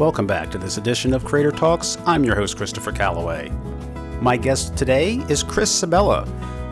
Welcome 0.00 0.26
back 0.26 0.50
to 0.52 0.56
this 0.56 0.78
edition 0.78 1.12
of 1.12 1.26
Creator 1.26 1.50
Talks. 1.50 1.98
I'm 2.06 2.24
your 2.24 2.34
host, 2.34 2.56
Christopher 2.56 2.90
Calloway. 2.90 3.50
My 4.22 4.38
guest 4.38 4.74
today 4.74 5.16
is 5.28 5.42
Chris 5.42 5.70
Sebela. 5.70 6.26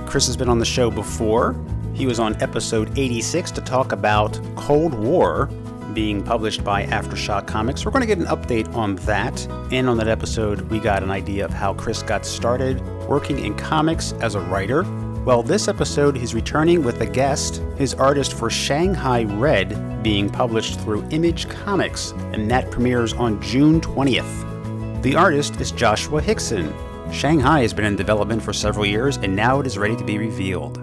Chris 0.07 0.27
has 0.29 0.35
been 0.35 0.49
on 0.49 0.59
the 0.59 0.65
show 0.65 0.91
before. 0.91 1.55
He 1.93 2.07
was 2.07 2.19
on 2.19 2.41
episode 2.43 2.99
86 2.99 3.51
to 3.51 3.61
talk 3.61 3.93
about 3.93 4.41
Cold 4.57 4.95
War 4.95 5.51
being 5.93 6.23
published 6.23 6.65
by 6.65 6.87
Aftershock 6.87 7.47
Comics. 7.47 7.85
We're 7.85 7.91
going 7.91 8.01
to 8.01 8.07
get 8.07 8.17
an 8.17 8.25
update 8.25 8.75
on 8.75 8.97
that. 8.97 9.47
And 9.71 9.91
on 9.91 9.99
that 9.99 10.09
episode, 10.09 10.63
we 10.71 10.79
got 10.79 11.03
an 11.03 11.11
idea 11.11 11.45
of 11.45 11.51
how 11.51 11.75
Chris 11.75 12.03
got 12.03 12.25
started 12.25 12.81
working 13.07 13.41
in 13.41 13.55
comics 13.59 14.13
as 14.23 14.37
a 14.37 14.41
writer. 14.41 14.85
Well, 15.27 15.43
this 15.43 15.69
episode, 15.69 16.17
he's 16.17 16.35
returning 16.35 16.83
with 16.83 17.03
a 17.03 17.07
guest, 17.07 17.57
his 17.77 17.93
artist 17.93 18.33
for 18.33 18.49
Shanghai 18.49 19.25
Red, 19.25 19.73
being 20.09 20.31
published 20.31 20.81
through 20.81 21.07
Image 21.11 21.47
Comics, 21.51 22.13
and 22.33 22.51
that 22.51 22.71
premieres 22.71 23.13
on 23.13 23.39
June 23.43 23.79
20th. 23.79 25.03
The 25.03 25.15
artist 25.15 25.61
is 25.61 25.71
Joshua 25.71 26.23
Hickson. 26.23 26.73
Shanghai 27.13 27.61
has 27.61 27.75
been 27.75 27.85
in 27.85 27.95
development 27.95 28.43
for 28.43 28.55
several 28.55 28.87
years, 28.87 29.19
and 29.19 29.37
now 29.37 29.61
it 29.61 29.67
is 29.67 29.77
ready 29.77 29.95
to 29.97 30.05
be 30.05 30.17
revealed. 30.17 30.77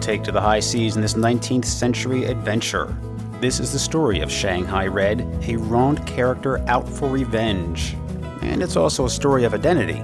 Take 0.00 0.22
to 0.22 0.30
the 0.30 0.40
high 0.40 0.60
seas 0.60 0.94
in 0.94 1.02
this 1.02 1.14
19th 1.14 1.64
century 1.64 2.26
adventure. 2.26 2.96
This 3.40 3.58
is 3.58 3.72
the 3.72 3.80
story 3.80 4.20
of 4.20 4.30
Shanghai 4.30 4.86
Red, 4.86 5.26
a 5.48 5.56
wronged 5.56 6.06
character 6.06 6.58
out 6.68 6.88
for 6.88 7.08
revenge. 7.08 7.96
And 8.40 8.62
it's 8.62 8.76
also 8.76 9.04
a 9.04 9.10
story 9.10 9.42
of 9.42 9.52
identity, 9.52 10.00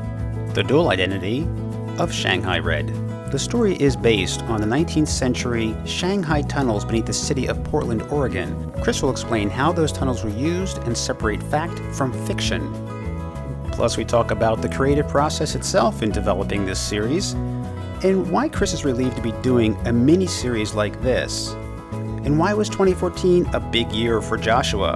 the 0.54 0.64
dual 0.64 0.88
identity 0.88 1.46
of 1.98 2.12
Shanghai 2.12 2.58
Red. 2.58 3.07
The 3.30 3.38
story 3.38 3.74
is 3.74 3.94
based 3.94 4.40
on 4.44 4.62
the 4.62 4.66
19th 4.66 5.08
century 5.08 5.76
Shanghai 5.84 6.40
tunnels 6.40 6.82
beneath 6.82 7.04
the 7.04 7.12
city 7.12 7.46
of 7.46 7.62
Portland, 7.62 8.00
Oregon. 8.10 8.72
Chris 8.80 9.02
will 9.02 9.10
explain 9.10 9.50
how 9.50 9.70
those 9.70 9.92
tunnels 9.92 10.24
were 10.24 10.30
used 10.30 10.78
and 10.78 10.96
separate 10.96 11.42
fact 11.42 11.78
from 11.94 12.10
fiction. 12.26 12.72
Plus, 13.70 13.98
we 13.98 14.04
talk 14.06 14.30
about 14.30 14.62
the 14.62 14.68
creative 14.70 15.06
process 15.08 15.54
itself 15.54 16.02
in 16.02 16.10
developing 16.10 16.64
this 16.64 16.80
series, 16.80 17.34
and 18.02 18.30
why 18.30 18.48
Chris 18.48 18.72
is 18.72 18.86
relieved 18.86 19.16
to 19.16 19.22
be 19.22 19.32
doing 19.42 19.76
a 19.86 19.92
mini 19.92 20.26
series 20.26 20.72
like 20.72 20.98
this. 21.02 21.52
And 21.92 22.38
why 22.38 22.54
was 22.54 22.70
2014 22.70 23.44
a 23.52 23.60
big 23.60 23.92
year 23.92 24.22
for 24.22 24.38
Joshua? 24.38 24.94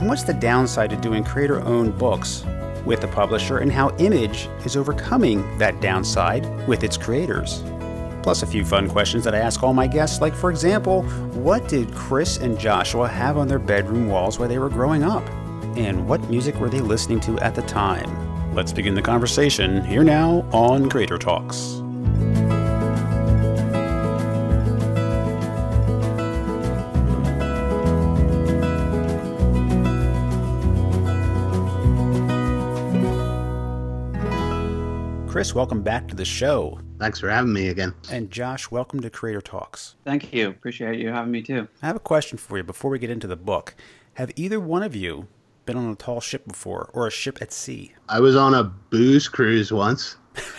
And 0.00 0.08
what's 0.08 0.24
the 0.24 0.34
downside 0.34 0.90
to 0.90 0.96
doing 0.96 1.22
creator 1.22 1.60
owned 1.60 1.96
books 1.98 2.44
with 2.84 3.00
the 3.00 3.08
publisher, 3.08 3.58
and 3.58 3.72
how 3.72 3.94
Image 3.96 4.48
is 4.64 4.76
overcoming 4.76 5.58
that 5.58 5.80
downside 5.80 6.46
with 6.66 6.84
its 6.84 6.96
creators? 6.96 7.62
Plus, 8.22 8.42
a 8.42 8.46
few 8.46 8.64
fun 8.64 8.88
questions 8.88 9.24
that 9.24 9.34
I 9.34 9.38
ask 9.38 9.62
all 9.62 9.72
my 9.72 9.86
guests, 9.86 10.20
like, 10.20 10.34
for 10.34 10.50
example, 10.50 11.02
what 11.32 11.68
did 11.68 11.94
Chris 11.94 12.36
and 12.36 12.58
Joshua 12.58 13.08
have 13.08 13.36
on 13.36 13.48
their 13.48 13.58
bedroom 13.58 14.08
walls 14.08 14.38
while 14.38 14.48
they 14.48 14.58
were 14.58 14.68
growing 14.68 15.02
up? 15.02 15.26
And 15.76 16.06
what 16.06 16.28
music 16.28 16.56
were 16.56 16.68
they 16.68 16.80
listening 16.80 17.20
to 17.20 17.38
at 17.38 17.54
the 17.54 17.62
time? 17.62 18.54
Let's 18.54 18.72
begin 18.72 18.94
the 18.94 19.02
conversation 19.02 19.84
here 19.84 20.04
now 20.04 20.44
on 20.52 20.90
Creator 20.90 21.18
Talks. 21.18 21.82
Chris, 35.38 35.54
welcome 35.54 35.82
back 35.84 36.08
to 36.08 36.16
the 36.16 36.24
show. 36.24 36.80
Thanks 36.98 37.20
for 37.20 37.30
having 37.30 37.52
me 37.52 37.68
again. 37.68 37.94
And 38.10 38.28
Josh, 38.28 38.72
welcome 38.72 38.98
to 38.98 39.08
Creator 39.08 39.42
Talks. 39.42 39.94
Thank 40.04 40.34
you. 40.34 40.48
Appreciate 40.48 40.98
you 40.98 41.10
having 41.10 41.30
me 41.30 41.42
too. 41.42 41.68
I 41.80 41.86
have 41.86 41.94
a 41.94 42.00
question 42.00 42.38
for 42.38 42.56
you 42.56 42.64
before 42.64 42.90
we 42.90 42.98
get 42.98 43.08
into 43.08 43.28
the 43.28 43.36
book. 43.36 43.76
Have 44.14 44.32
either 44.34 44.58
one 44.58 44.82
of 44.82 44.96
you 44.96 45.28
been 45.64 45.76
on 45.76 45.92
a 45.92 45.94
tall 45.94 46.20
ship 46.20 46.44
before 46.48 46.90
or 46.92 47.06
a 47.06 47.10
ship 47.12 47.38
at 47.40 47.52
sea? 47.52 47.92
I 48.08 48.18
was 48.18 48.34
on 48.34 48.52
a 48.52 48.64
booze 48.64 49.28
cruise 49.28 49.72
once. 49.72 50.16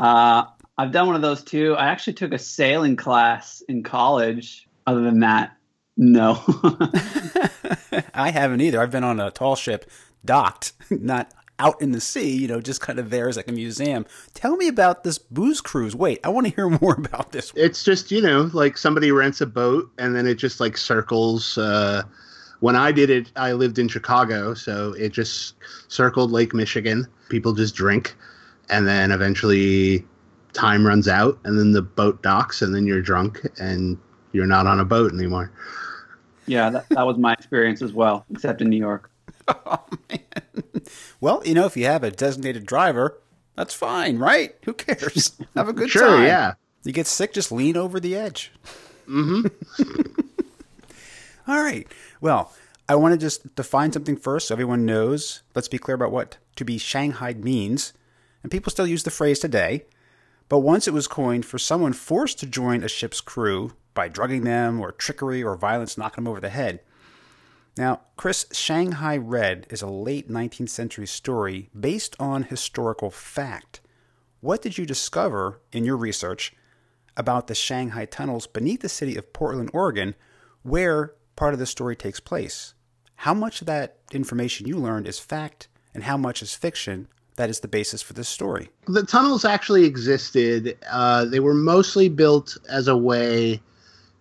uh, 0.00 0.46
I've 0.78 0.90
done 0.90 1.06
one 1.06 1.14
of 1.14 1.22
those 1.22 1.44
too. 1.44 1.76
I 1.76 1.86
actually 1.86 2.14
took 2.14 2.32
a 2.32 2.40
sailing 2.40 2.96
class 2.96 3.62
in 3.68 3.84
college. 3.84 4.66
Other 4.84 5.02
than 5.02 5.20
that, 5.20 5.56
no. 5.96 6.42
I 8.14 8.32
haven't 8.32 8.62
either. 8.62 8.82
I've 8.82 8.90
been 8.90 9.04
on 9.04 9.20
a 9.20 9.30
tall 9.30 9.54
ship 9.54 9.88
docked, 10.24 10.72
not 10.90 11.32
out 11.60 11.80
in 11.80 11.92
the 11.92 12.00
sea, 12.00 12.34
you 12.34 12.48
know, 12.48 12.60
just 12.60 12.80
kind 12.80 12.98
of 12.98 13.10
there 13.10 13.28
as 13.28 13.36
like 13.36 13.48
a 13.48 13.52
museum. 13.52 14.06
Tell 14.34 14.56
me 14.56 14.66
about 14.66 15.04
this 15.04 15.18
booze 15.18 15.60
cruise. 15.60 15.94
Wait, 15.94 16.18
I 16.24 16.30
want 16.30 16.46
to 16.46 16.54
hear 16.54 16.68
more 16.80 16.94
about 16.94 17.32
this. 17.32 17.52
It's 17.54 17.84
just, 17.84 18.10
you 18.10 18.20
know, 18.20 18.50
like 18.52 18.78
somebody 18.78 19.12
rents 19.12 19.40
a 19.40 19.46
boat 19.46 19.90
and 19.98 20.16
then 20.16 20.26
it 20.26 20.36
just 20.36 20.58
like 20.58 20.76
circles. 20.76 21.58
Uh, 21.58 22.02
when 22.60 22.76
I 22.76 22.92
did 22.92 23.10
it, 23.10 23.30
I 23.36 23.52
lived 23.52 23.78
in 23.78 23.88
Chicago, 23.88 24.54
so 24.54 24.94
it 24.94 25.10
just 25.10 25.54
circled 25.88 26.30
Lake 26.30 26.52
Michigan. 26.52 27.06
People 27.28 27.54
just 27.54 27.74
drink, 27.74 28.14
and 28.68 28.86
then 28.86 29.12
eventually 29.12 30.04
time 30.52 30.86
runs 30.86 31.08
out, 31.08 31.38
and 31.44 31.58
then 31.58 31.72
the 31.72 31.82
boat 31.82 32.22
docks, 32.22 32.60
and 32.60 32.74
then 32.74 32.86
you're 32.86 33.00
drunk 33.00 33.40
and 33.58 33.96
you're 34.32 34.46
not 34.46 34.66
on 34.66 34.78
a 34.78 34.84
boat 34.84 35.12
anymore. 35.12 35.50
Yeah, 36.46 36.68
that, 36.70 36.88
that 36.90 37.06
was 37.06 37.16
my 37.16 37.32
experience 37.32 37.80
as 37.80 37.92
well, 37.92 38.26
except 38.30 38.60
in 38.60 38.68
New 38.68 38.76
York. 38.76 39.09
Oh, 39.66 39.84
man. 40.10 40.82
Well, 41.20 41.42
you 41.44 41.54
know, 41.54 41.66
if 41.66 41.76
you 41.76 41.84
have 41.86 42.02
a 42.04 42.10
designated 42.10 42.66
driver, 42.66 43.18
that's 43.56 43.74
fine, 43.74 44.18
right? 44.18 44.54
Who 44.64 44.72
cares? 44.72 45.32
Have 45.54 45.68
a 45.68 45.72
good 45.72 45.90
sure, 45.90 46.06
time. 46.06 46.24
yeah. 46.24 46.54
You 46.84 46.92
get 46.92 47.06
sick, 47.06 47.34
just 47.34 47.52
lean 47.52 47.76
over 47.76 48.00
the 48.00 48.16
edge. 48.16 48.52
Mm-hmm. 49.06 49.82
All 51.50 51.62
right. 51.62 51.86
Well, 52.22 52.52
I 52.88 52.94
want 52.94 53.12
to 53.12 53.18
just 53.18 53.54
define 53.54 53.92
something 53.92 54.16
first 54.16 54.48
so 54.48 54.54
everyone 54.54 54.86
knows. 54.86 55.42
Let's 55.54 55.68
be 55.68 55.78
clear 55.78 55.94
about 55.94 56.12
what 56.12 56.38
to 56.56 56.64
be 56.64 56.78
Shanghai 56.78 57.34
means. 57.34 57.92
And 58.42 58.50
people 58.50 58.70
still 58.70 58.86
use 58.86 59.02
the 59.02 59.10
phrase 59.10 59.38
today. 59.38 59.84
But 60.48 60.60
once 60.60 60.88
it 60.88 60.94
was 60.94 61.06
coined 61.06 61.44
for 61.44 61.58
someone 61.58 61.92
forced 61.92 62.38
to 62.40 62.46
join 62.46 62.82
a 62.82 62.88
ship's 62.88 63.20
crew 63.20 63.72
by 63.94 64.08
drugging 64.08 64.44
them 64.44 64.80
or 64.80 64.92
trickery 64.92 65.42
or 65.42 65.54
violence 65.54 65.98
knocking 65.98 66.24
them 66.24 66.30
over 66.30 66.40
the 66.40 66.48
head. 66.48 66.80
Now, 67.80 68.02
Chris, 68.14 68.44
Shanghai 68.52 69.16
Red 69.16 69.66
is 69.70 69.80
a 69.80 69.86
late 69.86 70.28
19th 70.28 70.68
century 70.68 71.06
story 71.06 71.70
based 71.74 72.14
on 72.20 72.42
historical 72.42 73.10
fact. 73.10 73.80
What 74.42 74.60
did 74.60 74.76
you 74.76 74.84
discover 74.84 75.62
in 75.72 75.86
your 75.86 75.96
research 75.96 76.54
about 77.16 77.46
the 77.46 77.54
Shanghai 77.54 78.04
tunnels 78.04 78.46
beneath 78.46 78.82
the 78.82 78.90
city 78.90 79.16
of 79.16 79.32
Portland, 79.32 79.70
Oregon, 79.72 80.14
where 80.62 81.14
part 81.36 81.54
of 81.54 81.58
the 81.58 81.64
story 81.64 81.96
takes 81.96 82.20
place? 82.20 82.74
How 83.14 83.32
much 83.32 83.62
of 83.62 83.66
that 83.68 83.96
information 84.12 84.68
you 84.68 84.76
learned 84.76 85.08
is 85.08 85.18
fact, 85.18 85.68
and 85.94 86.04
how 86.04 86.18
much 86.18 86.42
is 86.42 86.54
fiction 86.54 87.08
that 87.36 87.48
is 87.48 87.60
the 87.60 87.66
basis 87.66 88.02
for 88.02 88.12
this 88.12 88.28
story? 88.28 88.68
The 88.88 89.04
tunnels 89.04 89.46
actually 89.46 89.86
existed. 89.86 90.76
Uh, 90.90 91.24
they 91.24 91.40
were 91.40 91.54
mostly 91.54 92.10
built 92.10 92.58
as 92.68 92.88
a 92.88 92.96
way 92.96 93.62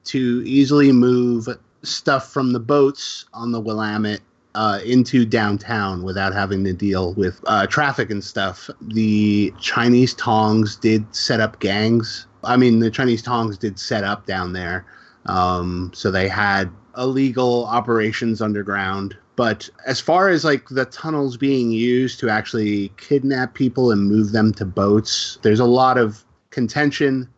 to 0.06 0.44
easily 0.46 0.94
move 0.94 1.50
stuff 1.84 2.31
from 2.31 2.53
the 2.53 2.59
boats 2.59 3.25
on 3.34 3.51
the 3.51 3.59
Willamette 3.59 4.22
uh, 4.56 4.79
into 4.84 5.25
downtown 5.25 6.03
without 6.03 6.34
having 6.34 6.63
to 6.63 6.73
deal 6.73 7.13
with 7.13 7.40
uh, 7.47 7.67
traffic 7.67 8.09
and 8.09 8.23
stuff. 8.23 8.69
The 8.81 9.53
Chinese 9.59 10.13
Tongs 10.16 10.75
did 10.75 11.06
set 11.16 11.40
up 11.40 11.59
gangs. 11.59 12.28
I 12.44 12.57
mean, 12.57 12.79
the 12.79 12.91
Chinese 12.91 13.22
Tongs 13.22 13.57
did 13.57 13.79
set 13.79 14.03
up 14.03 14.25
down 14.25 14.53
there. 14.53 14.85
Um, 15.25 15.91
so 15.94 16.09
they 16.12 16.28
had 16.28 16.72
illegal 16.97 17.66
operations 17.66 18.41
underground. 18.41 19.16
But 19.35 19.69
as 19.85 20.01
far 20.01 20.28
as 20.28 20.44
like 20.44 20.67
the 20.67 20.85
tunnels 20.85 21.38
being 21.38 21.72
used 21.72 22.19
to 22.19 22.29
actually 22.29 22.91
kidnap 22.97 23.53
people 23.53 23.91
and 23.91 24.09
move 24.09 24.31
them 24.31 24.53
to 24.55 24.66
boats, 24.66 25.40
there's 25.43 25.61
a 25.61 25.66
lot 25.66 25.97
of 25.97 26.26
contention 26.49 27.29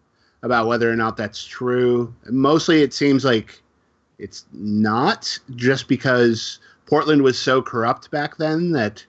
about 0.41 0.65
whether 0.65 0.91
or 0.91 0.95
not 0.95 1.17
that's 1.17 1.45
true. 1.45 2.11
Mostly 2.25 2.81
it 2.81 2.93
seems 2.93 3.23
like 3.23 3.61
it's 4.21 4.45
not 4.53 5.37
just 5.55 5.87
because 5.87 6.59
Portland 6.85 7.23
was 7.23 7.37
so 7.37 7.61
corrupt 7.61 8.11
back 8.11 8.37
then 8.37 8.71
that 8.73 9.05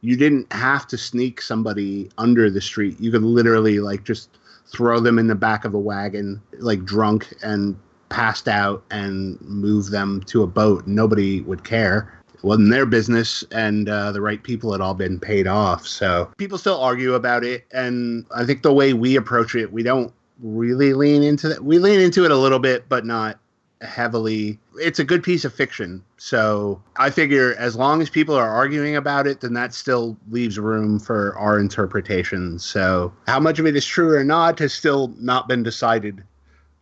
you 0.00 0.16
didn't 0.16 0.50
have 0.52 0.86
to 0.88 0.98
sneak 0.98 1.40
somebody 1.40 2.10
under 2.18 2.50
the 2.50 2.60
street. 2.60 2.98
You 2.98 3.10
could 3.10 3.22
literally 3.22 3.80
like 3.80 4.04
just 4.04 4.30
throw 4.66 5.00
them 5.00 5.18
in 5.18 5.26
the 5.26 5.34
back 5.34 5.64
of 5.64 5.74
a 5.74 5.78
wagon, 5.78 6.40
like 6.58 6.84
drunk 6.84 7.32
and 7.42 7.76
passed 8.08 8.48
out, 8.48 8.82
and 8.90 9.40
move 9.42 9.90
them 9.90 10.22
to 10.26 10.42
a 10.42 10.46
boat. 10.46 10.86
Nobody 10.86 11.42
would 11.42 11.64
care. 11.64 12.22
It 12.34 12.42
wasn't 12.42 12.70
their 12.70 12.86
business, 12.86 13.44
and 13.50 13.88
uh, 13.88 14.12
the 14.12 14.20
right 14.20 14.42
people 14.42 14.72
had 14.72 14.80
all 14.80 14.94
been 14.94 15.20
paid 15.20 15.46
off. 15.46 15.86
So 15.86 16.30
people 16.38 16.58
still 16.58 16.80
argue 16.80 17.14
about 17.14 17.44
it, 17.44 17.64
and 17.72 18.26
I 18.34 18.44
think 18.44 18.62
the 18.62 18.72
way 18.72 18.92
we 18.92 19.16
approach 19.16 19.54
it, 19.54 19.72
we 19.72 19.82
don't 19.82 20.12
really 20.40 20.94
lean 20.94 21.22
into 21.22 21.48
that. 21.48 21.64
We 21.64 21.78
lean 21.78 22.00
into 22.00 22.24
it 22.24 22.30
a 22.30 22.36
little 22.36 22.58
bit, 22.58 22.88
but 22.88 23.04
not 23.04 23.38
heavily. 23.84 24.58
It's 24.80 24.98
a 24.98 25.04
good 25.04 25.22
piece 25.22 25.44
of 25.44 25.54
fiction. 25.54 26.02
So 26.16 26.82
I 26.96 27.10
figure 27.10 27.54
as 27.56 27.76
long 27.76 28.02
as 28.02 28.10
people 28.10 28.34
are 28.34 28.48
arguing 28.48 28.96
about 28.96 29.26
it, 29.26 29.40
then 29.40 29.54
that 29.54 29.74
still 29.74 30.16
leaves 30.30 30.58
room 30.58 30.98
for 30.98 31.36
our 31.38 31.58
interpretation. 31.58 32.58
So 32.58 33.12
how 33.26 33.40
much 33.40 33.58
of 33.58 33.66
it 33.66 33.76
is 33.76 33.86
true 33.86 34.16
or 34.16 34.24
not 34.24 34.58
has 34.58 34.72
still 34.72 35.14
not 35.18 35.48
been 35.48 35.62
decided. 35.62 36.24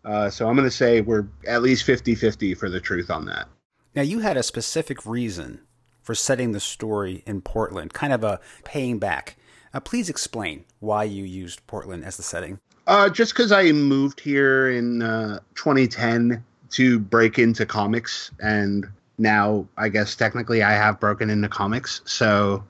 Uh, 0.05 0.31
so 0.31 0.49
I'm 0.49 0.57
going 0.57 0.69
to 0.69 0.71
say 0.71 1.01
we're 1.01 1.29
at 1.47 1.63
least 1.63 1.85
50 1.85 2.15
50 2.15 2.55
for 2.55 2.69
the 2.69 2.81
truth 2.81 3.11
on 3.11 3.27
that. 3.27 3.49
Now, 3.95 4.03
you 4.03 4.21
had 4.21 4.37
a 4.37 4.43
specific 4.43 5.05
reason 5.05 5.61
for 6.03 6.15
setting 6.15 6.53
the 6.53 6.61
story 6.61 7.23
in 7.27 7.43
Portland, 7.43 7.93
kind 7.93 8.13
of 8.13 8.25
a 8.25 8.41
paying 8.65 8.99
back. 8.99 9.37
Uh, 9.75 9.81
please 9.81 10.09
explain 10.09 10.65
why 10.81 11.05
you 11.05 11.25
used 11.25 11.67
Portland 11.67 12.05
as 12.05 12.17
the 12.17 12.23
setting. 12.23 12.59
Uh, 12.87 13.09
just 13.09 13.33
because 13.33 13.53
I 13.53 13.71
moved 13.73 14.21
here 14.21 14.71
in 14.71 15.03
uh, 15.03 15.39
2010 15.55 16.45
to 16.73 16.99
break 16.99 17.39
into 17.39 17.67
comics, 17.67 18.31
and 18.41 18.87
now 19.19 19.67
I 19.77 19.89
guess 19.89 20.15
technically 20.17 20.63
I 20.63 20.73
have 20.73 20.99
broken 20.99 21.31
into 21.31 21.49
comics. 21.49 22.01
So, 22.05 22.65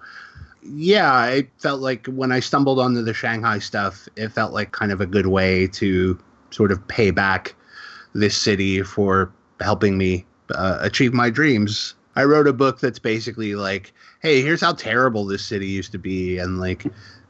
yeah, 0.62 1.12
I 1.12 1.49
felt 1.58 1.81
like 1.81 2.06
when 2.06 2.32
I 2.32 2.40
stumbled 2.40 2.78
onto 2.78 3.02
the 3.02 3.14
Shanghai 3.14 3.58
stuff, 3.58 4.08
it 4.16 4.28
felt 4.28 4.52
like 4.52 4.72
kind 4.72 4.93
of 4.93 5.00
a 5.00 5.06
good 5.06 5.26
way 5.26 5.66
to 5.69 6.19
sort 6.50 6.72
of 6.72 6.87
pay 6.88 7.10
back 7.10 7.54
this 8.14 8.37
city 8.37 8.82
for 8.82 9.32
helping 9.60 9.96
me 9.96 10.26
uh, 10.55 10.78
achieve 10.81 11.12
my 11.12 11.31
dreams. 11.31 11.94
I 12.14 12.25
wrote 12.25 12.46
a 12.46 12.52
book 12.52 12.81
that's 12.81 12.98
basically 12.98 13.55
like, 13.55 13.93
hey, 14.20 14.43
here's 14.43 14.60
how 14.60 14.75
terrible 14.75 15.25
this 15.25 15.44
city 15.44 15.66
used 15.66 15.93
to 15.93 15.98
be, 15.98 16.38
and 16.38 16.60
like 16.60 16.84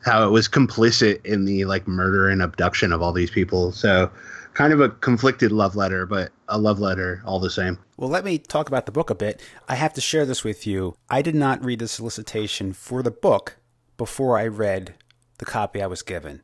how 0.05 0.27
it 0.27 0.31
was 0.31 0.49
complicit 0.49 1.25
in 1.25 1.45
the 1.45 1.65
like 1.67 1.87
murder 1.87 2.29
and 2.29 2.43
abduction 2.43 2.93
of 2.93 3.03
all 3.03 3.13
these 3.13 3.31
people. 3.31 3.73
So, 3.73 4.11
kind 4.55 4.73
of 4.73 4.81
a 4.81 4.89
conflicted 4.89 5.53
love 5.53 5.77
letter, 5.77 6.07
but 6.07 6.33
a 6.49 6.59
love 6.59 6.79
letter 6.79 7.23
all 7.25 7.41
the 7.41 7.51
same. 7.51 7.79
Well, 7.97 8.11
let 8.11 8.25
me 8.25 8.39
talk 8.39 8.69
about 8.69 8.87
the 8.87 8.93
book 8.93 9.11
a 9.11 9.15
bit. 9.15 9.41
I 9.69 9.75
have 9.75 9.93
to 9.95 10.01
share 10.01 10.27
this 10.27 10.45
with 10.45 10.67
you. 10.67 10.97
I 11.09 11.23
did 11.23 11.35
not 11.35 11.65
read 11.65 11.79
the 11.79 11.89
solicitation 11.89 12.73
for 12.73 13.03
the 13.03 13.11
book 13.11 13.57
before 13.97 14.39
I 14.39 14.47
read 14.47 14.95
the 15.39 15.45
copy 15.45 15.83
I 15.83 15.87
was 15.87 16.03
given. 16.03 16.43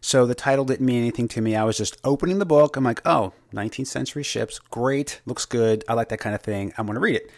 So 0.00 0.26
the 0.26 0.34
title 0.34 0.64
didn't 0.64 0.86
mean 0.86 1.00
anything 1.00 1.28
to 1.28 1.40
me. 1.40 1.56
I 1.56 1.64
was 1.64 1.76
just 1.76 1.96
opening 2.04 2.38
the 2.38 2.46
book. 2.46 2.76
I'm 2.76 2.84
like, 2.84 3.02
oh, 3.04 3.32
19th 3.52 3.88
century 3.88 4.22
ships. 4.22 4.58
Great. 4.58 5.20
Looks 5.26 5.44
good. 5.44 5.84
I 5.88 5.94
like 5.94 6.08
that 6.10 6.20
kind 6.20 6.34
of 6.34 6.42
thing. 6.42 6.72
I'm 6.78 6.86
going 6.86 6.94
to 6.94 7.00
read 7.00 7.16
it. 7.16 7.30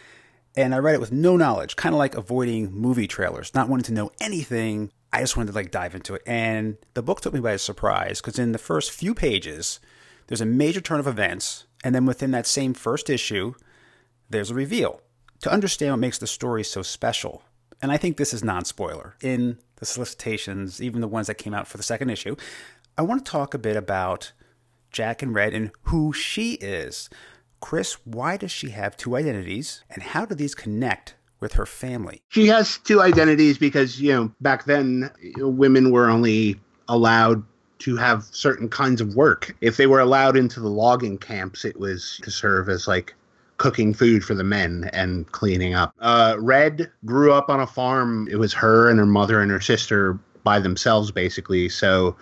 And 0.55 0.75
I 0.75 0.79
read 0.79 0.95
it 0.95 0.99
with 0.99 1.11
no 1.11 1.37
knowledge, 1.37 1.75
kind 1.75 1.95
of 1.95 1.99
like 1.99 2.15
avoiding 2.15 2.71
movie 2.71 3.07
trailers, 3.07 3.53
not 3.55 3.69
wanting 3.69 3.85
to 3.85 3.93
know 3.93 4.11
anything. 4.19 4.91
I 5.13 5.21
just 5.21 5.35
wanted 5.35 5.53
to 5.53 5.55
like 5.55 5.71
dive 5.71 5.95
into 5.95 6.13
it. 6.13 6.21
And 6.25 6.77
the 6.93 7.01
book 7.01 7.21
took 7.21 7.33
me 7.33 7.39
by 7.39 7.55
surprise 7.55 8.21
because 8.21 8.37
in 8.37 8.51
the 8.51 8.57
first 8.57 8.91
few 8.91 9.15
pages, 9.15 9.79
there's 10.31 10.39
a 10.39 10.45
major 10.45 10.79
turn 10.79 11.01
of 11.01 11.07
events. 11.07 11.65
And 11.83 11.93
then 11.93 12.05
within 12.05 12.31
that 12.31 12.47
same 12.47 12.73
first 12.73 13.09
issue, 13.09 13.53
there's 14.29 14.49
a 14.49 14.53
reveal 14.53 15.01
to 15.41 15.51
understand 15.51 15.91
what 15.91 15.99
makes 15.99 16.19
the 16.19 16.25
story 16.27 16.63
so 16.63 16.81
special. 16.81 17.43
And 17.81 17.91
I 17.91 17.97
think 17.97 18.15
this 18.15 18.33
is 18.33 18.41
non 18.41 18.63
spoiler. 18.63 19.17
In 19.21 19.57
the 19.75 19.85
solicitations, 19.85 20.81
even 20.81 21.01
the 21.01 21.09
ones 21.09 21.27
that 21.27 21.35
came 21.35 21.53
out 21.53 21.67
for 21.67 21.75
the 21.75 21.83
second 21.83 22.11
issue, 22.11 22.37
I 22.97 23.01
want 23.01 23.25
to 23.25 23.29
talk 23.29 23.53
a 23.53 23.57
bit 23.57 23.75
about 23.75 24.31
Jack 24.89 25.21
and 25.21 25.35
Red 25.35 25.53
and 25.53 25.71
who 25.83 26.13
she 26.13 26.53
is. 26.53 27.09
Chris, 27.59 27.97
why 28.05 28.37
does 28.37 28.51
she 28.51 28.69
have 28.69 28.95
two 28.95 29.17
identities 29.17 29.83
and 29.89 30.01
how 30.01 30.23
do 30.23 30.33
these 30.33 30.55
connect 30.55 31.15
with 31.41 31.53
her 31.53 31.65
family? 31.65 32.21
She 32.29 32.47
has 32.47 32.77
two 32.77 33.01
identities 33.01 33.57
because, 33.57 33.99
you 33.99 34.13
know, 34.13 34.31
back 34.39 34.63
then 34.63 35.11
women 35.35 35.91
were 35.91 36.09
only 36.09 36.57
allowed 36.87 37.43
to 37.81 37.95
have 37.97 38.23
certain 38.31 38.69
kinds 38.69 39.01
of 39.01 39.15
work. 39.15 39.55
If 39.61 39.77
they 39.77 39.87
were 39.87 39.99
allowed 39.99 40.37
into 40.37 40.59
the 40.59 40.69
logging 40.69 41.17
camps, 41.17 41.65
it 41.65 41.79
was 41.79 42.19
to 42.23 42.31
serve 42.31 42.69
as 42.69 42.87
like 42.87 43.13
cooking 43.57 43.93
food 43.93 44.23
for 44.23 44.33
the 44.33 44.43
men 44.43 44.89
and 44.93 45.31
cleaning 45.31 45.75
up. 45.75 45.93
Uh, 45.99 46.35
Red 46.39 46.91
grew 47.05 47.31
up 47.31 47.49
on 47.49 47.59
a 47.59 47.67
farm. 47.67 48.27
It 48.31 48.37
was 48.37 48.53
her 48.53 48.89
and 48.89 48.97
her 48.97 49.05
mother 49.05 49.39
and 49.39 49.51
her 49.51 49.59
sister 49.61 50.19
by 50.43 50.59
themselves, 50.59 51.11
basically. 51.11 51.69
So, 51.69 52.15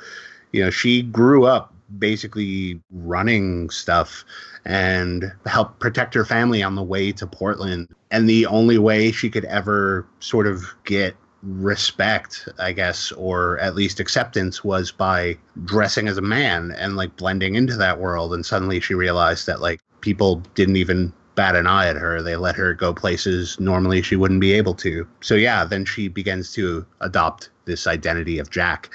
you 0.52 0.64
know, 0.64 0.70
she 0.70 1.02
grew 1.02 1.46
up 1.46 1.74
basically 1.98 2.80
running 2.92 3.70
stuff 3.70 4.24
and 4.66 5.32
help 5.46 5.80
protect 5.80 6.14
her 6.14 6.26
family 6.26 6.62
on 6.62 6.76
the 6.76 6.84
way 6.84 7.12
to 7.14 7.26
Portland. 7.26 7.88
And 8.12 8.30
the 8.30 8.46
only 8.46 8.78
way 8.78 9.12
she 9.12 9.30
could 9.30 9.46
ever 9.46 10.06
sort 10.20 10.46
of 10.46 10.66
get 10.84 11.16
respect, 11.44 12.48
I 12.58 12.74
guess, 12.74 13.12
or 13.14 13.58
at 13.60 13.76
least 13.76 14.00
acceptance 14.00 14.64
was 14.64 14.92
by 14.92 15.38
dressing 15.66 16.08
as 16.08 16.18
a 16.18 16.22
man 16.22 16.72
and 16.78 16.96
like 16.96 17.16
blending 17.16 17.56
into 17.56 17.78
that 17.78 18.00
world. 18.00 18.34
And 18.34 18.46
suddenly 18.46 18.80
she 18.80 18.94
realized 18.94 19.48
that 19.48 19.62
like 19.62 19.82
people 20.02 20.38
didn't 20.56 20.78
even 20.78 21.14
bat 21.36 21.56
an 21.56 21.68
eye 21.68 21.88
at 21.88 21.96
her. 21.96 22.22
They 22.22 22.36
let 22.36 22.56
her 22.56 22.74
go 22.74 22.94
places 22.94 23.58
normally 23.60 24.02
she 24.02 24.16
wouldn't 24.16 24.42
be 24.42 24.54
able 24.54 24.74
to. 24.76 25.08
So 25.22 25.36
yeah, 25.36 25.64
then 25.64 25.86
she 25.86 26.08
begins 26.08 26.52
to 26.54 26.86
adopt 27.00 27.50
this 27.66 27.88
identity 27.88 28.40
of 28.40 28.50
Jack 28.50 28.90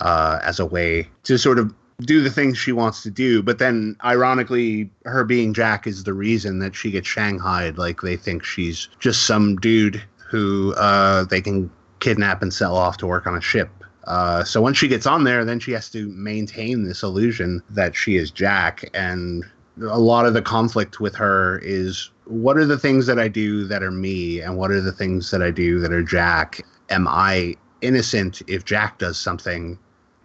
uh, 0.00 0.38
as 0.42 0.60
a 0.60 0.66
way 0.66 1.08
to 1.24 1.38
sort 1.38 1.58
of 1.58 1.74
do 2.02 2.22
the 2.22 2.30
things 2.30 2.56
she 2.56 2.72
wants 2.72 3.02
to 3.02 3.10
do. 3.10 3.42
But 3.42 3.58
then, 3.58 3.96
ironically, 4.04 4.90
her 5.04 5.24
being 5.24 5.52
Jack 5.52 5.86
is 5.86 6.04
the 6.04 6.14
reason 6.14 6.60
that 6.60 6.74
she 6.74 6.90
gets 6.90 7.08
shanghaied. 7.08 7.76
Like 7.76 8.00
they 8.02 8.16
think 8.16 8.44
she's 8.44 8.88
just 9.00 9.26
some 9.26 9.56
dude 9.56 10.02
who 10.30 10.72
uh, 10.74 11.24
they 11.24 11.40
can 11.40 11.70
kidnap 12.00 12.42
and 12.42 12.52
sell 12.52 12.76
off 12.76 12.96
to 12.98 13.06
work 13.06 13.26
on 13.26 13.36
a 13.36 13.40
ship. 13.40 13.70
Uh, 14.04 14.42
so 14.42 14.60
once 14.60 14.76
she 14.78 14.88
gets 14.88 15.06
on 15.06 15.24
there, 15.24 15.44
then 15.44 15.60
she 15.60 15.72
has 15.72 15.88
to 15.90 16.08
maintain 16.08 16.84
this 16.84 17.02
illusion 17.02 17.62
that 17.70 17.94
she 17.94 18.16
is 18.16 18.30
Jack. 18.30 18.88
And 18.94 19.44
a 19.80 19.98
lot 19.98 20.26
of 20.26 20.34
the 20.34 20.42
conflict 20.42 21.00
with 21.00 21.14
her 21.14 21.58
is 21.62 22.10
what 22.24 22.56
are 22.56 22.66
the 22.66 22.78
things 22.78 23.06
that 23.06 23.18
I 23.18 23.28
do 23.28 23.64
that 23.66 23.82
are 23.82 23.90
me, 23.90 24.40
and 24.40 24.56
what 24.56 24.70
are 24.70 24.80
the 24.80 24.92
things 24.92 25.30
that 25.30 25.42
I 25.42 25.50
do 25.50 25.78
that 25.80 25.92
are 25.92 26.02
Jack? 26.02 26.64
Am 26.88 27.06
I 27.08 27.54
innocent 27.82 28.42
if 28.46 28.64
Jack 28.64 28.98
does 28.98 29.18
something 29.18 29.78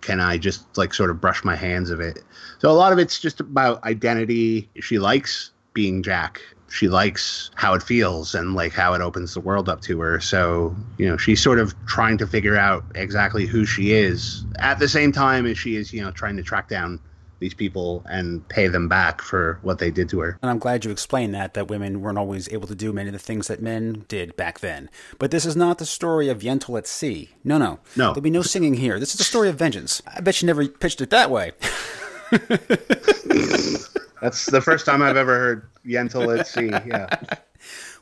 can 0.06 0.19
I 0.19 0.38
just 0.38 0.77
like 0.77 0.94
sort 0.94 1.10
of 1.10 1.19
brush 1.19 1.44
my 1.44 1.56
hands 1.56 1.89
of 1.89 2.00
it? 2.00 2.19
So 2.60 2.69
a 2.69 2.74
lot 2.74 2.94
of 2.94 3.00
it's 3.00 3.19
just 3.19 3.39
about 3.39 3.83
identity. 3.83 4.69
She 4.80 5.00
likes 5.00 5.51
being 5.74 6.04
Jack. 6.04 6.42
She 6.75 6.89
likes 6.89 7.51
how 7.56 7.74
it 7.74 7.81
feels 7.81 8.36
and 8.36 8.54
like 8.54 8.74
how 8.74 8.94
it 8.94 9.01
opens 9.01 9.33
the 9.33 9.39
world 9.39 9.69
up 9.69 9.80
to 9.83 9.98
her. 10.01 10.19
So, 10.19 10.75
you 10.98 11.07
know, 11.07 11.16
she's 11.16 11.42
sort 11.42 11.57
of 11.57 11.74
trying 11.86 12.18
to 12.18 12.27
figure 12.27 12.57
out 12.57 12.83
exactly 12.95 13.45
who 13.45 13.66
she 13.66 13.94
is 13.94 14.44
at 14.60 14.77
the 14.80 14.89
same 14.89 15.13
time 15.13 15.45
as 15.45 15.57
she 15.57 15.77
is, 15.77 15.94
you 15.94 16.01
know, 16.01 16.12
trying 16.12 16.36
to 16.36 16.44
track 16.44 16.68
down 16.68 17.00
these 17.39 17.54
people 17.54 18.04
and 18.10 18.45
pay 18.50 18.68
them 18.68 18.89
back 18.89 19.22
for 19.22 19.57
what 19.62 19.80
they 19.80 19.89
did 19.89 20.10
to 20.10 20.19
her. 20.19 20.38
And 20.42 20.50
I'm 20.51 20.60
glad 20.60 20.83
you 20.83 20.92
explained 20.92 21.33
that, 21.33 21.54
that 21.54 21.69
women 21.69 22.01
weren't 22.01 22.18
always 22.18 22.51
able 22.51 22.68
to 22.68 22.75
do 22.75 22.92
many 22.92 23.07
of 23.07 23.13
the 23.13 23.19
things 23.19 23.48
that 23.48 23.62
men 23.62 24.04
did 24.10 24.36
back 24.36 24.60
then. 24.60 24.89
But 25.18 25.31
this 25.31 25.45
is 25.45 25.56
not 25.56 25.77
the 25.77 25.86
story 25.86 26.27
of 26.27 26.39
Yentl 26.39 26.77
at 26.77 26.88
sea. 26.88 27.30
No, 27.44 27.57
no. 27.57 27.80
No. 27.95 28.07
There'll 28.07 28.22
be 28.22 28.30
no 28.30 28.42
singing 28.42 28.74
here. 28.74 29.00
This 29.00 29.12
is 29.12 29.17
the 29.17 29.24
story 29.24 29.48
of 29.48 29.55
vengeance. 29.55 30.01
I 30.13 30.20
bet 30.20 30.41
you 30.41 30.46
never 30.46 30.67
pitched 30.67 31.00
it 31.00 31.10
that 31.12 31.32
way. 31.32 31.51
That's 34.22 34.46
the 34.48 34.62
first 34.63 34.86
time 34.86 35.01
I've 35.01 35.18
ever 35.18 35.38
heard 35.38 35.70
Yentl 35.86 36.38
at 36.38 36.48
sea. 36.48 36.72
Yeah. 36.86 37.08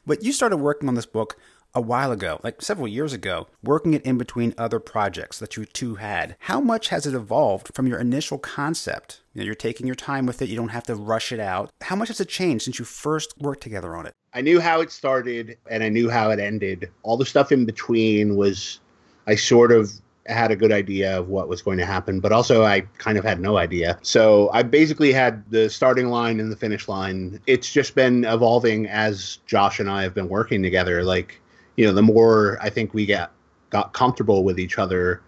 But 0.06 0.24
you 0.24 0.32
started 0.32 0.58
working 0.58 0.90
on 0.90 0.96
this 0.96 1.06
book 1.06 1.38
a 1.76 1.82
while 1.82 2.12
ago, 2.12 2.40
like 2.44 2.62
several 2.62 2.88
years 2.88 3.14
ago, 3.14 3.48
working 3.64 3.94
it 3.94 4.06
in 4.06 4.18
between 4.18 4.54
other 4.58 4.80
projects 4.80 5.40
that 5.40 5.58
you 5.58 5.66
two 5.66 5.96
had. 5.96 6.36
How 6.40 6.60
much 6.60 6.90
has 6.90 7.06
it 7.06 7.16
evolved 7.16 7.72
from 7.74 7.88
your 7.88 8.00
initial 8.00 8.38
concept? 8.38 9.22
You 9.34 9.42
know, 9.42 9.46
you're 9.46 9.56
taking 9.56 9.88
your 9.88 9.96
time 9.96 10.26
with 10.26 10.42
it, 10.42 10.50
you 10.50 10.56
don't 10.56 10.70
have 10.70 10.84
to 10.86 10.96
rush 10.96 11.32
it 11.32 11.40
out. 11.40 11.72
How 11.82 11.96
much 11.96 12.10
has 12.10 12.20
it 12.20 12.30
changed 12.30 12.66
since 12.66 12.78
you 12.78 12.86
first 12.86 13.34
worked 13.40 13.64
together 13.64 13.96
on 13.96 14.06
it? 14.06 14.14
I 14.34 14.42
knew 14.42 14.60
how 14.60 14.82
it 14.82 14.92
started 14.92 15.58
and 15.70 15.84
I 15.84 15.90
knew 15.90 16.10
how 16.10 16.32
it 16.32 16.40
ended. 16.40 16.92
All 17.02 17.18
the 17.18 17.26
stuff 17.26 17.52
in 17.52 17.66
between 17.66 18.36
was, 18.36 18.80
I 19.26 19.36
sort 19.36 19.72
of 19.72 19.92
had 20.26 20.52
a 20.52 20.56
good 20.56 20.72
idea 20.72 21.20
of 21.20 21.28
what 21.28 21.50
was 21.50 21.62
going 21.62 21.78
to 21.78 21.86
happen, 21.86 22.20
but 22.20 22.32
also 22.32 22.64
I 22.64 22.82
kind 22.98 23.18
of 23.18 23.26
had 23.26 23.40
no 23.40 23.58
idea. 23.58 24.00
So 24.02 24.50
I 24.54 24.64
basically 24.64 25.12
had 25.12 25.44
the 25.50 25.70
starting 25.70 26.10
line 26.10 26.40
and 26.40 26.52
the 26.52 26.56
finish 26.56 26.88
line. 26.88 27.40
It's 27.46 27.72
just 27.72 27.94
been 27.96 28.24
evolving 28.24 28.88
as 28.88 29.40
Josh 29.46 29.80
and 29.80 29.90
I 29.90 30.04
have 30.04 30.14
been 30.14 30.30
working 30.30 30.64
together. 30.64 31.04
Like, 31.04 31.42
you 31.76 31.86
know, 31.86 31.94
the 31.94 32.02
more 32.02 32.58
I 32.62 32.70
think 32.70 32.94
we 32.94 33.06
got 33.06 33.32
got 33.70 33.92
comfortable 33.94 34.44
with 34.44 34.60
each 34.60 34.78
other 34.78 35.22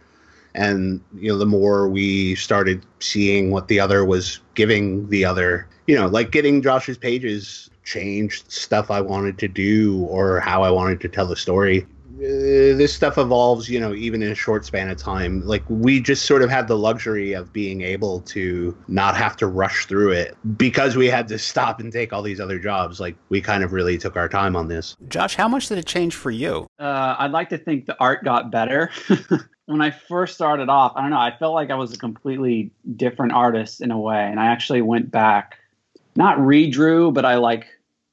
and 0.56 1.02
you 1.16 1.30
know 1.30 1.38
the 1.38 1.46
more 1.46 1.88
we 1.90 2.36
started 2.36 2.86
seeing 3.00 3.52
what 3.52 3.68
the 3.68 3.80
other 3.80 4.06
was 4.06 4.40
giving 4.54 5.10
the 5.10 5.26
other 5.26 5.68
you 5.88 5.96
know 5.96 6.08
like 6.08 6.32
getting 6.32 6.62
josh's 6.62 6.98
pages 6.98 7.70
changed 7.84 8.50
stuff 8.52 8.90
i 8.90 9.02
wanted 9.02 9.38
to 9.38 9.48
do 9.48 10.04
or 10.06 10.40
how 10.40 10.64
i 10.64 10.70
wanted 10.70 11.02
to 11.02 11.10
tell 11.10 11.28
the 11.28 11.36
story 11.36 11.86
this 12.18 12.94
stuff 12.94 13.18
evolves, 13.18 13.70
you 13.70 13.80
know, 13.80 13.94
even 13.94 14.22
in 14.24 14.32
a 14.32 14.36
short 14.36 14.66
span 14.66 14.90
of 14.90 14.98
time. 14.98 15.42
Like 15.46 15.64
we 15.70 16.00
just 16.00 16.26
sort 16.26 16.42
of 16.42 16.50
had 16.50 16.68
the 16.68 16.78
luxury 16.78 17.34
of 17.34 17.52
being 17.52 17.82
able 17.82 18.22
to 18.22 18.78
not 18.88 19.16
have 19.18 19.36
to 19.38 19.48
rush 19.48 19.86
through 19.86 20.12
it 20.12 20.38
because 20.58 20.96
we 20.96 21.08
had 21.08 21.28
to 21.30 21.40
stop 21.40 21.80
and 21.80 21.92
take 21.92 22.14
all 22.14 22.22
these 22.22 22.40
other 22.40 22.60
jobs. 22.60 23.00
Like 23.00 23.16
we 23.30 23.42
kind 23.42 23.64
of 23.64 23.74
really 23.74 23.98
took 23.98 24.16
our 24.16 24.30
time 24.30 24.56
on 24.56 24.68
this. 24.68 24.96
Josh, 25.10 25.36
how 25.36 25.48
much 25.48 25.68
did 25.68 25.78
it 25.78 25.86
change 25.86 26.16
for 26.16 26.32
you? 26.32 26.68
Uh, 26.80 27.16
I'd 27.20 27.32
like 27.32 27.50
to 27.50 27.58
think 27.58 27.86
the 27.86 27.98
art 28.00 28.24
got 28.24 28.52
better. 28.52 28.92
when 29.66 29.82
I 29.82 29.92
first 29.92 30.36
started 30.36 30.70
off, 30.70 30.94
I 30.96 31.02
don't 31.02 31.12
know, 31.12 31.18
I 31.18 31.36
felt 31.38 31.54
like 31.54 31.72
I 31.72 31.76
was 31.76 31.94
a 31.94 31.98
completely 31.98 32.72
different 32.96 33.34
artist 33.34 33.82
in 33.82 33.92
a 33.92 34.00
way. 34.00 34.24
And 34.24 34.40
I 34.40 34.46
actually 34.46 34.82
went 34.82 35.12
back, 35.12 35.58
not 36.16 36.38
redrew, 36.38 37.14
but 37.14 37.26
I 37.26 37.36
like 37.36 37.66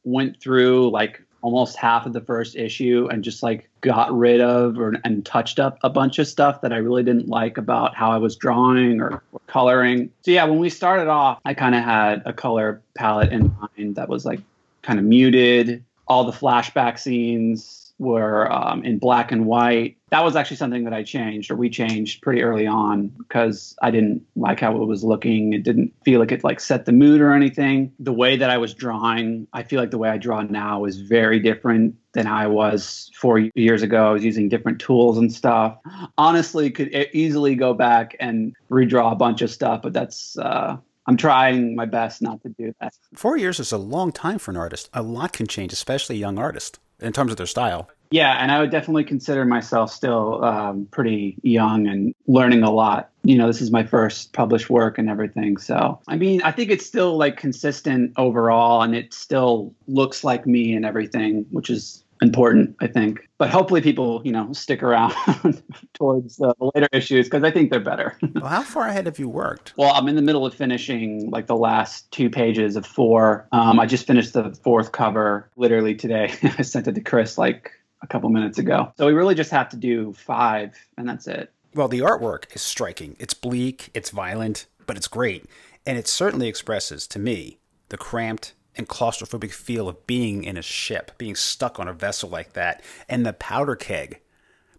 went 0.05 0.41
through 0.41 0.91
like 0.91 1.23
almost 1.43 1.77
half 1.77 2.07
of 2.07 2.13
the 2.13 2.21
first 2.21 2.57
issue 2.57 3.09
and 3.11 3.23
just 3.23 3.43
like 3.43 3.69
got 3.83 4.17
rid 4.17 4.41
of 4.41 4.79
or, 4.79 4.95
and 5.05 5.27
touched 5.27 5.61
up 5.61 5.77
a 5.83 5.91
bunch 5.91 6.19
of 6.19 6.27
stuff 6.27 6.63
that 6.63 6.73
I 6.73 6.79
really 6.79 7.03
didn't 7.03 7.29
like 7.29 7.59
about 7.59 7.95
how 7.95 8.11
I 8.11 8.17
was 8.17 8.37
drawing 8.37 9.01
or, 9.01 9.23
or 9.33 9.41
coloring. 9.49 10.11
So 10.23 10.31
yeah, 10.31 10.45
when 10.45 10.59
we 10.59 10.71
started 10.71 11.09
off, 11.09 11.39
I 11.45 11.53
kind 11.53 11.75
of 11.75 11.83
had 11.85 12.23
a 12.25 12.33
color 12.33 12.81
palette 12.95 13.33
in 13.33 13.55
mind 13.61 13.97
that 13.97 14.09
was 14.09 14.25
like 14.25 14.41
kind 14.83 14.99
of 14.99 15.05
muted. 15.05 15.85
all 16.07 16.25
the 16.25 16.33
flashback 16.33 16.99
scenes 16.99 17.93
were 17.99 18.53
um, 18.53 18.85
in 18.85 18.99
black 18.99 19.33
and 19.33 19.47
white. 19.47 19.97
That 20.11 20.25
was 20.25 20.37
actually 20.37 20.57
something 20.57 20.85
that 20.85 20.93
I 20.93 21.03
changed, 21.03 21.51
or 21.51 21.57
we 21.57 21.71
changed 21.71 22.21
pretty 22.21 22.43
early 22.43 22.67
on, 22.67 23.09
because 23.09 23.77
I 23.81 23.91
didn't 23.91 24.23
like 24.37 24.61
how 24.61 24.77
it 24.83 24.87
was 24.87 25.05
looking. 25.05 25.53
It 25.53 25.63
didn't 25.63 25.93
feel 26.05 26.21
like 26.21 26.33
it 26.33 26.45
like 26.45 26.61
set 26.61 26.85
the 26.85 26.93
mood 26.93 27.21
or 27.21 27.33
anything. 27.33 27.93
The 27.99 28.13
way 28.13 28.37
that 28.37 28.51
I 28.51 28.59
was 28.59 28.75
drawing, 28.75 29.47
I 29.53 29.63
feel 29.63 29.81
like 29.81 29.91
the 29.91 29.99
way 29.99 30.09
I 30.11 30.19
draw 30.19 30.43
now 30.43 30.85
is 30.85 31.01
very 31.01 31.39
different 31.39 31.95
than 32.13 32.27
I 32.27 32.47
was 32.47 33.11
four 33.15 33.39
years 33.55 33.83
ago. 33.83 34.09
I 34.09 34.13
was 34.13 34.25
using 34.25 34.49
different 34.49 34.81
tools 34.81 35.19
and 35.19 35.33
stuff. 35.33 35.79
Honestly, 36.19 36.71
could 36.71 36.95
easily 37.13 37.55
go 37.55 37.75
back 37.75 38.17
and 38.21 38.55
redraw 38.71 39.13
a 39.13 39.17
bunch 39.17 39.43
of 39.43 39.51
stuff, 39.51 39.83
but 39.83 39.93
that's. 39.93 40.37
Uh, 40.39 40.77
I'm 41.07 41.17
trying 41.17 41.75
my 41.75 41.85
best 41.85 42.23
not 42.23 42.41
to 42.43 42.49
do 42.51 42.73
that. 42.81 42.95
Four 43.15 43.37
years 43.37 43.59
is 43.59 43.73
a 43.73 43.79
long 43.79 44.13
time 44.13 44.39
for 44.39 44.53
an 44.53 44.57
artist. 44.57 44.89
A 44.95 45.03
lot 45.03 45.33
can 45.33 45.49
change, 45.49 45.73
especially 45.73 46.15
a 46.15 46.19
young 46.21 46.39
artist 46.39 46.79
in 47.01 47.13
terms 47.13 47.33
of 47.33 47.37
their 47.37 47.47
style. 47.47 47.91
Yeah, 48.13 48.37
and 48.39 48.53
I 48.53 48.61
would 48.61 48.71
definitely 48.71 49.05
consider 49.05 49.47
myself 49.47 49.91
still 49.91 50.45
um, 50.45 50.87
pretty 50.91 51.37
young 51.43 51.87
and 51.87 52.15
learning 52.27 52.63
a 52.63 52.71
lot. 52.71 53.11
You 53.25 53.39
know, 53.39 53.47
this 53.47 53.63
is 53.63 53.71
my 53.71 53.85
first 53.85 54.35
published 54.35 54.69
work 54.69 54.99
and 54.99 55.09
everything. 55.09 55.57
So, 55.57 55.99
I 56.07 56.17
mean, 56.17 56.43
I 56.43 56.53
think 56.53 56.71
it's 56.71 56.85
still 56.85 57.17
like 57.17 57.39
consistent 57.39 58.13
overall 58.19 58.83
and 58.83 58.95
it 58.95 59.15
still 59.15 59.75
looks 59.89 60.25
like 60.25 60.47
me 60.47 60.75
and 60.75 60.85
everything, 60.85 61.47
which 61.51 61.71
is 61.71 62.02
important, 62.23 62.77
I 62.81 62.87
think. 62.87 63.29
But 63.37 63.51
hopefully, 63.51 63.81
people, 63.81 64.23
you 64.25 64.33
know, 64.33 64.53
stick 64.53 64.83
around 64.83 65.13
towards 65.95 66.37
the 66.37 66.55
later 66.75 66.89
issues 66.93 67.27
because 67.27 67.43
I 67.43 67.51
think 67.51 67.71
they're 67.71 67.81
better. 67.81 68.17
well, 68.35 68.47
how 68.47 68.63
far 68.63 68.87
ahead 68.87 69.07
have 69.07 69.19
you 69.19 69.29
worked? 69.29 69.75
Well, 69.77 69.93
I'm 69.93 70.09
in 70.09 70.17
the 70.17 70.23
middle 70.23 70.47
of 70.47 70.55
finishing 70.55 71.31
like 71.31 71.47
the 71.49 71.57
last 71.57 72.11
two 72.13 72.31
pages 72.31 72.77
of 72.77 72.87
four. 72.87 73.49
Um, 73.53 73.81
I 73.81 73.87
just 73.87 74.07
finished 74.07 74.33
the 74.33 74.55
fourth 74.63 74.93
cover 74.93 75.51
literally 75.57 75.95
today. 75.95 76.33
I 76.59 76.63
sent 76.63 76.87
it 76.87 76.95
to 76.95 77.01
Chris 77.01 77.37
like 77.37 77.73
a 78.03 78.07
couple 78.07 78.29
minutes 78.31 78.59
ago. 78.59 78.93
So 78.97 79.07
we 79.07 79.13
really 79.13 79.35
just 79.35 79.51
have 79.51 79.69
to 79.71 79.77
do 79.77 80.13
five, 80.13 80.77
and 80.97 81.09
that's 81.09 81.27
it. 81.27 81.53
Well, 81.75 81.89
the 81.89 82.01
artwork 82.01 82.55
is 82.55 82.63
striking. 82.63 83.17
It's 83.19 83.35
bleak, 83.35 83.91
it's 83.95 84.11
violent, 84.11 84.67
but 84.87 84.97
it's 84.97 85.09
great. 85.09 85.47
And 85.87 85.99
it 85.99 86.07
certainly 86.07 86.49
expresses, 86.49 87.07
to 87.09 87.19
me, 87.19 87.59
the 87.89 87.97
cramped 87.97 88.55
and 88.77 88.89
claustrophobic 88.89 89.53
feel 89.53 89.89
of 89.89 90.07
being 90.07 90.45
in 90.45 90.57
a 90.57 90.63
ship, 90.63 91.13
being 91.19 91.35
stuck 91.35 91.79
on 91.79 91.89
a 91.89 91.93
vessel 91.93 92.29
like 92.29 92.55
that, 92.55 92.83
and 93.09 93.27
the 93.27 93.33
powder 93.33 93.77
keg 93.77 94.21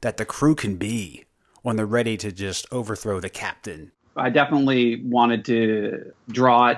that 0.02 0.18
the 0.18 0.26
crew 0.26 0.56
can 0.56 0.76
be 0.76 1.26
when 1.62 1.76
they're 1.76 1.86
ready 1.86 2.18
to 2.18 2.32
just 2.32 2.66
overthrow 2.72 3.20
the 3.20 3.30
captain. 3.30 3.92
I 4.16 4.30
definitely 4.30 5.02
wanted 5.04 5.46
to 5.46 6.14
draw 6.30 6.68
it. 6.68 6.78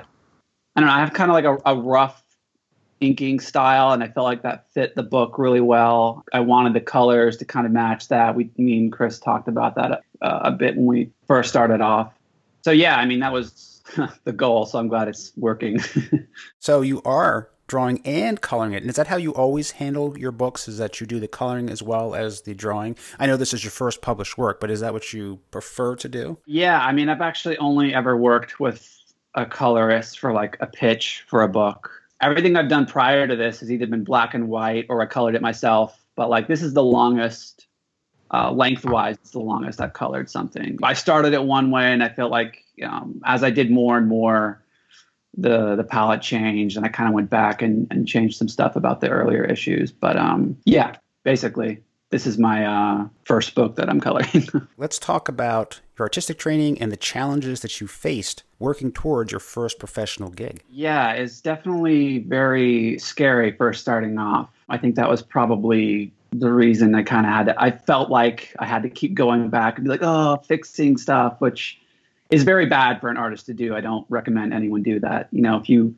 I 0.75 0.81
don't 0.81 0.87
know, 0.87 0.95
I 0.95 0.99
have 0.99 1.13
kind 1.13 1.31
of 1.31 1.35
like 1.35 1.45
a, 1.45 1.57
a 1.65 1.75
rough 1.75 2.21
inking 2.99 3.39
style, 3.39 3.91
and 3.91 4.03
I 4.03 4.07
felt 4.07 4.25
like 4.25 4.41
that 4.43 4.69
fit 4.71 4.95
the 4.95 5.03
book 5.03 5.37
really 5.37 5.61
well. 5.61 6.23
I 6.33 6.41
wanted 6.41 6.73
the 6.73 6.81
colors 6.81 7.37
to 7.37 7.45
kind 7.45 7.65
of 7.65 7.71
match 7.71 8.07
that. 8.09 8.35
We, 8.35 8.49
me 8.57 8.77
and 8.77 8.91
Chris 8.91 9.19
talked 9.19 9.47
about 9.47 9.75
that 9.75 10.03
uh, 10.21 10.39
a 10.43 10.51
bit 10.51 10.75
when 10.75 10.85
we 10.85 11.11
first 11.27 11.49
started 11.49 11.81
off. 11.81 12.13
So 12.63 12.71
yeah, 12.71 12.97
I 12.97 13.05
mean 13.05 13.19
that 13.19 13.31
was 13.31 13.74
the 14.23 14.33
goal. 14.33 14.65
So 14.65 14.79
I'm 14.79 14.87
glad 14.87 15.07
it's 15.07 15.31
working. 15.35 15.79
so 16.59 16.81
you 16.81 17.01
are 17.03 17.49
drawing 17.67 18.01
and 18.05 18.41
coloring 18.41 18.73
it. 18.73 18.83
And 18.83 18.89
is 18.89 18.95
that 18.95 19.07
how 19.07 19.17
you 19.17 19.33
always 19.33 19.71
handle 19.71 20.17
your 20.17 20.31
books? 20.31 20.67
Is 20.67 20.77
that 20.77 21.01
you 21.01 21.07
do 21.07 21.19
the 21.19 21.27
coloring 21.27 21.69
as 21.69 21.81
well 21.81 22.13
as 22.13 22.41
the 22.41 22.53
drawing? 22.53 22.95
I 23.19 23.25
know 23.25 23.37
this 23.37 23.53
is 23.53 23.63
your 23.63 23.71
first 23.71 24.01
published 24.01 24.37
work, 24.37 24.59
but 24.59 24.69
is 24.69 24.81
that 24.81 24.93
what 24.93 25.13
you 25.13 25.39
prefer 25.51 25.95
to 25.95 26.09
do? 26.09 26.37
Yeah, 26.45 26.79
I 26.79 26.91
mean, 26.91 27.09
I've 27.09 27.21
actually 27.21 27.57
only 27.57 27.93
ever 27.93 28.15
worked 28.15 28.59
with 28.59 28.91
a 29.33 29.45
colorist 29.45 30.19
for 30.19 30.31
like 30.31 30.57
a 30.59 30.67
pitch 30.67 31.25
for 31.27 31.41
a 31.41 31.49
book. 31.49 31.91
Everything 32.21 32.55
I've 32.55 32.69
done 32.69 32.85
prior 32.85 33.27
to 33.27 33.35
this 33.35 33.59
has 33.59 33.71
either 33.71 33.87
been 33.87 34.03
black 34.03 34.33
and 34.33 34.47
white 34.47 34.85
or 34.89 35.01
I 35.01 35.05
colored 35.05 35.35
it 35.35 35.41
myself. 35.41 35.99
But 36.15 36.29
like 36.29 36.47
this 36.47 36.61
is 36.61 36.73
the 36.73 36.83
longest, 36.83 37.67
uh, 38.31 38.51
lengthwise, 38.51 39.15
it's 39.15 39.31
the 39.31 39.39
longest 39.39 39.81
I've 39.81 39.93
colored 39.93 40.29
something. 40.29 40.77
I 40.81 40.93
started 40.93 41.33
it 41.33 41.43
one 41.43 41.71
way 41.71 41.91
and 41.91 42.01
I 42.01 42.09
felt 42.09 42.31
like 42.31 42.64
um, 42.83 43.21
as 43.25 43.43
I 43.43 43.49
did 43.49 43.71
more 43.71 43.97
and 43.97 44.07
more, 44.07 44.61
the 45.37 45.75
the 45.75 45.83
palette 45.83 46.21
changed, 46.21 46.77
and 46.77 46.85
I 46.85 46.89
kind 46.89 47.09
of 47.09 47.13
went 47.13 47.29
back 47.29 47.61
and, 47.61 47.87
and 47.91 48.07
changed 48.07 48.37
some 48.37 48.47
stuff 48.47 48.75
about 48.75 49.01
the 49.01 49.09
earlier 49.09 49.43
issues. 49.43 49.91
But 49.91 50.17
um, 50.17 50.57
yeah, 50.65 50.95
basically, 51.23 51.81
this 52.09 52.25
is 52.25 52.37
my 52.37 52.65
uh, 52.65 53.07
first 53.23 53.55
book 53.55 53.75
that 53.75 53.89
I'm 53.89 53.99
coloring. 53.99 54.47
Let's 54.77 54.99
talk 54.99 55.27
about 55.27 55.81
your 55.97 56.05
artistic 56.05 56.37
training 56.37 56.81
and 56.81 56.91
the 56.91 56.97
challenges 56.97 57.61
that 57.61 57.81
you 57.81 57.87
faced 57.87 58.43
working 58.59 58.91
towards 58.91 59.31
your 59.31 59.39
first 59.39 59.79
professional 59.79 60.29
gig. 60.29 60.61
Yeah, 60.69 61.11
it's 61.11 61.41
definitely 61.41 62.19
very 62.19 62.97
scary 62.99 63.51
first 63.51 63.81
starting 63.81 64.17
off. 64.17 64.49
I 64.69 64.77
think 64.77 64.95
that 64.95 65.09
was 65.09 65.21
probably 65.21 66.11
the 66.31 66.51
reason 66.51 66.95
I 66.95 67.03
kind 67.03 67.25
of 67.25 67.31
had 67.31 67.45
to, 67.47 67.61
I 67.61 67.71
felt 67.71 68.09
like 68.09 68.53
I 68.59 68.65
had 68.65 68.83
to 68.83 68.89
keep 68.89 69.13
going 69.13 69.49
back 69.49 69.77
and 69.77 69.85
be 69.85 69.89
like, 69.89 70.03
oh, 70.03 70.37
fixing 70.47 70.97
stuff, 70.97 71.39
which 71.39 71.79
is 72.29 72.43
very 72.43 72.65
bad 72.65 72.99
for 72.99 73.09
an 73.09 73.17
artist 73.17 73.45
to 73.47 73.53
do. 73.53 73.75
I 73.75 73.81
don't 73.81 74.05
recommend 74.09 74.53
anyone 74.53 74.83
do 74.83 74.99
that. 75.01 75.27
You 75.31 75.41
know, 75.41 75.57
if 75.57 75.69
you 75.69 75.95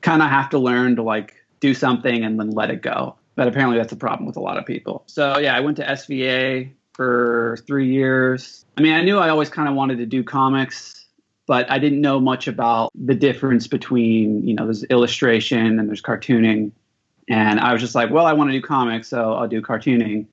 kind 0.00 0.22
of 0.22 0.28
have 0.28 0.50
to 0.50 0.58
learn 0.58 0.96
to 0.96 1.02
like 1.02 1.34
do 1.60 1.74
something 1.74 2.24
and 2.24 2.38
then 2.38 2.50
let 2.50 2.70
it 2.70 2.82
go. 2.82 3.16
But 3.36 3.48
apparently 3.48 3.78
that's 3.78 3.92
a 3.92 3.96
problem 3.96 4.26
with 4.26 4.36
a 4.36 4.40
lot 4.40 4.58
of 4.58 4.66
people. 4.66 5.04
So 5.06 5.38
yeah, 5.38 5.56
I 5.56 5.60
went 5.60 5.76
to 5.78 5.84
SVA 5.84 6.70
for 6.92 7.58
three 7.66 7.90
years. 7.90 8.64
I 8.76 8.82
mean, 8.82 8.94
I 8.94 9.02
knew 9.02 9.18
I 9.18 9.28
always 9.28 9.48
kind 9.48 9.68
of 9.68 9.74
wanted 9.74 9.98
to 9.98 10.06
do 10.06 10.24
comics, 10.24 11.06
but 11.46 11.70
I 11.70 11.78
didn't 11.78 12.00
know 12.00 12.20
much 12.20 12.48
about 12.48 12.90
the 12.94 13.14
difference 13.14 13.66
between, 13.66 14.46
you 14.46 14.54
know, 14.54 14.64
there's 14.64 14.84
illustration 14.84 15.78
and 15.78 15.88
there's 15.88 16.02
cartooning. 16.02 16.72
And 17.28 17.60
I 17.60 17.72
was 17.72 17.80
just 17.80 17.94
like, 17.94 18.10
well, 18.10 18.26
I 18.26 18.32
want 18.32 18.50
to 18.50 18.52
do 18.52 18.60
comics, 18.60 19.08
so 19.08 19.34
I'll 19.34 19.48
do 19.48 19.62
cartooning. 19.62 20.26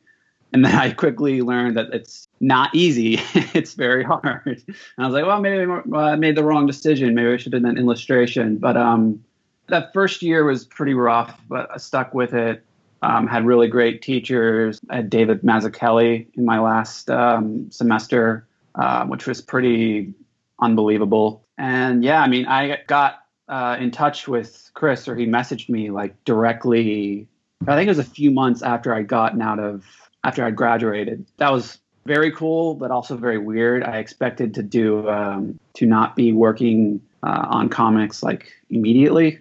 And 0.53 0.63
then 0.63 0.75
I 0.75 0.91
quickly 0.91 1.41
learned 1.41 1.77
that 1.77 1.93
it's 1.93 2.27
not 2.39 2.73
easy. 2.73 3.19
it's 3.53 3.73
very 3.73 4.03
hard. 4.03 4.41
And 4.45 4.65
I 4.97 5.05
was 5.05 5.13
like, 5.13 5.25
well, 5.25 5.41
maybe 5.41 5.69
I 5.93 6.15
made 6.15 6.35
the 6.35 6.43
wrong 6.43 6.65
decision. 6.65 7.13
Maybe 7.15 7.33
I 7.33 7.37
should 7.37 7.53
have 7.53 7.63
done 7.63 7.77
illustration. 7.77 8.57
But 8.57 8.77
um, 8.77 9.23
that 9.67 9.93
first 9.93 10.21
year 10.21 10.45
was 10.45 10.65
pretty 10.65 10.93
rough, 10.93 11.39
but 11.49 11.69
I 11.71 11.77
stuck 11.77 12.13
with 12.13 12.33
it. 12.33 12.63
Um, 13.03 13.27
had 13.27 13.45
really 13.45 13.67
great 13.67 14.01
teachers. 14.01 14.79
I 14.89 14.97
had 14.97 15.09
David 15.09 15.41
Mazzucchelli 15.43 16.25
in 16.33 16.45
my 16.45 16.59
last 16.59 17.11
um, 17.11 17.69
semester, 17.69 18.47
uh, 18.73 19.05
which 19.05 19.27
was 19.27 19.39
pretty 19.39 20.13
unbelievable. 20.59 21.45
And 21.59 22.03
yeah, 22.03 22.21
I 22.21 22.27
mean, 22.27 22.47
I 22.47 22.79
got 22.87 23.19
uh, 23.49 23.77
in 23.79 23.91
touch 23.91 24.27
with 24.27 24.71
Chris, 24.73 25.07
or 25.07 25.15
he 25.15 25.27
messaged 25.27 25.69
me 25.69 25.91
like 25.91 26.23
directly. 26.25 27.27
I 27.67 27.75
think 27.75 27.87
it 27.87 27.91
was 27.91 27.99
a 27.99 28.03
few 28.03 28.31
months 28.31 28.63
after 28.63 28.93
I'd 28.93 29.07
gotten 29.07 29.41
out 29.41 29.59
of 29.59 29.85
after 30.27 30.43
I 30.43 30.51
graduated. 30.51 31.25
That 31.37 31.53
was 31.53 31.79
very 32.05 32.33
cool, 32.33 32.75
but 32.75 32.91
also 32.91 33.15
very 33.15 33.37
weird. 33.37 33.81
I 33.83 33.97
expected 33.99 34.53
to 34.55 34.63
do 34.63 35.09
um, 35.09 35.57
to 35.75 35.85
not 35.85 36.17
be 36.17 36.33
working 36.33 37.01
uh, 37.23 37.47
on 37.49 37.69
comics 37.69 38.21
like 38.21 38.51
immediately. 38.69 39.39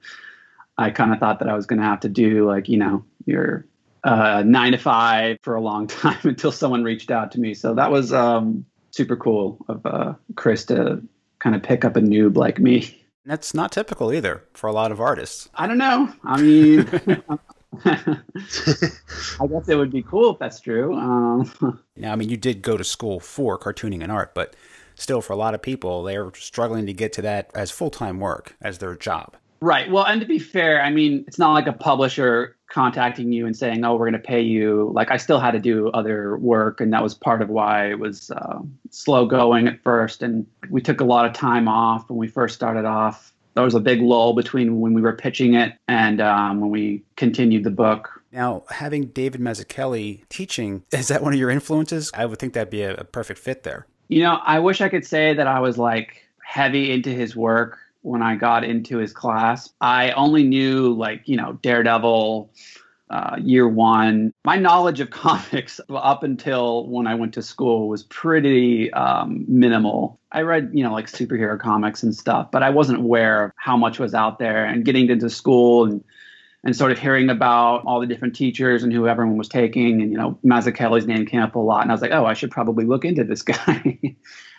I 0.78 0.90
kind 0.90 1.12
of 1.12 1.18
thought 1.18 1.40
that 1.40 1.48
I 1.48 1.54
was 1.54 1.66
going 1.66 1.80
to 1.80 1.84
have 1.84 2.00
to 2.00 2.08
do 2.08 2.46
like 2.46 2.68
you 2.68 2.76
know 2.76 3.04
your 3.26 3.66
uh, 4.04 4.44
nine 4.46 4.72
to 4.72 4.78
five 4.78 5.38
for 5.42 5.56
a 5.56 5.60
long 5.60 5.86
time 5.88 6.20
until 6.22 6.52
someone 6.52 6.84
reached 6.84 7.10
out 7.10 7.32
to 7.32 7.40
me. 7.40 7.52
So 7.52 7.74
that 7.74 7.90
was 7.90 8.12
um, 8.12 8.64
super 8.92 9.16
cool 9.16 9.58
of 9.68 9.84
uh, 9.84 10.14
Chris 10.36 10.64
to 10.66 11.02
kind 11.40 11.56
of 11.56 11.64
pick 11.64 11.84
up 11.84 11.96
a 11.96 12.00
noob 12.00 12.36
like 12.36 12.60
me. 12.60 12.96
That's 13.24 13.54
not 13.54 13.72
typical 13.72 14.12
either 14.12 14.44
for 14.54 14.68
a 14.68 14.72
lot 14.72 14.92
of 14.92 15.00
artists. 15.00 15.48
I 15.56 15.66
don't 15.66 15.78
know. 15.78 16.12
I 16.24 16.40
mean, 16.40 16.88
I 17.84 19.46
guess 19.48 19.68
it 19.68 19.76
would 19.76 19.92
be 19.92 20.02
cool 20.02 20.32
if 20.32 20.38
that's 20.38 20.60
true. 20.60 20.94
Um, 20.94 21.80
now, 21.96 22.12
I 22.12 22.16
mean, 22.16 22.28
you 22.28 22.36
did 22.36 22.62
go 22.62 22.76
to 22.76 22.84
school 22.84 23.20
for 23.20 23.58
cartooning 23.58 24.02
and 24.02 24.12
art, 24.12 24.34
but 24.34 24.54
still, 24.94 25.20
for 25.20 25.32
a 25.32 25.36
lot 25.36 25.54
of 25.54 25.62
people, 25.62 26.02
they're 26.02 26.30
struggling 26.34 26.86
to 26.86 26.92
get 26.92 27.12
to 27.14 27.22
that 27.22 27.50
as 27.54 27.70
full 27.70 27.90
time 27.90 28.20
work, 28.20 28.56
as 28.60 28.78
their 28.78 28.94
job. 28.94 29.36
Right. 29.60 29.90
Well, 29.90 30.04
and 30.04 30.20
to 30.20 30.26
be 30.26 30.40
fair, 30.40 30.82
I 30.82 30.90
mean, 30.90 31.24
it's 31.28 31.38
not 31.38 31.52
like 31.52 31.68
a 31.68 31.72
publisher 31.72 32.56
contacting 32.68 33.30
you 33.30 33.46
and 33.46 33.56
saying, 33.56 33.84
"Oh, 33.84 33.92
we're 33.92 34.10
going 34.10 34.20
to 34.20 34.28
pay 34.28 34.40
you." 34.40 34.90
Like, 34.92 35.10
I 35.10 35.16
still 35.16 35.38
had 35.38 35.52
to 35.52 35.60
do 35.60 35.88
other 35.90 36.36
work, 36.38 36.80
and 36.80 36.92
that 36.92 37.02
was 37.02 37.14
part 37.14 37.40
of 37.40 37.48
why 37.48 37.90
it 37.90 37.98
was 37.98 38.30
uh, 38.32 38.58
slow 38.90 39.24
going 39.24 39.68
at 39.68 39.80
first. 39.82 40.22
And 40.22 40.46
we 40.68 40.80
took 40.80 41.00
a 41.00 41.04
lot 41.04 41.26
of 41.26 41.32
time 41.32 41.68
off 41.68 42.10
when 42.10 42.18
we 42.18 42.26
first 42.26 42.54
started 42.54 42.84
off 42.84 43.31
there 43.54 43.64
was 43.64 43.74
a 43.74 43.80
big 43.80 44.00
lull 44.00 44.34
between 44.34 44.80
when 44.80 44.94
we 44.94 45.02
were 45.02 45.12
pitching 45.12 45.54
it 45.54 45.74
and 45.88 46.20
um, 46.20 46.60
when 46.60 46.70
we 46.70 47.02
continued 47.16 47.64
the 47.64 47.70
book. 47.70 48.22
Now, 48.32 48.64
having 48.70 49.06
David 49.06 49.40
Mazzucchelli 49.40 50.26
teaching, 50.28 50.84
is 50.92 51.08
that 51.08 51.22
one 51.22 51.32
of 51.32 51.38
your 51.38 51.50
influences? 51.50 52.10
I 52.14 52.26
would 52.26 52.38
think 52.38 52.54
that'd 52.54 52.70
be 52.70 52.82
a, 52.82 52.94
a 52.94 53.04
perfect 53.04 53.38
fit 53.38 53.62
there. 53.62 53.86
You 54.08 54.22
know, 54.22 54.40
I 54.44 54.58
wish 54.58 54.80
I 54.80 54.88
could 54.88 55.06
say 55.06 55.34
that 55.34 55.46
I 55.46 55.60
was 55.60 55.78
like 55.78 56.26
heavy 56.44 56.92
into 56.92 57.10
his 57.10 57.36
work 57.36 57.78
when 58.02 58.22
I 58.22 58.36
got 58.36 58.64
into 58.64 58.98
his 58.98 59.12
class. 59.12 59.72
I 59.80 60.10
only 60.12 60.42
knew 60.42 60.92
like, 60.92 61.22
you 61.26 61.36
know, 61.36 61.54
Daredevil, 61.62 62.50
uh, 63.12 63.36
year 63.38 63.68
one. 63.68 64.32
My 64.44 64.56
knowledge 64.56 65.00
of 65.00 65.10
comics 65.10 65.80
up 65.90 66.22
until 66.22 66.88
when 66.88 67.06
I 67.06 67.14
went 67.14 67.34
to 67.34 67.42
school 67.42 67.88
was 67.88 68.02
pretty 68.04 68.92
um, 68.92 69.44
minimal. 69.46 70.18
I 70.32 70.42
read, 70.42 70.70
you 70.72 70.82
know, 70.82 70.92
like 70.92 71.06
superhero 71.06 71.58
comics 71.58 72.02
and 72.02 72.14
stuff, 72.14 72.50
but 72.50 72.62
I 72.62 72.70
wasn't 72.70 73.00
aware 73.00 73.44
of 73.44 73.52
how 73.56 73.76
much 73.76 73.98
was 73.98 74.14
out 74.14 74.38
there. 74.38 74.64
And 74.64 74.84
getting 74.84 75.08
into 75.10 75.28
school 75.28 75.84
and 75.84 76.02
and 76.64 76.76
sort 76.76 76.92
of 76.92 76.98
hearing 76.98 77.28
about 77.28 77.82
all 77.84 78.00
the 78.00 78.06
different 78.06 78.36
teachers 78.36 78.84
and 78.84 78.92
who 78.92 79.08
everyone 79.08 79.36
was 79.36 79.48
taking. 79.48 80.00
And, 80.00 80.12
you 80.12 80.16
know, 80.16 80.38
Mazzucchelli's 80.44 81.06
name 81.06 81.26
came 81.26 81.40
up 81.40 81.56
a 81.56 81.58
lot. 81.58 81.82
And 81.82 81.90
I 81.90 81.94
was 81.94 82.02
like, 82.02 82.12
oh, 82.12 82.24
I 82.24 82.34
should 82.34 82.52
probably 82.52 82.84
look 82.84 83.04
into 83.04 83.24
this 83.24 83.42
guy. 83.42 83.98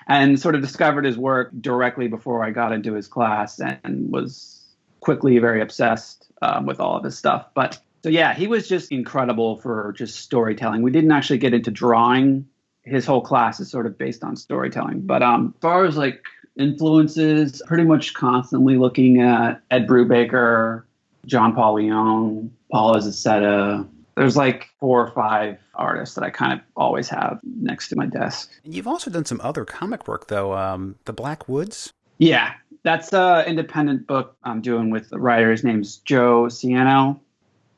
and 0.08 0.38
sort 0.38 0.56
of 0.56 0.62
discovered 0.62 1.06
his 1.06 1.18
work 1.18 1.52
directly 1.62 2.10
before 2.10 2.44
I 2.44 2.52
got 2.52 2.74
into 2.74 2.94
his 2.94 3.08
class 3.08 3.60
and 3.60 4.12
was 4.12 4.66
quickly 5.00 5.38
very 5.40 5.62
obsessed 5.62 6.30
um, 6.42 6.66
with 6.66 6.82
all 6.82 6.98
of 6.98 7.06
his 7.06 7.18
stuff. 7.18 7.48
But 7.56 7.80
so, 8.04 8.10
yeah, 8.10 8.34
he 8.34 8.48
was 8.48 8.68
just 8.68 8.92
incredible 8.92 9.58
for 9.58 9.94
just 9.98 10.20
storytelling. 10.20 10.82
We 10.82 10.92
didn't 10.92 11.12
actually 11.12 11.38
get 11.38 11.54
into 11.54 11.72
drawing. 11.72 12.46
His 12.84 13.06
whole 13.06 13.22
class 13.22 13.62
is 13.62 13.72
sort 13.72 13.86
of 13.86 13.98
based 13.98 14.24
on 14.26 14.36
storytelling. 14.36 15.02
But 15.02 15.24
um, 15.24 15.54
as 15.56 15.62
far 15.62 15.86
as 15.86 15.96
like 15.96 16.26
influences, 16.58 17.62
pretty 17.66 17.86
much 17.86 18.14
constantly 18.14 18.78
looking 18.78 19.22
at 19.22 19.62
Ed 19.72 19.88
Brubaker, 19.88 20.84
John 21.26 21.56
Paul 21.56 21.76
Leon, 21.76 22.52
Paul 22.72 22.96
Azaceta. 22.96 23.88
There's 24.16 24.36
like 24.36 24.70
four 24.80 25.08
or 25.08 25.12
five 25.12 25.58
artists 25.74 26.16
that 26.16 26.24
I 26.24 26.30
kind 26.30 26.54
of 26.54 26.60
always 26.76 27.08
have 27.10 27.40
next 27.44 27.88
to 27.90 27.96
my 27.96 28.06
desk. 28.06 28.52
And 28.66 28.76
you've 28.76 28.88
also 28.88 29.10
done 29.10 29.26
some 29.26 29.40
other 29.42 29.66
comic 29.66 30.08
work, 30.08 30.28
though. 30.28 30.54
Um, 30.54 30.96
the 31.06 31.14
Black 31.14 31.48
Woods. 31.48 31.94
Yeah, 32.20 32.54
that's 32.84 33.14
an 33.14 33.46
independent 33.46 34.08
book 34.08 34.36
I'm 34.44 34.62
doing 34.62 34.92
with 34.92 35.10
the 35.10 35.20
writer. 35.20 35.50
His 35.52 35.64
name's 35.64 35.98
Joe 35.98 36.44
Ciano. 36.44 37.20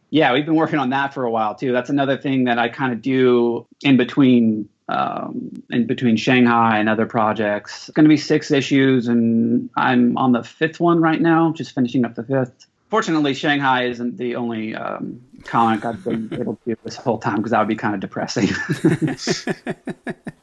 Yeah, 0.09 0.33
we've 0.33 0.45
been 0.45 0.55
working 0.55 0.79
on 0.79 0.91
that 0.91 1.13
for 1.13 1.23
a 1.23 1.31
while 1.31 1.55
too. 1.55 1.71
That's 1.71 1.89
another 1.89 2.17
thing 2.17 2.45
that 2.45 2.59
I 2.59 2.69
kind 2.69 2.93
of 2.93 3.01
do 3.01 3.65
in 3.83 3.97
between 3.97 4.69
um, 4.87 5.63
in 5.71 5.87
between 5.87 6.15
Shanghai 6.15 6.77
and 6.77 6.87
other 6.87 7.05
projects. 7.05 7.87
It's 7.89 7.95
going 7.95 8.03
to 8.05 8.09
be 8.09 8.17
six 8.17 8.51
issues, 8.51 9.07
and 9.07 9.69
I'm 9.75 10.17
on 10.17 10.31
the 10.31 10.43
fifth 10.43 10.79
one 10.79 11.01
right 11.01 11.19
now, 11.19 11.51
just 11.53 11.73
finishing 11.73 12.05
up 12.05 12.15
the 12.15 12.23
fifth. 12.23 12.67
Fortunately, 12.89 13.33
Shanghai 13.33 13.85
isn't 13.87 14.17
the 14.17 14.35
only 14.35 14.75
um, 14.75 15.21
comic 15.43 15.85
I've 15.85 16.03
been 16.03 16.29
able 16.39 16.55
to 16.55 16.61
do 16.65 16.77
this 16.83 16.95
whole 16.95 17.17
time 17.17 17.37
because 17.37 17.51
that 17.51 17.59
would 17.59 17.67
be 17.67 17.75
kind 17.75 17.95
of 17.95 17.99
depressing. 17.99 18.49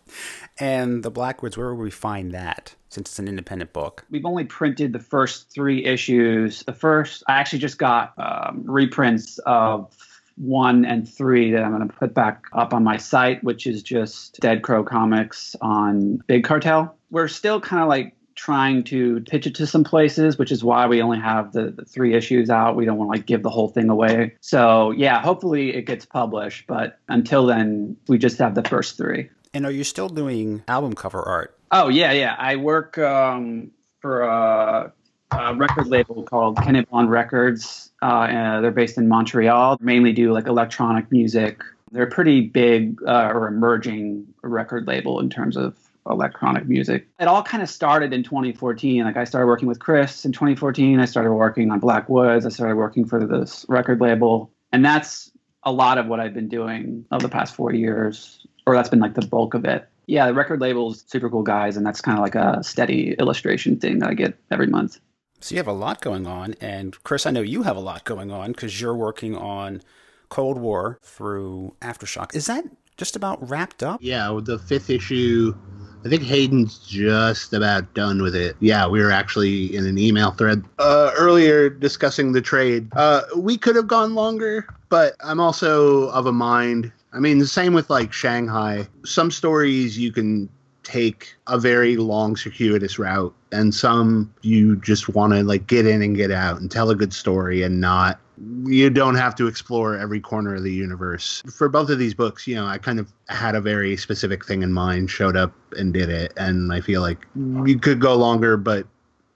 and 0.59 1.02
the 1.02 1.11
Black 1.11 1.42
Woods, 1.42 1.56
where 1.56 1.75
will 1.75 1.82
we 1.82 1.90
find 1.90 2.32
that? 2.32 2.75
Since 2.88 3.11
it's 3.11 3.18
an 3.18 3.26
independent 3.26 3.73
book, 3.73 4.04
we've 4.11 4.26
only 4.26 4.44
printed 4.44 4.92
the 4.92 4.99
first 4.99 5.50
three 5.50 5.85
issues. 5.85 6.62
The 6.64 6.75
first, 6.75 7.23
I 7.26 7.32
actually 7.32 7.61
just 7.61 7.78
got 7.78 8.12
um, 8.18 8.64
reprints 8.66 9.38
of 9.47 9.97
one 10.37 10.85
and 10.85 11.09
three 11.09 11.52
that 11.52 11.62
I'm 11.62 11.75
going 11.75 11.88
to 11.88 11.94
put 11.94 12.12
back 12.12 12.44
up 12.52 12.75
on 12.75 12.85
my 12.85 12.99
site, 12.99 13.42
which 13.42 13.66
is 13.66 13.82
just 13.82 14.40
Dead 14.40 14.62
Crow 14.62 14.85
Comics 14.85 15.56
on 15.61 16.18
Big 16.26 16.44
Cartel. 16.44 16.94
We're 17.11 17.28
still 17.28 17.61
kind 17.61 17.82
of 17.82 17.88
like 17.88 18.14
trying 18.35 18.82
to 18.82 19.21
pitch 19.21 19.47
it 19.47 19.54
to 19.54 19.66
some 19.66 19.85
places, 19.85 20.38
which 20.38 20.50
is 20.50 20.64
why 20.64 20.87
we 20.87 21.02
only 21.02 21.18
have 21.18 21.52
the, 21.52 21.71
the 21.71 21.85
three 21.85 22.14
issues 22.14 22.50
out. 22.50 22.76
We 22.76 22.85
don't 22.85 22.97
want 22.97 23.09
to 23.09 23.18
like 23.18 23.26
give 23.26 23.42
the 23.42 23.50
whole 23.50 23.68
thing 23.68 23.88
away. 23.88 24.35
So 24.40 24.90
yeah, 24.92 25.21
hopefully 25.21 25.75
it 25.75 25.82
gets 25.82 26.06
published, 26.06 26.66
but 26.66 26.99
until 27.09 27.47
then, 27.47 27.97
we 28.09 28.18
just 28.18 28.38
have 28.38 28.54
the 28.54 28.64
first 28.64 28.97
three. 28.97 29.30
And 29.54 29.66
are 29.66 29.71
you 29.71 29.85
still 29.85 30.09
doing 30.09 30.62
album 30.66 30.94
cover 30.94 31.23
art? 31.23 31.56
Oh 31.71 31.88
yeah, 31.88 32.12
yeah. 32.12 32.35
I 32.38 32.56
work 32.56 32.97
um, 32.99 33.71
for 34.00 34.23
a, 34.23 34.92
a, 35.30 35.54
record 35.54 35.88
label 35.88 36.23
called 36.23 36.56
Kannibalen 36.56 37.09
Records. 37.09 37.90
Uh, 38.00 38.61
they're 38.61 38.71
based 38.71 38.97
in 38.97 39.09
Montreal. 39.09 39.76
Mainly 39.80 40.12
do 40.12 40.32
like 40.32 40.47
electronic 40.47 41.11
music. 41.12 41.62
They're 41.90 42.04
a 42.04 42.11
pretty 42.11 42.40
big 42.40 43.02
uh, 43.06 43.30
or 43.35 43.49
emerging 43.49 44.26
record 44.42 44.87
label 44.87 45.21
in 45.21 45.28
terms 45.28 45.59
of 45.59 45.76
electronic 46.09 46.66
music. 46.66 47.06
It 47.21 47.28
all 47.28 47.42
kind 47.42 47.62
of 47.62 47.68
started 47.68 48.15
in 48.15 48.23
2014. 48.23 49.04
Like 49.04 49.19
I 49.19 49.25
started 49.25 49.47
working 49.47 49.69
with 49.69 49.78
Chris 49.78 50.25
in 50.25 50.32
2014. 50.32 50.99
I 50.99 51.04
started 51.04 51.32
working 51.32 51.71
on 51.71 51.78
Black 51.78 52.08
Woods. 52.08 52.47
I 52.47 52.49
started 52.49 52.76
working 52.76 53.04
for 53.04 53.25
this 53.26 53.67
record 53.69 54.00
label, 54.00 54.50
and 54.73 54.82
that's 54.82 55.30
a 55.62 55.73
lot 55.73 55.99
of 55.99 56.06
what 56.06 56.21
I've 56.21 56.34
been 56.34 56.49
doing 56.49 57.04
over 57.12 57.23
the 57.23 57.28
past 57.28 57.54
four 57.54 57.73
years, 57.73 58.47
or 58.66 58.75
that's 58.75 58.88
been 58.88 59.00
like 59.00 59.14
the 59.14 59.26
bulk 59.26 59.54
of 59.54 59.64
it. 59.64 59.88
Yeah, 60.06 60.26
the 60.26 60.34
record 60.34 60.60
label's 60.60 61.04
super 61.06 61.30
cool 61.30 61.42
guys, 61.42 61.76
and 61.76 61.86
that's 61.86 62.00
kind 62.00 62.18
of 62.18 62.22
like 62.22 62.34
a 62.34 62.62
steady 62.62 63.14
illustration 63.18 63.78
thing 63.78 64.00
that 64.00 64.10
I 64.10 64.14
get 64.14 64.36
every 64.50 64.66
month. 64.66 64.98
So 65.40 65.54
you 65.54 65.58
have 65.58 65.68
a 65.68 65.72
lot 65.72 66.00
going 66.00 66.26
on, 66.26 66.54
and 66.60 67.02
Chris, 67.04 67.26
I 67.26 67.30
know 67.30 67.40
you 67.40 67.62
have 67.62 67.76
a 67.76 67.80
lot 67.80 68.04
going 68.04 68.30
on 68.30 68.52
because 68.52 68.80
you're 68.80 68.96
working 68.96 69.36
on 69.36 69.82
Cold 70.28 70.58
War 70.58 70.98
through 71.02 71.75
Aftershock. 71.80 72.34
Is 72.34 72.46
that 72.46 72.64
just 72.96 73.16
about 73.16 73.48
wrapped 73.48 73.82
up? 73.82 74.00
Yeah, 74.02 74.38
the 74.42 74.58
fifth 74.58 74.90
issue 74.90 75.54
I 76.04 76.08
think 76.08 76.22
Hayden's 76.25 76.78
just 76.78 77.52
about 77.52 77.94
done 77.94 78.22
with 78.22 78.34
it. 78.34 78.56
Yeah, 78.58 78.88
we 78.88 79.00
were 79.00 79.12
actually 79.12 79.75
in 79.75 79.86
an 79.86 79.98
email 79.98 80.32
thread 80.32 80.64
uh, 80.78 81.12
earlier 81.16 81.70
discussing 81.70 82.32
the 82.32 82.40
trade. 82.40 82.88
Uh, 82.96 83.22
we 83.36 83.56
could 83.56 83.76
have 83.76 83.86
gone 83.86 84.14
longer, 84.14 84.66
but 84.88 85.14
I'm 85.22 85.38
also 85.38 86.08
of 86.08 86.26
a 86.26 86.32
mind. 86.32 86.90
I 87.12 87.18
mean, 87.18 87.38
the 87.38 87.46
same 87.46 87.75
with 87.75 87.90
like 87.90 88.12
Shanghai. 88.12 88.88
Some 89.04 89.30
stories 89.30 89.98
you 89.98 90.12
can 90.12 90.48
take 90.82 91.34
a 91.46 91.58
very 91.58 91.96
long, 91.96 92.36
circuitous 92.36 92.98
route, 92.98 93.34
and 93.52 93.75
some 93.75 94.32
you 94.42 94.76
just 94.76 95.08
want 95.08 95.32
to 95.32 95.42
like 95.42 95.66
get 95.66 95.86
in 95.86 96.02
and 96.02 96.16
get 96.16 96.30
out 96.30 96.60
and 96.60 96.70
tell 96.70 96.90
a 96.90 96.96
good 96.96 97.12
story 97.12 97.62
and 97.62 97.80
not 97.80 98.18
you 98.64 98.90
don't 98.90 99.14
have 99.14 99.34
to 99.36 99.46
explore 99.46 99.96
every 99.96 100.20
corner 100.20 100.54
of 100.54 100.62
the 100.62 100.72
universe. 100.72 101.42
For 101.54 101.68
both 101.68 101.90
of 101.90 101.98
these 101.98 102.14
books, 102.14 102.46
you 102.46 102.54
know, 102.54 102.66
I 102.66 102.78
kind 102.78 102.98
of 102.98 103.12
had 103.28 103.54
a 103.54 103.60
very 103.60 103.96
specific 103.96 104.44
thing 104.44 104.62
in 104.62 104.72
mind, 104.72 105.10
showed 105.10 105.36
up 105.36 105.52
and 105.76 105.92
did 105.92 106.08
it. 106.08 106.32
And 106.36 106.72
I 106.72 106.80
feel 106.80 107.02
like 107.02 107.26
you 107.64 107.78
could 107.78 108.00
go 108.00 108.16
longer, 108.16 108.56
but 108.56 108.86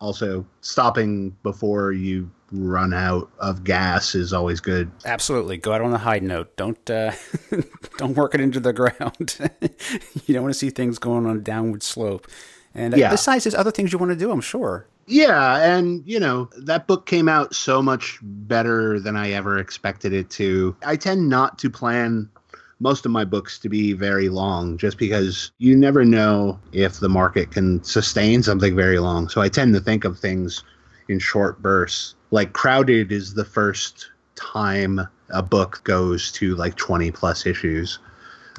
also 0.00 0.44
stopping 0.60 1.36
before 1.42 1.92
you 1.92 2.30
run 2.52 2.94
out 2.94 3.30
of 3.38 3.64
gas 3.64 4.14
is 4.14 4.32
always 4.32 4.61
good. 4.61 4.90
Absolutely. 5.04 5.56
Go 5.56 5.72
out 5.72 5.80
on 5.80 5.92
a 5.92 5.98
high 5.98 6.18
note. 6.18 6.56
Don't 6.56 6.90
uh, 6.90 7.12
don't 7.98 8.16
work 8.16 8.35
it 8.35 8.40
into 8.40 8.61
the 8.61 8.72
ground. 8.72 9.37
you 10.26 10.35
don't 10.35 10.42
want 10.42 10.54
to 10.54 10.59
see 10.59 10.70
things 10.70 10.98
going 10.98 11.26
on 11.26 11.37
a 11.37 11.40
downward 11.40 11.82
slope. 11.82 12.26
And 12.74 12.96
yeah. 12.96 13.11
besides, 13.11 13.44
there's 13.44 13.54
other 13.54 13.70
things 13.70 13.92
you 13.92 13.98
want 13.98 14.12
to 14.12 14.16
do, 14.16 14.30
I'm 14.30 14.42
sure. 14.42 14.87
Yeah, 15.06 15.64
and 15.64 16.02
you 16.04 16.18
know, 16.18 16.50
that 16.59 16.87
book 16.87 17.06
came 17.06 17.28
out 17.28 17.54
so 17.54 17.80
much 17.80 18.18
better 18.22 18.98
than 18.98 19.16
I 19.16 19.30
ever 19.30 19.59
expected 19.59 20.12
it 20.12 20.30
to. 20.30 20.76
I 20.85 20.96
tend 20.96 21.28
not 21.28 21.59
to 21.61 21.70
plan 21.70 22.28
most 22.80 23.06
of 23.06 23.12
my 23.12 23.24
books 23.24 23.59
to 23.61 23.68
be 23.68 23.92
very 23.92 24.28
long 24.28 24.76
just 24.76 24.98
because 24.98 25.52
you 25.59 25.76
never 25.76 26.04
know 26.04 26.59
if 26.72 27.00
the 27.00 27.09
market 27.09 27.50
can 27.50 27.82
sustain 27.85 28.42
something 28.42 28.76
very 28.76 28.98
long. 28.98 29.28
So 29.28 29.40
I 29.40 29.48
tend 29.48 29.72
to 29.74 29.80
think 29.80 30.04
of 30.04 30.18
things 30.18 30.62
in 31.09 31.18
short 31.18 31.62
bursts. 31.62 32.15
Like 32.30 32.52
Crowded 32.52 33.12
is 33.12 33.34
the 33.34 33.44
first 33.44 34.10
time 34.34 35.00
a 35.30 35.42
book 35.42 35.80
goes 35.84 36.30
to 36.32 36.54
like 36.56 36.76
20 36.76 37.10
plus 37.12 37.46
issues, 37.46 37.98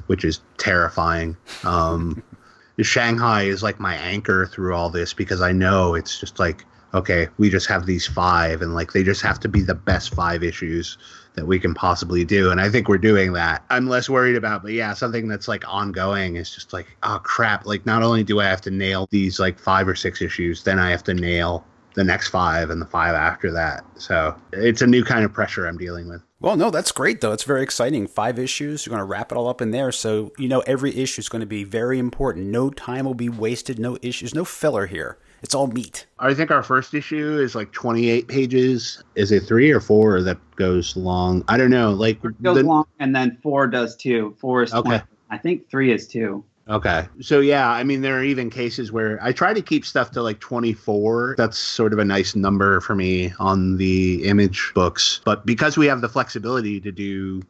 which 0.06 0.24
is 0.24 0.40
terrifying. 0.56 1.36
Um, 1.64 2.22
Shanghai 2.80 3.42
is 3.42 3.62
like 3.62 3.80
my 3.80 3.96
anchor 3.96 4.46
through 4.46 4.74
all 4.74 4.88
this 4.88 5.12
because 5.12 5.40
I 5.40 5.50
know 5.50 5.94
it's 5.94 6.20
just 6.20 6.38
like 6.38 6.64
okay, 6.94 7.28
we 7.36 7.50
just 7.50 7.66
have 7.66 7.86
these 7.86 8.06
five 8.06 8.62
and 8.62 8.74
like 8.74 8.92
they 8.92 9.02
just 9.02 9.22
have 9.22 9.38
to 9.40 9.48
be 9.48 9.60
the 9.60 9.74
best 9.74 10.14
five 10.14 10.42
issues 10.42 10.96
that 11.34 11.46
we 11.46 11.58
can 11.58 11.74
possibly 11.74 12.24
do. 12.24 12.50
And 12.50 12.60
I 12.60 12.70
think 12.70 12.88
we're 12.88 12.98
doing 12.98 13.32
that. 13.34 13.64
I'm 13.70 13.88
less 13.88 14.08
worried 14.08 14.36
about, 14.36 14.62
but 14.62 14.72
yeah, 14.72 14.94
something 14.94 15.28
that's 15.28 15.48
like 15.48 15.64
ongoing 15.68 16.36
is 16.36 16.52
just 16.52 16.72
like, 16.72 16.86
oh 17.02 17.20
crap. 17.22 17.66
Like 17.66 17.84
not 17.84 18.02
only 18.02 18.24
do 18.24 18.40
I 18.40 18.46
have 18.46 18.60
to 18.62 18.70
nail 18.70 19.06
these 19.10 19.38
like 19.38 19.58
five 19.58 19.86
or 19.86 19.94
six 19.94 20.22
issues, 20.22 20.64
then 20.64 20.78
I 20.78 20.90
have 20.90 21.04
to 21.04 21.14
nail 21.14 21.64
the 21.98 22.04
next 22.04 22.28
five 22.28 22.70
and 22.70 22.80
the 22.80 22.86
five 22.86 23.14
after 23.14 23.50
that. 23.52 23.84
So 23.96 24.34
it's 24.52 24.82
a 24.82 24.86
new 24.86 25.04
kind 25.04 25.24
of 25.24 25.32
pressure 25.32 25.66
I'm 25.66 25.76
dealing 25.76 26.08
with. 26.08 26.22
Well, 26.40 26.56
no, 26.56 26.70
that's 26.70 26.92
great 26.92 27.20
though. 27.20 27.32
It's 27.32 27.42
very 27.42 27.62
exciting. 27.62 28.06
Five 28.06 28.38
issues. 28.38 28.86
You're 28.86 28.92
going 28.92 29.00
to 29.00 29.10
wrap 29.10 29.32
it 29.32 29.36
all 29.36 29.48
up 29.48 29.60
in 29.60 29.72
there. 29.72 29.90
So, 29.90 30.32
you 30.38 30.48
know, 30.48 30.60
every 30.60 30.96
issue 30.96 31.20
is 31.20 31.28
going 31.28 31.40
to 31.40 31.46
be 31.46 31.64
very 31.64 31.98
important. 31.98 32.46
No 32.46 32.70
time 32.70 33.04
will 33.04 33.14
be 33.14 33.28
wasted. 33.28 33.78
No 33.78 33.98
issues. 34.00 34.34
No 34.34 34.44
filler 34.44 34.86
here. 34.86 35.18
It's 35.42 35.54
all 35.54 35.66
meat. 35.66 36.06
I 36.18 36.34
think 36.34 36.50
our 36.50 36.62
first 36.62 36.94
issue 36.94 37.38
is 37.38 37.54
like 37.54 37.72
28 37.72 38.28
pages. 38.28 39.02
Is 39.14 39.32
it 39.32 39.44
three 39.44 39.70
or 39.70 39.80
four 39.80 40.22
that 40.22 40.38
goes 40.56 40.96
long? 40.96 41.44
I 41.48 41.56
don't 41.56 41.70
know. 41.70 41.92
Like 41.92 42.24
it 42.24 42.42
goes 42.42 42.56
the, 42.56 42.62
long, 42.62 42.86
and 42.98 43.14
then 43.14 43.38
four 43.42 43.66
does 43.66 43.96
too. 43.96 44.36
Four 44.40 44.62
is 44.62 44.72
okay. 44.72 44.88
20. 44.88 45.04
I 45.30 45.38
think 45.38 45.68
three 45.68 45.92
is 45.92 46.08
two. 46.08 46.44
Okay. 46.68 47.08
So 47.20 47.40
yeah, 47.40 47.70
I 47.70 47.82
mean 47.82 48.02
there 48.02 48.18
are 48.18 48.24
even 48.24 48.50
cases 48.50 48.92
where 48.92 49.18
I 49.22 49.32
try 49.32 49.54
to 49.54 49.62
keep 49.62 49.86
stuff 49.86 50.10
to 50.12 50.22
like 50.22 50.38
24. 50.40 51.34
That's 51.38 51.56
sort 51.56 51.92
of 51.92 51.98
a 51.98 52.04
nice 52.04 52.36
number 52.36 52.80
for 52.80 52.94
me 52.94 53.32
on 53.38 53.78
the 53.78 54.24
image 54.24 54.72
books. 54.74 55.20
But 55.24 55.46
because 55.46 55.78
we 55.78 55.86
have 55.86 56.02
the 56.02 56.08
flexibility 56.08 56.80
to 56.80 56.92
do 56.92 57.42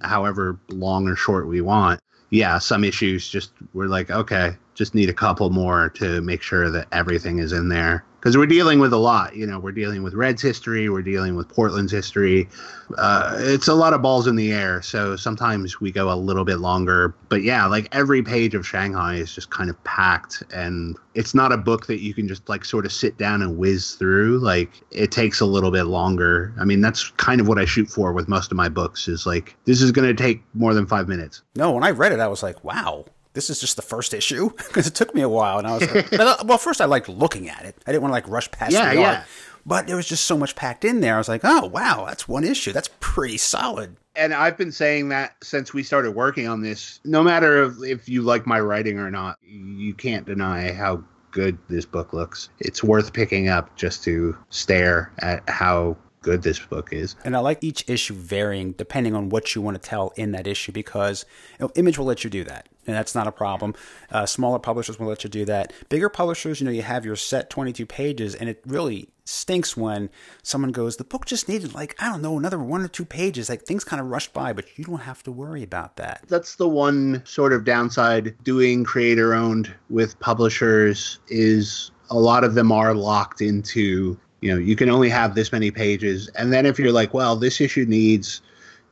however 0.00 0.58
long 0.70 1.08
or 1.08 1.16
short 1.16 1.46
we 1.46 1.60
want, 1.60 2.00
yeah, 2.30 2.58
some 2.58 2.84
issues 2.84 3.28
just 3.28 3.52
we're 3.74 3.86
like, 3.86 4.10
okay, 4.10 4.56
just 4.74 4.94
need 4.94 5.10
a 5.10 5.14
couple 5.14 5.50
more 5.50 5.90
to 5.90 6.20
make 6.22 6.40
sure 6.40 6.70
that 6.70 6.88
everything 6.92 7.38
is 7.38 7.52
in 7.52 7.68
there. 7.68 8.04
Because 8.18 8.36
we're 8.36 8.46
dealing 8.46 8.80
with 8.80 8.92
a 8.92 8.98
lot. 8.98 9.36
You 9.36 9.46
know, 9.46 9.58
we're 9.58 9.72
dealing 9.72 10.02
with 10.02 10.14
Red's 10.14 10.42
history, 10.42 10.88
we're 10.88 11.02
dealing 11.02 11.36
with 11.36 11.48
Portland's 11.48 11.92
history. 11.92 12.48
Uh, 12.96 13.36
it's 13.38 13.68
a 13.68 13.74
lot 13.74 13.92
of 13.92 14.02
balls 14.02 14.26
in 14.26 14.34
the 14.34 14.52
air. 14.52 14.82
So 14.82 15.14
sometimes 15.14 15.80
we 15.80 15.92
go 15.92 16.12
a 16.12 16.16
little 16.16 16.44
bit 16.44 16.58
longer. 16.58 17.14
But 17.28 17.42
yeah, 17.42 17.66
like 17.66 17.88
every 17.92 18.22
page 18.22 18.54
of 18.54 18.66
Shanghai 18.66 19.16
is 19.16 19.34
just 19.34 19.50
kind 19.50 19.70
of 19.70 19.82
packed, 19.84 20.42
and 20.52 20.96
it's 21.14 21.34
not 21.34 21.52
a 21.52 21.56
book 21.56 21.86
that 21.86 22.00
you 22.00 22.14
can 22.14 22.26
just 22.26 22.48
like 22.48 22.64
sort 22.64 22.86
of 22.86 22.92
sit 22.92 23.18
down 23.18 23.42
and 23.42 23.56
whiz 23.56 23.94
through. 23.94 24.38
Like 24.38 24.70
it 24.90 25.12
takes 25.12 25.40
a 25.40 25.46
little 25.46 25.70
bit 25.70 25.84
longer. 25.84 26.52
I 26.58 26.64
mean, 26.64 26.80
that's 26.80 27.10
kind 27.10 27.40
of 27.40 27.46
what 27.46 27.58
I 27.58 27.64
shoot 27.64 27.88
for 27.88 28.12
with 28.12 28.28
most 28.28 28.50
of 28.50 28.56
my 28.56 28.68
books. 28.68 29.06
Is 29.06 29.26
like 29.26 29.56
this 29.64 29.80
is 29.80 29.92
going 29.92 30.08
to 30.08 30.22
take 30.22 30.42
more 30.54 30.74
than 30.74 30.86
five 30.86 31.08
minutes. 31.08 31.42
No, 31.54 31.72
when 31.72 31.84
I 31.84 31.90
read 31.90 32.12
it, 32.12 32.20
I 32.20 32.26
was 32.26 32.42
like, 32.42 32.64
wow 32.64 33.04
this 33.38 33.50
is 33.50 33.60
just 33.60 33.76
the 33.76 33.82
first 33.82 34.12
issue 34.12 34.50
because 34.56 34.88
it 34.88 34.96
took 34.96 35.14
me 35.14 35.22
a 35.22 35.28
while, 35.28 35.58
and 35.58 35.66
I 35.66 35.78
was 35.78 35.94
like, 35.94 36.10
well, 36.44 36.58
first 36.58 36.80
I 36.80 36.86
liked 36.86 37.08
looking 37.08 37.48
at 37.48 37.64
it. 37.64 37.76
I 37.86 37.92
didn't 37.92 38.02
want 38.02 38.10
to 38.10 38.16
like 38.16 38.28
rush 38.28 38.50
past 38.50 38.72
yeah, 38.72 38.92
the 38.92 39.00
yeah. 39.00 39.24
but 39.64 39.86
there 39.86 39.94
was 39.94 40.08
just 40.08 40.24
so 40.24 40.36
much 40.36 40.56
packed 40.56 40.84
in 40.84 41.00
there. 41.00 41.14
I 41.14 41.18
was 41.18 41.28
like, 41.28 41.42
oh 41.44 41.66
wow, 41.66 42.06
that's 42.06 42.26
one 42.26 42.42
issue. 42.42 42.72
That's 42.72 42.90
pretty 42.98 43.38
solid. 43.38 43.96
And 44.16 44.34
I've 44.34 44.58
been 44.58 44.72
saying 44.72 45.10
that 45.10 45.36
since 45.44 45.72
we 45.72 45.84
started 45.84 46.16
working 46.16 46.48
on 46.48 46.60
this. 46.62 46.98
No 47.04 47.22
matter 47.22 47.62
if, 47.62 47.74
if 47.84 48.08
you 48.08 48.22
like 48.22 48.46
my 48.46 48.58
writing 48.58 48.98
or 48.98 49.10
not, 49.12 49.38
you 49.44 49.94
can't 49.94 50.26
deny 50.26 50.72
how 50.72 51.04
good 51.30 51.56
this 51.68 51.84
book 51.84 52.12
looks. 52.12 52.48
It's 52.58 52.82
worth 52.82 53.12
picking 53.12 53.48
up 53.48 53.76
just 53.76 54.02
to 54.04 54.36
stare 54.50 55.12
at 55.20 55.48
how 55.48 55.96
good 56.22 56.42
this 56.42 56.58
book 56.58 56.92
is. 56.92 57.16
And 57.24 57.36
I 57.36 57.40
like 57.40 57.62
each 57.62 57.88
issue 57.88 58.14
varying 58.14 58.72
depending 58.72 59.14
on 59.14 59.28
what 59.28 59.54
you 59.54 59.62
want 59.62 59.80
to 59.80 59.88
tell 59.88 60.12
in 60.16 60.32
that 60.32 60.46
issue 60.46 60.72
because 60.72 61.24
you 61.58 61.66
know, 61.66 61.72
Image 61.76 61.98
will 61.98 62.06
let 62.06 62.24
you 62.24 62.30
do 62.30 62.44
that. 62.44 62.68
And 62.86 62.96
that's 62.96 63.14
not 63.14 63.26
a 63.26 63.32
problem. 63.32 63.74
Uh, 64.10 64.24
smaller 64.24 64.58
publishers 64.58 64.98
will 64.98 65.08
let 65.08 65.22
you 65.22 65.30
do 65.30 65.44
that. 65.44 65.72
Bigger 65.90 66.08
publishers, 66.08 66.60
you 66.60 66.64
know, 66.64 66.70
you 66.70 66.82
have 66.82 67.04
your 67.04 67.16
set 67.16 67.50
22 67.50 67.84
pages, 67.84 68.34
and 68.34 68.48
it 68.48 68.62
really 68.66 69.10
stinks 69.28 69.76
when 69.76 70.08
someone 70.42 70.72
goes, 70.72 70.96
the 70.96 71.04
book 71.04 71.26
just 71.26 71.48
needed 71.48 71.74
like, 71.74 71.94
I 71.98 72.08
don't 72.08 72.22
know, 72.22 72.38
another 72.38 72.58
one 72.58 72.80
or 72.80 72.88
two 72.88 73.04
pages. 73.04 73.50
Like 73.50 73.62
things 73.62 73.84
kind 73.84 74.00
of 74.00 74.06
rushed 74.08 74.32
by, 74.32 74.54
but 74.54 74.78
you 74.78 74.84
don't 74.84 75.00
have 75.00 75.22
to 75.24 75.32
worry 75.32 75.62
about 75.62 75.96
that. 75.96 76.24
That's 76.28 76.56
the 76.56 76.68
one 76.68 77.22
sort 77.26 77.52
of 77.52 77.64
downside 77.64 78.34
doing 78.42 78.84
creator 78.84 79.34
owned 79.34 79.74
with 79.90 80.18
publishers 80.20 81.18
is 81.28 81.90
a 82.10 82.18
lot 82.18 82.42
of 82.42 82.54
them 82.54 82.72
are 82.72 82.94
locked 82.94 83.42
into 83.42 84.18
you 84.40 84.52
know 84.52 84.58
you 84.58 84.76
can 84.76 84.90
only 84.90 85.08
have 85.08 85.34
this 85.34 85.52
many 85.52 85.70
pages. 85.70 86.28
And 86.28 86.52
then 86.52 86.66
if 86.66 86.78
you're 86.78 86.92
like 86.92 87.14
well 87.14 87.36
this 87.36 87.60
issue 87.60 87.84
needs 87.86 88.40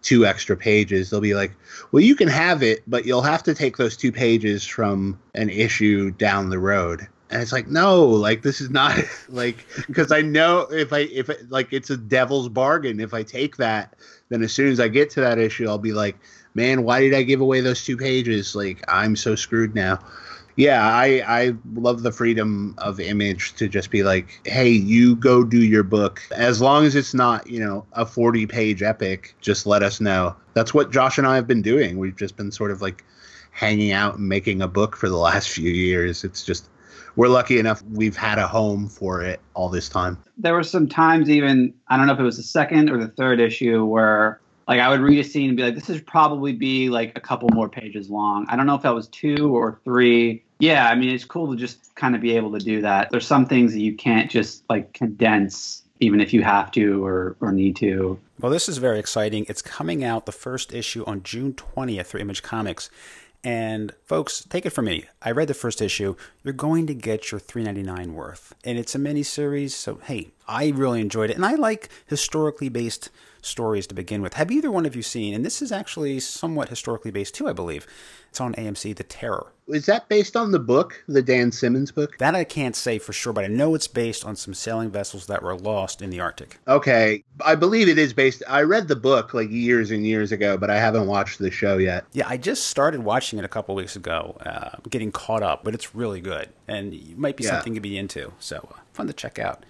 two 0.02 0.24
extra 0.24 0.56
pages 0.56 1.10
they'll 1.10 1.20
be 1.20 1.34
like 1.34 1.52
well 1.90 2.02
you 2.02 2.14
can 2.14 2.28
have 2.28 2.62
it 2.62 2.82
but 2.86 3.06
you'll 3.06 3.22
have 3.22 3.42
to 3.42 3.54
take 3.54 3.76
those 3.76 3.96
two 3.96 4.12
pages 4.12 4.64
from 4.64 5.18
an 5.34 5.50
issue 5.50 6.10
down 6.12 6.50
the 6.50 6.58
road. 6.58 7.06
And 7.30 7.42
it's 7.42 7.52
like 7.52 7.66
no 7.66 8.04
like 8.04 8.42
this 8.42 8.60
is 8.60 8.70
not 8.70 8.96
like 9.28 9.66
because 9.86 10.12
i 10.12 10.20
know 10.20 10.60
if 10.70 10.92
i 10.92 11.00
if 11.00 11.28
it, 11.28 11.50
like 11.50 11.72
it's 11.72 11.90
a 11.90 11.96
devil's 11.96 12.48
bargain. 12.48 13.00
If 13.00 13.14
i 13.14 13.22
take 13.22 13.56
that 13.56 13.94
then 14.28 14.42
as 14.42 14.52
soon 14.52 14.70
as 14.70 14.80
i 14.80 14.88
get 14.88 15.10
to 15.10 15.20
that 15.20 15.38
issue 15.38 15.68
i'll 15.68 15.78
be 15.78 15.92
like 15.92 16.16
man 16.54 16.82
why 16.84 17.00
did 17.00 17.14
i 17.14 17.22
give 17.22 17.40
away 17.40 17.60
those 17.60 17.84
two 17.84 17.96
pages? 17.96 18.54
Like 18.54 18.84
i'm 18.88 19.16
so 19.16 19.34
screwed 19.34 19.74
now 19.74 19.98
yeah, 20.56 20.82
I 20.86 21.22
I 21.26 21.54
love 21.74 22.02
the 22.02 22.10
freedom 22.10 22.74
of 22.78 22.98
image 22.98 23.54
to 23.56 23.68
just 23.68 23.90
be 23.90 24.02
like, 24.02 24.40
hey, 24.44 24.70
you 24.70 25.14
go 25.16 25.44
do 25.44 25.62
your 25.62 25.82
book. 25.82 26.22
As 26.34 26.60
long 26.62 26.86
as 26.86 26.96
it's 26.96 27.12
not, 27.12 27.46
you 27.46 27.60
know, 27.60 27.84
a 27.92 28.06
40 28.06 28.46
page 28.46 28.82
epic, 28.82 29.34
just 29.42 29.66
let 29.66 29.82
us 29.82 30.00
know. 30.00 30.34
That's 30.54 30.72
what 30.72 30.90
Josh 30.90 31.18
and 31.18 31.26
I 31.26 31.36
have 31.36 31.46
been 31.46 31.62
doing. 31.62 31.98
We've 31.98 32.16
just 32.16 32.36
been 32.36 32.50
sort 32.50 32.70
of 32.70 32.80
like 32.80 33.04
hanging 33.50 33.92
out 33.92 34.16
and 34.16 34.28
making 34.28 34.62
a 34.62 34.68
book 34.68 34.96
for 34.96 35.10
the 35.10 35.16
last 35.28 35.50
few 35.50 35.70
years. 35.70 36.24
It's 36.24 36.42
just 36.42 36.70
we're 37.16 37.28
lucky 37.28 37.58
enough 37.58 37.82
we've 37.92 38.16
had 38.16 38.38
a 38.38 38.46
home 38.46 38.88
for 38.88 39.22
it 39.22 39.40
all 39.52 39.68
this 39.68 39.90
time. 39.90 40.18
There 40.38 40.54
were 40.54 40.62
some 40.62 40.88
times 40.88 41.28
even 41.28 41.74
I 41.88 41.98
don't 41.98 42.06
know 42.06 42.14
if 42.14 42.18
it 42.18 42.24
was 42.24 42.38
the 42.38 42.42
second 42.42 42.88
or 42.88 42.98
the 42.98 43.08
third 43.08 43.40
issue 43.40 43.84
where 43.84 44.40
like 44.68 44.80
I 44.80 44.88
would 44.88 45.00
read 45.00 45.18
a 45.18 45.24
scene 45.24 45.48
and 45.48 45.56
be 45.56 45.62
like, 45.62 45.74
this 45.74 45.88
would 45.88 46.06
probably 46.06 46.52
be 46.52 46.88
like 46.88 47.12
a 47.14 47.20
couple 47.20 47.48
more 47.52 47.68
pages 47.68 48.10
long. 48.10 48.46
I 48.48 48.56
don't 48.56 48.66
know 48.66 48.74
if 48.74 48.82
that 48.82 48.94
was 48.94 49.08
two 49.08 49.54
or 49.54 49.80
three 49.84 50.42
yeah, 50.58 50.88
I 50.88 50.94
mean, 50.94 51.10
it's 51.10 51.24
cool 51.24 51.50
to 51.50 51.56
just 51.56 51.94
kind 51.94 52.14
of 52.14 52.20
be 52.20 52.36
able 52.36 52.52
to 52.52 52.58
do 52.58 52.80
that. 52.82 53.10
There's 53.10 53.26
some 53.26 53.46
things 53.46 53.72
that 53.72 53.80
you 53.80 53.94
can't 53.94 54.30
just 54.30 54.64
like 54.70 54.92
condense, 54.92 55.82
even 56.00 56.20
if 56.20 56.32
you 56.32 56.42
have 56.42 56.70
to 56.72 57.04
or, 57.04 57.36
or 57.40 57.52
need 57.52 57.76
to. 57.76 58.18
Well, 58.40 58.52
this 58.52 58.68
is 58.68 58.78
very 58.78 58.98
exciting. 58.98 59.46
It's 59.48 59.62
coming 59.62 60.04
out 60.04 60.26
the 60.26 60.32
first 60.32 60.72
issue 60.72 61.04
on 61.06 61.22
June 61.22 61.54
20th 61.54 62.06
through 62.06 62.20
Image 62.20 62.42
Comics. 62.42 62.90
And 63.44 63.92
folks, 64.04 64.44
take 64.48 64.66
it 64.66 64.70
from 64.70 64.86
me. 64.86 65.04
I 65.22 65.30
read 65.30 65.48
the 65.48 65.54
first 65.54 65.80
issue. 65.80 66.16
You're 66.42 66.52
going 66.52 66.86
to 66.88 66.94
get 66.94 67.30
your 67.30 67.40
$3.99 67.40 68.08
worth. 68.12 68.54
And 68.64 68.76
it's 68.78 68.94
a 68.94 68.98
mini 68.98 69.22
series, 69.22 69.74
so 69.74 70.00
hey, 70.02 70.30
I 70.48 70.70
really 70.74 71.00
enjoyed 71.00 71.30
it. 71.30 71.36
And 71.36 71.46
I 71.46 71.54
like 71.54 71.88
historically 72.06 72.68
based 72.68 73.10
stories 73.46 73.86
to 73.86 73.94
begin 73.94 74.22
with. 74.22 74.34
Have 74.34 74.50
either 74.50 74.70
one 74.70 74.86
of 74.86 74.96
you 74.96 75.02
seen, 75.02 75.34
and 75.34 75.44
this 75.44 75.62
is 75.62 75.72
actually 75.72 76.20
somewhat 76.20 76.68
historically 76.68 77.10
based 77.10 77.34
too, 77.34 77.48
I 77.48 77.52
believe. 77.52 77.86
It's 78.30 78.40
on 78.40 78.54
AMC, 78.54 78.96
The 78.96 79.02
Terror. 79.02 79.52
Is 79.68 79.86
that 79.86 80.08
based 80.08 80.36
on 80.36 80.52
the 80.52 80.58
book, 80.58 81.02
the 81.08 81.22
Dan 81.22 81.50
Simmons 81.50 81.90
book? 81.90 82.18
That 82.18 82.34
I 82.34 82.44
can't 82.44 82.76
say 82.76 82.98
for 82.98 83.12
sure, 83.12 83.32
but 83.32 83.44
I 83.44 83.48
know 83.48 83.74
it's 83.74 83.88
based 83.88 84.24
on 84.24 84.36
some 84.36 84.52
sailing 84.52 84.90
vessels 84.90 85.26
that 85.26 85.42
were 85.42 85.56
lost 85.56 86.02
in 86.02 86.10
the 86.10 86.20
Arctic. 86.20 86.58
Okay. 86.68 87.24
I 87.44 87.54
believe 87.54 87.88
it 87.88 87.98
is 87.98 88.12
based. 88.12 88.42
I 88.46 88.60
read 88.60 88.88
the 88.88 88.96
book 88.96 89.32
like 89.32 89.50
years 89.50 89.90
and 89.90 90.06
years 90.06 90.32
ago, 90.32 90.56
but 90.58 90.68
I 90.68 90.78
haven't 90.78 91.06
watched 91.06 91.38
the 91.38 91.50
show 91.50 91.78
yet. 91.78 92.04
Yeah, 92.12 92.26
I 92.28 92.36
just 92.36 92.66
started 92.66 93.04
watching 93.04 93.38
it 93.38 93.44
a 93.44 93.48
couple 93.48 93.74
weeks 93.74 93.96
ago, 93.96 94.36
uh, 94.44 94.76
getting 94.90 95.12
caught 95.12 95.42
up, 95.42 95.64
but 95.64 95.74
it's 95.74 95.94
really 95.94 96.20
good. 96.20 96.50
And 96.68 96.92
it 96.92 97.16
might 97.16 97.36
be 97.36 97.44
yeah. 97.44 97.52
something 97.52 97.74
to 97.74 97.80
be 97.80 97.96
into. 97.96 98.32
So 98.38 98.68
uh, 98.70 98.80
fun 98.92 99.06
to 99.06 99.12
check 99.12 99.38
out. 99.38 99.64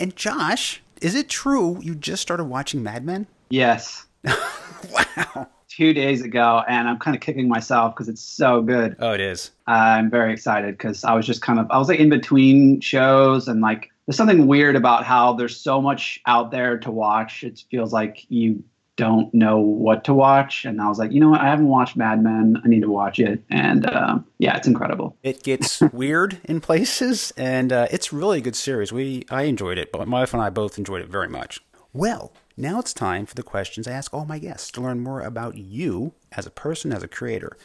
And 0.00 0.14
Josh, 0.16 0.82
is 1.00 1.14
it 1.14 1.28
true 1.28 1.78
you 1.82 1.94
just 1.94 2.22
started 2.22 2.44
watching 2.44 2.82
Mad 2.82 3.04
Men? 3.04 3.26
Yes. 3.50 4.06
wow. 4.24 5.48
Two 5.68 5.92
days 5.92 6.22
ago, 6.22 6.62
and 6.68 6.88
I'm 6.88 6.98
kind 6.98 7.14
of 7.14 7.20
kicking 7.20 7.48
myself 7.48 7.94
because 7.94 8.08
it's 8.08 8.22
so 8.22 8.62
good. 8.62 8.96
Oh, 8.98 9.12
it 9.12 9.20
is. 9.20 9.52
I'm 9.66 10.10
very 10.10 10.32
excited 10.32 10.76
because 10.76 11.04
I 11.04 11.14
was 11.14 11.24
just 11.24 11.40
kind 11.40 11.60
of, 11.60 11.70
I 11.70 11.78
was 11.78 11.88
like 11.88 12.00
in 12.00 12.08
between 12.08 12.80
shows 12.80 13.46
and 13.46 13.60
like, 13.60 13.90
there's 14.06 14.16
something 14.16 14.46
weird 14.46 14.74
about 14.74 15.04
how 15.04 15.34
there's 15.34 15.56
so 15.56 15.80
much 15.80 16.20
out 16.26 16.50
there 16.50 16.78
to 16.78 16.90
watch. 16.90 17.44
It 17.44 17.62
feels 17.70 17.92
like 17.92 18.26
you 18.28 18.64
don't 18.98 19.32
know 19.32 19.58
what 19.58 20.04
to 20.04 20.12
watch. 20.12 20.66
And 20.66 20.80
I 20.80 20.88
was 20.88 20.98
like, 20.98 21.12
you 21.12 21.20
know 21.20 21.30
what? 21.30 21.40
I 21.40 21.46
haven't 21.46 21.68
watched 21.68 21.96
Mad 21.96 22.22
Men. 22.22 22.60
I 22.62 22.68
need 22.68 22.82
to 22.82 22.90
watch 22.90 23.18
it. 23.18 23.42
And 23.48 23.86
uh, 23.86 24.18
yeah, 24.38 24.56
it's 24.56 24.66
incredible. 24.66 25.16
It 25.22 25.42
gets 25.42 25.80
weird 25.92 26.38
in 26.44 26.60
places, 26.60 27.32
and 27.36 27.72
uh, 27.72 27.86
it's 27.90 28.12
really 28.12 28.38
a 28.38 28.42
good 28.42 28.56
series. 28.56 28.92
We 28.92 29.24
I 29.30 29.44
enjoyed 29.44 29.78
it, 29.78 29.90
but 29.90 30.06
my 30.06 30.20
wife 30.20 30.34
and 30.34 30.42
I 30.42 30.50
both 30.50 30.76
enjoyed 30.76 31.00
it 31.00 31.08
very 31.08 31.28
much. 31.28 31.60
Well, 31.94 32.32
now 32.56 32.80
it's 32.80 32.92
time 32.92 33.24
for 33.24 33.34
the 33.34 33.42
questions 33.42 33.86
I 33.86 33.92
ask 33.92 34.12
all 34.12 34.26
my 34.26 34.38
guests 34.38 34.70
to 34.72 34.80
learn 34.82 35.00
more 35.00 35.22
about 35.22 35.56
you 35.56 36.12
as 36.32 36.44
a 36.44 36.50
person, 36.50 36.92
as 36.92 37.02
a 37.02 37.08
creator. 37.08 37.56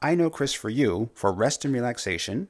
I 0.00 0.14
know, 0.14 0.30
Chris, 0.30 0.52
for 0.54 0.70
you, 0.70 1.10
for 1.14 1.32
rest 1.32 1.64
and 1.64 1.74
relaxation, 1.74 2.48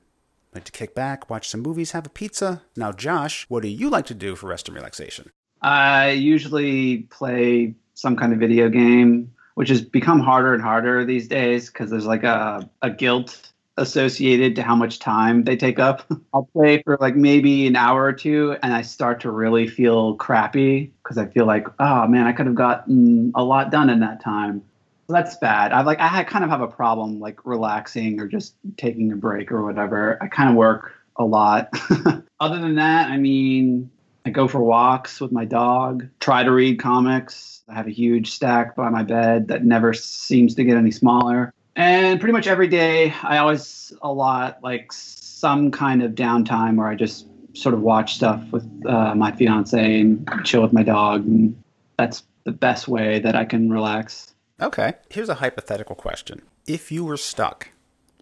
like 0.55 0.65
to 0.65 0.73
kick 0.73 0.95
back, 0.95 1.31
watch 1.31 1.49
some 1.49 1.63
movies, 1.63 1.93
have 1.93 2.07
a 2.07 2.11
pizza. 2.11 2.63
Now, 2.77 2.93
Josh, 2.93 3.47
what 3.49 3.63
do 3.63 3.69
you 3.69 3.89
like 3.89 4.07
to 4.07 4.15
do 4.15 4.37
for 4.37 4.49
rest 4.49 4.69
and 4.69 4.77
relaxation? 4.77 5.31
I 5.63 6.11
usually 6.11 6.99
play 7.11 7.75
some 7.97 8.15
kind 8.15 8.33
of 8.33 8.39
video 8.39 8.69
game, 8.69 9.33
which 9.55 9.71
has 9.71 9.81
become 9.81 10.21
harder 10.21 10.55
and 10.55 10.63
harder 10.63 11.05
these 11.05 11.27
days 11.27 11.69
because 11.69 11.91
there's 11.91 12.07
like 12.07 12.23
a, 12.23 12.69
a 12.83 12.91
guilt 12.91 13.53
associated 13.79 14.55
to 14.57 14.63
how 14.63 14.77
much 14.77 14.99
time 14.99 15.45
they 15.45 15.57
take 15.57 15.79
up. 15.79 16.07
I'll 16.35 16.49
play 16.53 16.83
for 16.83 16.97
like 17.01 17.17
maybe 17.17 17.67
an 17.67 17.75
hour 17.75 18.05
or 18.05 18.13
two 18.13 18.57
and 18.63 18.73
I 18.73 18.83
start 18.83 19.21
to 19.21 19.31
really 19.31 19.67
feel 19.67 20.15
crappy 20.17 20.93
because 21.03 21.19
I 21.19 21.27
feel 21.27 21.47
like, 21.47 21.67
oh 21.81 22.07
man, 22.07 22.27
I 22.27 22.33
could 22.33 22.47
have 22.47 22.55
gotten 22.55 23.33
a 23.35 23.43
lot 23.43 23.71
done 23.71 23.91
in 23.91 24.01
that 24.01 24.23
time. 24.23 24.63
That's 25.09 25.37
bad. 25.37 25.73
I 25.73 25.83
like 25.83 26.01
I 26.01 26.25
kind 26.25 26.45
of 26.45 26.51
have 26.51 26.63
a 26.63 26.69
problem 26.69 27.21
like 27.21 27.47
relaxing 27.47 28.21
or 28.21 28.27
just 28.27 28.57
taking 28.77 29.13
a 29.13 29.17
break 29.17 29.53
or 29.53 29.65
whatever. 29.65 30.19
I 30.21 30.27
kind 30.27 30.51
of 30.51 30.57
work 30.57 30.93
a 31.17 31.25
lot. 31.25 31.71
Other 32.41 32.59
than 32.59 32.75
that, 32.75 33.09
I 33.11 33.17
mean, 33.17 33.91
I 34.27 34.31
go 34.31 34.49
for 34.49 34.61
walks 34.61 35.21
with 35.21 35.31
my 35.31 35.45
dog, 35.45 36.09
try 36.19 36.43
to 36.43 36.51
read 36.51 36.81
comics. 36.81 37.63
I 37.69 37.75
have 37.75 37.87
a 37.87 37.93
huge 37.93 38.33
stack 38.33 38.75
by 38.75 38.89
my 38.89 39.05
bed 39.05 39.47
that 39.49 39.65
never 39.65 39.95
seems 39.95 40.57
to 40.57 40.65
get 40.65 40.77
any 40.77 40.91
smaller. 40.91 41.55
And 41.77 42.19
pretty 42.19 42.33
much 42.33 42.49
every 42.49 42.67
day, 42.67 43.15
I 43.23 43.39
always 43.39 43.93
a 44.03 44.13
lot 44.13 44.59
like 44.65 44.93
some 44.93 45.71
kind 45.71 46.03
of 46.03 46.17
downtime 46.17 46.75
where 46.75 46.89
I 46.89 46.97
just 46.97 47.29
sort 47.53 47.73
of 47.73 47.83
watch 47.83 48.17
stuff 48.17 48.43
with 48.51 48.69
uh, 48.85 49.15
my 49.15 49.31
fiance 49.31 50.01
and 50.01 50.29
chill 50.45 50.63
with 50.63 50.73
my 50.73 50.83
dog. 50.83 51.25
And 51.25 51.63
that's 51.97 52.25
the 52.43 52.53
best 52.53 52.89
way 52.89 53.21
that 53.21 53.37
I 53.37 53.45
can 53.45 53.71
relax. 53.71 54.35
Okay. 54.61 54.95
Here's 55.09 55.29
a 55.29 55.35
hypothetical 55.35 55.95
question. 55.95 56.43
If 56.67 56.91
you 56.91 57.05
were 57.05 57.17
stuck 57.17 57.69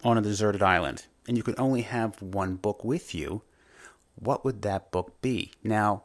on 0.03 0.19
a 0.19 0.21
deserted 0.21 0.61
island 0.61 1.07
and 1.27 1.35
you 1.35 1.41
could 1.41 1.59
only 1.59 1.81
have 1.81 2.21
one 2.21 2.57
book 2.57 2.83
with 2.83 3.15
you, 3.15 3.41
what 4.15 4.43
would 4.43 4.61
that 4.63 4.91
book 4.91 5.21
be? 5.21 5.51
Now, 5.63 6.03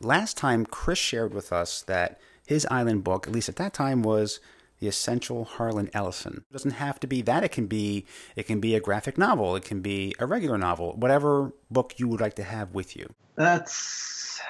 last 0.00 0.36
time 0.36 0.66
Chris 0.66 0.98
shared 0.98 1.34
with 1.34 1.52
us 1.52 1.82
that 1.82 2.20
his 2.46 2.66
island 2.70 3.04
book, 3.04 3.26
at 3.26 3.32
least 3.32 3.48
at 3.48 3.56
that 3.56 3.72
time, 3.72 4.02
was 4.02 4.40
the 4.80 4.88
essential 4.88 5.44
Harlan 5.44 5.88
Ellison. 5.94 6.44
It 6.50 6.52
doesn't 6.52 6.72
have 6.72 7.00
to 7.00 7.06
be 7.06 7.22
that. 7.22 7.44
It 7.44 7.52
can 7.52 7.66
be 7.66 8.04
it 8.36 8.44
can 8.44 8.60
be 8.60 8.74
a 8.74 8.80
graphic 8.80 9.16
novel. 9.16 9.56
It 9.56 9.64
can 9.64 9.80
be 9.80 10.14
a 10.18 10.26
regular 10.26 10.58
novel. 10.58 10.94
Whatever 10.96 11.52
book 11.70 11.94
you 11.98 12.08
would 12.08 12.20
like 12.20 12.34
to 12.34 12.44
have 12.44 12.74
with 12.74 12.96
you. 12.96 13.08
That's 13.36 14.40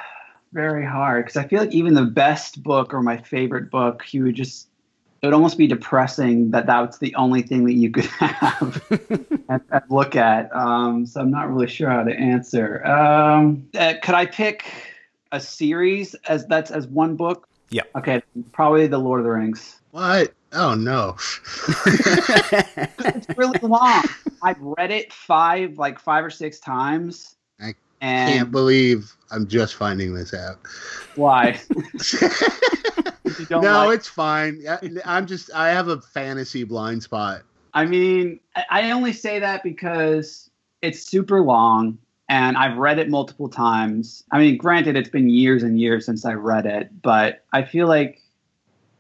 very 0.52 0.84
hard 0.84 1.24
because 1.24 1.36
I 1.36 1.46
feel 1.46 1.60
like 1.60 1.72
even 1.72 1.94
the 1.94 2.02
best 2.02 2.62
book 2.62 2.94
or 2.94 3.02
my 3.02 3.16
favorite 3.16 3.70
book, 3.70 4.12
you 4.12 4.24
would 4.24 4.34
just 4.34 4.68
it 5.24 5.28
would 5.28 5.34
almost 5.34 5.56
be 5.56 5.66
depressing 5.66 6.50
that 6.50 6.66
that's 6.66 6.98
the 6.98 7.14
only 7.14 7.40
thing 7.40 7.64
that 7.64 7.72
you 7.72 7.90
could 7.90 8.04
have 8.18 8.84
and, 9.48 9.62
and, 9.70 9.82
look 9.88 10.14
at. 10.16 10.54
Um, 10.54 11.06
so 11.06 11.22
I'm 11.22 11.30
not 11.30 11.50
really 11.50 11.66
sure 11.66 11.88
how 11.88 12.02
to 12.02 12.14
answer. 12.14 12.86
Um, 12.86 13.66
uh, 13.74 13.94
could 14.02 14.14
I 14.14 14.26
pick 14.26 14.66
a 15.32 15.40
series 15.40 16.14
as 16.28 16.46
that's 16.46 16.70
as 16.70 16.86
one 16.88 17.16
book? 17.16 17.48
Yeah. 17.70 17.84
Okay, 17.96 18.22
probably 18.52 18.86
The 18.86 18.98
Lord 18.98 19.20
of 19.20 19.24
the 19.24 19.30
Rings. 19.30 19.80
What? 19.92 20.34
Oh 20.52 20.74
no. 20.74 21.16
it's 21.86 23.26
really 23.34 23.58
long. 23.62 24.04
I've 24.42 24.60
read 24.60 24.90
it 24.90 25.10
five, 25.10 25.78
like 25.78 25.98
five 25.98 26.22
or 26.22 26.28
six 26.28 26.60
times. 26.60 27.36
I 27.62 27.74
can't 28.02 28.50
believe 28.50 29.10
I'm 29.30 29.48
just 29.48 29.76
finding 29.76 30.12
this 30.12 30.34
out. 30.34 30.58
Why? 31.14 31.58
No, 33.50 33.58
like... 33.58 33.96
it's 33.98 34.08
fine. 34.08 34.62
I'm 35.04 35.26
just 35.26 35.52
I 35.52 35.70
have 35.70 35.88
a 35.88 36.00
fantasy 36.00 36.64
blind 36.64 37.02
spot. 37.02 37.42
I 37.72 37.86
mean, 37.86 38.40
I 38.70 38.92
only 38.92 39.12
say 39.12 39.40
that 39.40 39.62
because 39.62 40.50
it's 40.82 41.02
super 41.02 41.40
long 41.40 41.98
and 42.28 42.56
I've 42.56 42.76
read 42.76 42.98
it 42.98 43.10
multiple 43.10 43.48
times. 43.48 44.24
I 44.30 44.38
mean, 44.38 44.56
granted, 44.56 44.96
it's 44.96 45.08
been 45.08 45.28
years 45.28 45.62
and 45.62 45.80
years 45.80 46.06
since 46.06 46.24
I 46.24 46.34
read 46.34 46.66
it, 46.66 47.02
but 47.02 47.44
I 47.52 47.64
feel 47.64 47.88
like 47.88 48.20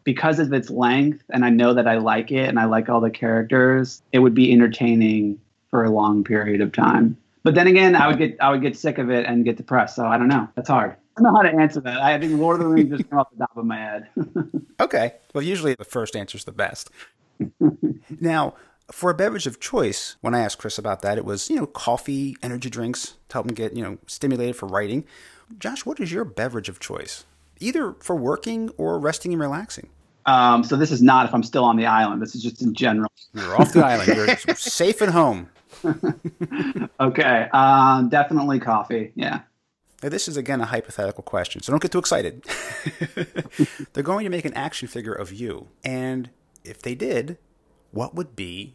because 0.02 0.38
of 0.38 0.52
its 0.52 0.70
length 0.70 1.24
and 1.30 1.44
I 1.44 1.50
know 1.50 1.72
that 1.74 1.86
I 1.86 1.96
like 1.96 2.30
it 2.30 2.48
and 2.48 2.58
I 2.58 2.64
like 2.64 2.88
all 2.88 3.00
the 3.00 3.10
characters, 3.10 4.02
it 4.12 4.18
would 4.18 4.34
be 4.34 4.52
entertaining 4.52 5.40
for 5.70 5.84
a 5.84 5.90
long 5.90 6.24
period 6.24 6.60
of 6.60 6.72
time. 6.72 7.16
But 7.42 7.54
then 7.54 7.66
again, 7.66 7.94
I 7.94 8.06
would 8.06 8.18
get 8.18 8.36
I 8.40 8.50
would 8.50 8.62
get 8.62 8.76
sick 8.76 8.98
of 8.98 9.10
it 9.10 9.26
and 9.26 9.44
get 9.44 9.56
depressed. 9.56 9.96
So 9.96 10.06
I 10.06 10.18
don't 10.18 10.28
know. 10.28 10.48
That's 10.54 10.68
hard. 10.68 10.96
I 11.16 11.22
don't 11.22 11.32
know 11.32 11.36
how 11.36 11.42
to 11.42 11.54
answer 11.54 11.80
that. 11.80 12.00
I 12.00 12.18
think 12.18 12.38
Lord 12.38 12.60
of 12.60 12.66
the 12.66 12.68
Rings 12.68 12.90
just 12.90 13.08
came 13.08 13.18
off 13.18 13.28
the 13.30 13.38
top 13.38 13.56
of 13.56 13.64
my 13.64 13.76
head. 13.76 14.08
okay. 14.80 15.14
Well, 15.32 15.44
usually 15.44 15.74
the 15.74 15.84
first 15.84 16.16
answer 16.16 16.36
is 16.36 16.44
the 16.44 16.52
best. 16.52 16.90
now, 18.20 18.54
for 18.90 19.10
a 19.10 19.14
beverage 19.14 19.46
of 19.46 19.60
choice, 19.60 20.16
when 20.20 20.34
I 20.34 20.40
asked 20.40 20.58
Chris 20.58 20.76
about 20.76 21.02
that, 21.02 21.16
it 21.16 21.24
was, 21.24 21.48
you 21.48 21.56
know, 21.56 21.66
coffee, 21.66 22.36
energy 22.42 22.68
drinks 22.68 23.14
to 23.28 23.34
help 23.34 23.46
him 23.46 23.54
get, 23.54 23.76
you 23.76 23.82
know, 23.82 23.98
stimulated 24.06 24.56
for 24.56 24.66
writing. 24.66 25.04
Josh, 25.58 25.86
what 25.86 26.00
is 26.00 26.10
your 26.10 26.24
beverage 26.24 26.68
of 26.68 26.80
choice? 26.80 27.24
Either 27.60 27.94
for 28.00 28.16
working 28.16 28.70
or 28.76 28.98
resting 28.98 29.32
and 29.32 29.40
relaxing. 29.40 29.88
Um, 30.26 30.64
so 30.64 30.76
this 30.76 30.90
is 30.90 31.02
not 31.02 31.26
if 31.26 31.34
I'm 31.34 31.42
still 31.42 31.64
on 31.64 31.76
the 31.76 31.86
island. 31.86 32.20
This 32.20 32.34
is 32.34 32.42
just 32.42 32.62
in 32.62 32.74
general. 32.74 33.12
You're 33.34 33.56
off 33.56 33.72
the 33.72 33.84
island. 33.84 34.38
You're 34.46 34.56
safe 34.56 35.02
at 35.02 35.10
home. 35.10 35.50
okay. 37.00 37.48
Um, 37.52 38.08
definitely 38.08 38.58
coffee. 38.58 39.12
Yeah. 39.14 39.40
Now, 40.04 40.10
this 40.10 40.28
is 40.28 40.36
again 40.36 40.60
a 40.60 40.66
hypothetical 40.66 41.24
question, 41.24 41.62
so 41.62 41.72
don't 41.72 41.80
get 41.80 41.90
too 41.90 41.98
excited. 41.98 42.44
They're 43.94 44.02
going 44.02 44.24
to 44.24 44.30
make 44.30 44.44
an 44.44 44.52
action 44.52 44.86
figure 44.86 45.14
of 45.14 45.32
you, 45.32 45.68
and 45.82 46.28
if 46.62 46.82
they 46.82 46.94
did, 46.94 47.38
what 47.90 48.14
would 48.14 48.36
be 48.36 48.74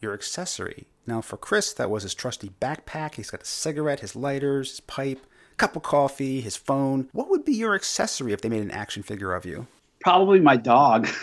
your 0.00 0.12
accessory? 0.12 0.88
Now, 1.06 1.20
for 1.20 1.36
Chris, 1.36 1.72
that 1.74 1.88
was 1.88 2.02
his 2.02 2.16
trusty 2.16 2.50
backpack. 2.60 3.14
He's 3.14 3.30
got 3.30 3.42
a 3.42 3.46
cigarette, 3.46 4.00
his 4.00 4.16
lighters, 4.16 4.70
his 4.70 4.80
pipe, 4.80 5.24
cup 5.56 5.76
of 5.76 5.84
coffee, 5.84 6.40
his 6.40 6.56
phone. 6.56 7.10
What 7.12 7.30
would 7.30 7.44
be 7.44 7.54
your 7.54 7.76
accessory 7.76 8.32
if 8.32 8.40
they 8.40 8.48
made 8.48 8.62
an 8.62 8.72
action 8.72 9.04
figure 9.04 9.34
of 9.34 9.46
you? 9.46 9.68
Probably 10.00 10.40
my 10.40 10.56
dog. 10.56 11.06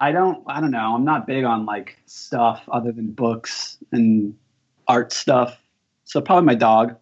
I 0.00 0.10
don't 0.10 0.42
I 0.48 0.60
don't 0.60 0.72
know. 0.72 0.96
I'm 0.96 1.04
not 1.04 1.28
big 1.28 1.44
on 1.44 1.66
like 1.66 1.98
stuff 2.04 2.64
other 2.66 2.90
than 2.90 3.12
books 3.12 3.78
and 3.92 4.36
art 4.88 5.12
stuff. 5.12 5.60
So 6.02 6.20
probably 6.20 6.46
my 6.46 6.56
dog. 6.56 6.96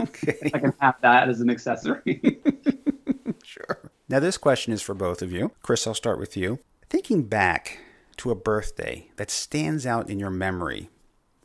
Okay. 0.00 0.50
I 0.54 0.58
can 0.58 0.74
have 0.80 0.96
that 1.02 1.28
as 1.28 1.40
an 1.40 1.50
accessory. 1.50 2.40
sure. 3.44 3.90
Now, 4.08 4.20
this 4.20 4.38
question 4.38 4.72
is 4.72 4.82
for 4.82 4.94
both 4.94 5.22
of 5.22 5.32
you. 5.32 5.52
Chris, 5.62 5.86
I'll 5.86 5.94
start 5.94 6.18
with 6.18 6.36
you. 6.36 6.60
Thinking 6.88 7.24
back 7.24 7.80
to 8.18 8.30
a 8.30 8.34
birthday 8.34 9.10
that 9.16 9.30
stands 9.30 9.86
out 9.86 10.08
in 10.08 10.18
your 10.18 10.30
memory, 10.30 10.90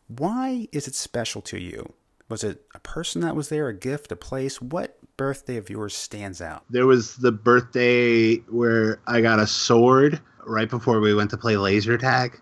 why 0.07 0.67
is 0.71 0.87
it 0.87 0.95
special 0.95 1.41
to 1.43 1.57
you? 1.57 1.93
Was 2.29 2.43
it 2.43 2.65
a 2.73 2.79
person 2.79 3.21
that 3.21 3.35
was 3.35 3.49
there, 3.49 3.67
a 3.67 3.73
gift, 3.73 4.11
a 4.11 4.15
place? 4.15 4.61
What 4.61 4.97
birthday 5.17 5.57
of 5.57 5.69
yours 5.69 5.95
stands 5.95 6.41
out? 6.41 6.63
There 6.69 6.85
was 6.85 7.17
the 7.17 7.31
birthday 7.31 8.37
where 8.37 8.99
I 9.07 9.21
got 9.21 9.39
a 9.39 9.47
sword 9.47 10.21
right 10.45 10.69
before 10.69 10.99
we 10.99 11.13
went 11.13 11.29
to 11.31 11.37
play 11.37 11.57
laser 11.57 11.97
tag 11.97 12.39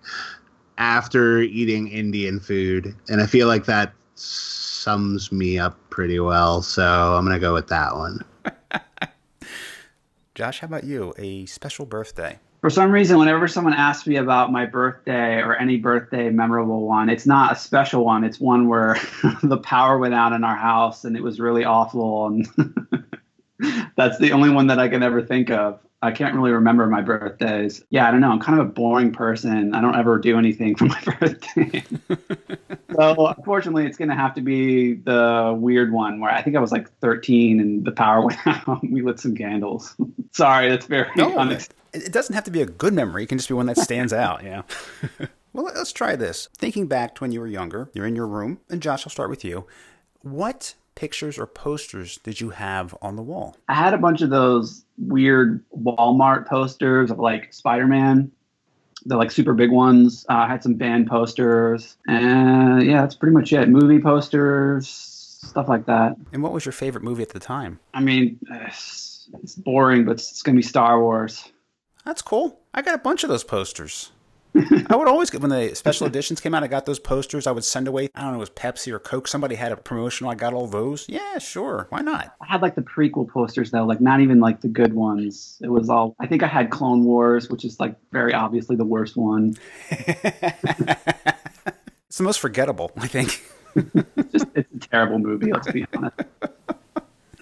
after 0.78 1.40
eating 1.40 1.88
Indian 1.88 2.40
food. 2.40 2.96
And 3.10 3.22
I 3.22 3.26
feel 3.26 3.48
like 3.48 3.66
that 3.66 3.94
sums 4.20 5.32
me 5.32 5.58
up 5.60 5.78
pretty 5.90 6.20
well. 6.20 6.62
So 6.62 7.16
I'm 7.16 7.26
going 7.26 7.36
to 7.36 7.40
go 7.40 7.54
with 7.54 7.68
that 7.68 7.96
one. 7.96 8.24
Josh, 10.36 10.60
how 10.60 10.66
about 10.66 10.84
you? 10.84 11.14
A 11.18 11.46
special 11.46 11.86
birthday? 11.86 12.40
For 12.62 12.70
some 12.70 12.92
reason, 12.92 13.18
whenever 13.18 13.48
someone 13.48 13.74
asks 13.74 14.06
me 14.06 14.18
about 14.18 14.52
my 14.52 14.66
birthday 14.66 15.42
or 15.42 15.56
any 15.56 15.78
birthday 15.78 16.30
memorable 16.30 16.86
one, 16.86 17.10
it's 17.10 17.26
not 17.26 17.54
a 17.54 17.56
special 17.56 18.04
one. 18.04 18.26
It's 18.26 18.40
one 18.40 18.68
where 18.68 18.98
the 19.44 19.58
power 19.58 19.98
went 19.98 20.14
out 20.14 20.34
in 20.34 20.44
our 20.44 20.58
house 20.58 21.06
and 21.06 21.16
it 21.16 21.24
was 21.24 21.40
really 21.40 21.64
awful. 21.64 22.28
And 22.28 22.48
that's 23.96 24.18
the 24.20 24.34
only 24.34 24.50
one 24.50 24.68
that 24.68 24.80
I 24.80 24.90
can 24.90 25.04
ever 25.04 25.22
think 25.22 25.50
of. 25.50 25.80
I 26.02 26.12
can't 26.12 26.34
really 26.34 26.52
remember 26.52 26.88
my 26.88 27.02
birthdays. 27.02 27.84
Yeah, 27.90 28.08
I 28.08 28.12
don't 28.12 28.22
know. 28.22 28.32
I'm 28.32 28.40
kind 28.40 28.60
of 28.60 28.66
a 28.66 28.70
boring 28.70 29.12
person. 29.12 29.76
I 29.76 29.82
don't 29.82 29.96
ever 29.96 30.18
do 30.18 30.38
anything 30.38 30.76
for 30.76 30.86
my 30.86 31.02
birthday. 31.20 31.84
so 32.96 33.28
unfortunately, 33.28 33.86
it's 33.86 33.98
going 33.98 34.08
to 34.10 34.16
have 34.16 34.34
to 34.36 34.42
be 34.42 34.94
the 34.94 35.56
weird 35.60 35.92
one 35.92 36.22
where 36.22 36.32
I 36.32 36.42
think 36.42 36.56
I 36.56 36.60
was 36.60 36.72
like 36.72 36.90
13 37.00 37.60
and 37.60 37.84
the 37.84 37.92
power 37.92 38.26
went 38.26 38.40
out. 38.48 38.82
we 38.90 39.02
lit 39.02 39.20
some 39.20 39.36
candles. 39.36 39.96
Sorry, 40.32 40.70
that's 40.70 40.86
very 40.86 41.10
no, 41.18 41.38
honest. 41.38 41.74
It 41.92 42.14
doesn't 42.14 42.34
have 42.36 42.46
to 42.46 42.52
be 42.52 42.62
a 42.62 42.68
good 42.68 42.94
memory. 42.94 43.24
It 43.24 43.28
can 43.28 43.38
just 43.38 43.50
be 43.50 43.56
one 43.56 43.66
that 43.66 43.78
stands 43.78 44.14
out. 44.14 44.44
Yeah. 44.44 44.62
well, 45.52 45.66
let's 45.66 45.92
try 45.92 46.16
this. 46.16 46.48
Thinking 46.58 46.88
back 46.88 47.16
to 47.16 47.24
when 47.24 47.34
you 47.34 47.42
were 47.42 47.48
younger, 47.48 47.90
you're 47.94 48.08
in 48.08 48.16
your 48.16 48.28
room, 48.28 48.60
and 48.70 48.82
Josh, 48.82 49.06
I'll 49.06 49.12
start 49.12 49.30
with 49.30 49.44
you. 49.44 49.66
What 50.22 50.76
pictures 51.00 51.40
or 51.40 51.48
posters 51.48 52.18
did 52.18 52.42
you 52.42 52.50
have 52.50 52.94
on 53.02 53.16
the 53.16 53.22
wall? 53.22 53.56
I 53.70 53.74
had 53.74 53.94
a 53.94 53.98
bunch 53.98 54.22
of 54.22 54.30
those 54.30 54.84
weird 55.00 55.64
Walmart 55.76 56.48
posters 56.48 57.12
of 57.12 57.20
like 57.20 57.54
Spider 57.54 57.88
Man. 57.88 58.32
The 59.06 59.16
like 59.16 59.32
super 59.32 59.54
big 59.54 59.72
ones. 59.72 60.26
Uh, 60.30 60.34
I 60.34 60.48
had 60.48 60.62
some 60.62 60.74
band 60.74 61.08
posters, 61.08 61.96
and 62.08 62.84
yeah, 62.86 63.02
that's 63.02 63.16
pretty 63.16 63.34
much 63.34 63.54
it. 63.54 63.70
Movie 63.70 64.00
posters, 64.00 64.90
stuff 64.90 65.70
like 65.70 65.86
that. 65.86 66.18
And 66.34 66.44
what 66.44 66.52
was 66.52 66.66
your 66.66 66.74
favorite 66.74 67.04
movie 67.04 67.24
at 67.24 67.30
the 67.30 67.40
time? 67.40 67.80
I 67.94 68.02
mean, 68.02 68.38
it's, 68.52 69.30
boring, 69.64 70.04
but 70.04 70.14
it's, 70.14 70.32
it's 70.32 70.44
gonna 70.44 70.58
be 70.58 70.62
Star 70.62 71.00
Wars. 71.02 71.50
That's 72.04 72.22
cool. 72.22 72.60
I 72.74 72.82
got 72.82 72.96
a 72.96 73.00
bunch 73.00 73.24
of 73.24 73.30
those 73.30 73.46
posters. 73.46 74.12
I 74.90 74.96
would 74.96 75.08
always 75.08 75.30
get 75.30 75.42
when 75.42 75.50
the 75.50 75.76
special 75.76 76.08
editions 76.08 76.40
came 76.42 76.54
out. 76.54 76.64
I 76.64 76.68
got 76.68 76.86
those 76.86 77.00
posters. 77.00 77.48
I 77.48 77.52
would 77.52 77.64
send 77.64 77.88
away. 77.88 78.10
I 78.16 78.22
don't 78.22 78.32
know, 78.32 78.38
it 78.38 78.40
was 78.40 78.50
Pepsi 78.50 78.92
or 78.92 79.00
Coke. 79.00 79.28
Somebody 79.28 79.56
had 79.56 79.72
a 79.72 79.78
promotional. 79.78 80.32
I 80.32 80.36
got 80.36 80.54
all 80.54 80.68
those. 80.68 81.06
Yeah, 81.08 81.38
sure. 81.38 81.88
Why 81.90 82.02
not? 82.02 82.36
I 82.42 82.46
had 82.46 82.62
like 82.62 82.76
the 82.76 82.82
prequel 82.82 83.28
posters 83.28 83.72
though, 83.72 83.86
like 83.86 84.02
not 84.02 84.20
even 84.22 84.40
like 84.40 84.62
the 84.62 84.68
good 84.68 84.94
ones. 84.94 85.58
It 85.62 85.70
was 85.70 85.90
all. 85.90 86.16
I 86.20 86.28
think 86.28 86.44
I 86.44 86.48
had 86.48 86.70
Clone 86.70 87.04
Wars, 87.04 87.50
which 87.50 87.66
is 87.66 87.80
like 87.80 87.96
very 88.12 88.34
obviously 88.34 88.76
the 88.76 88.86
worst 88.86 89.16
one. 89.16 89.56
it's 89.90 90.18
the 92.18 92.24
most 92.24 92.40
forgettable, 92.40 92.92
I 92.98 93.08
think. 93.08 93.42
it's 93.76 94.32
just 94.32 94.48
it's 94.56 94.74
a 94.74 94.80
terrible 94.80 95.20
movie. 95.20 95.52
Let's 95.52 95.72
be 95.72 95.86
honest. 95.94 96.20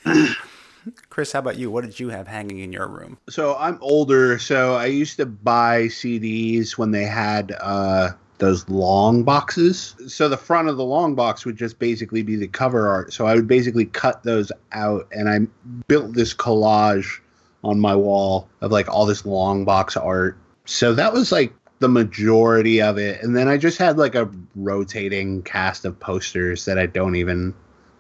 Chris, 1.17 1.31
how 1.31 1.39
about 1.39 1.57
you? 1.57 1.71
What 1.71 1.83
did 1.83 1.99
you 1.99 2.09
have 2.09 2.27
hanging 2.27 2.59
in 2.59 2.71
your 2.71 2.87
room? 2.87 3.17
So 3.27 3.55
I'm 3.57 3.79
older, 3.81 4.37
so 4.37 4.75
I 4.75 4.85
used 4.85 5.17
to 5.17 5.25
buy 5.25 5.85
CDs 5.85 6.77
when 6.77 6.91
they 6.91 7.05
had 7.05 7.55
uh, 7.59 8.11
those 8.37 8.69
long 8.69 9.23
boxes. 9.23 9.95
So 10.05 10.29
the 10.29 10.37
front 10.37 10.69
of 10.69 10.77
the 10.77 10.85
long 10.85 11.15
box 11.15 11.43
would 11.43 11.57
just 11.57 11.79
basically 11.79 12.21
be 12.21 12.35
the 12.35 12.47
cover 12.47 12.87
art. 12.87 13.13
So 13.13 13.25
I 13.25 13.33
would 13.33 13.47
basically 13.47 13.85
cut 13.85 14.21
those 14.21 14.51
out, 14.73 15.07
and 15.11 15.27
I 15.27 15.39
built 15.87 16.13
this 16.13 16.35
collage 16.35 17.19
on 17.63 17.79
my 17.79 17.95
wall 17.95 18.47
of 18.61 18.71
like 18.71 18.87
all 18.87 19.07
this 19.07 19.25
long 19.25 19.65
box 19.65 19.97
art. 19.97 20.37
So 20.65 20.93
that 20.93 21.13
was 21.13 21.31
like 21.31 21.51
the 21.79 21.89
majority 21.89 22.79
of 22.79 22.99
it. 22.99 23.23
And 23.23 23.35
then 23.35 23.47
I 23.47 23.57
just 23.57 23.79
had 23.79 23.97
like 23.97 24.13
a 24.13 24.29
rotating 24.55 25.41
cast 25.41 25.83
of 25.83 25.99
posters 25.99 26.65
that 26.65 26.77
I 26.77 26.85
don't 26.85 27.15
even 27.15 27.55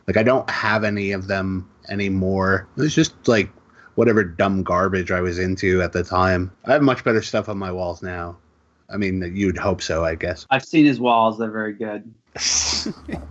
like 0.05 0.17
I 0.17 0.23
don't 0.23 0.47
have 0.51 0.83
any 0.83 1.13
of 1.13 1.25
them 1.25 1.67
anymore. 1.89 2.67
It 2.77 2.81
was 2.81 2.95
just 2.95 3.27
like 3.27 3.49
whatever 3.95 4.23
dumb 4.23 4.63
garbage 4.63 5.11
I 5.11 5.21
was 5.21 5.39
into 5.39 5.81
at 5.81 5.93
the 5.93 6.03
time. 6.03 6.51
I 6.65 6.73
have 6.73 6.81
much 6.81 7.03
better 7.03 7.21
stuff 7.21 7.49
on 7.49 7.57
my 7.57 7.71
walls 7.71 8.01
now. 8.01 8.37
I 8.89 8.97
mean, 8.97 9.35
you'd 9.35 9.57
hope 9.57 9.81
so, 9.81 10.05
I 10.05 10.15
guess. 10.15 10.45
I've 10.49 10.63
seen 10.63 10.85
his 10.85 10.99
walls; 10.99 11.37
they're 11.37 11.51
very 11.51 11.73
good. 11.73 12.13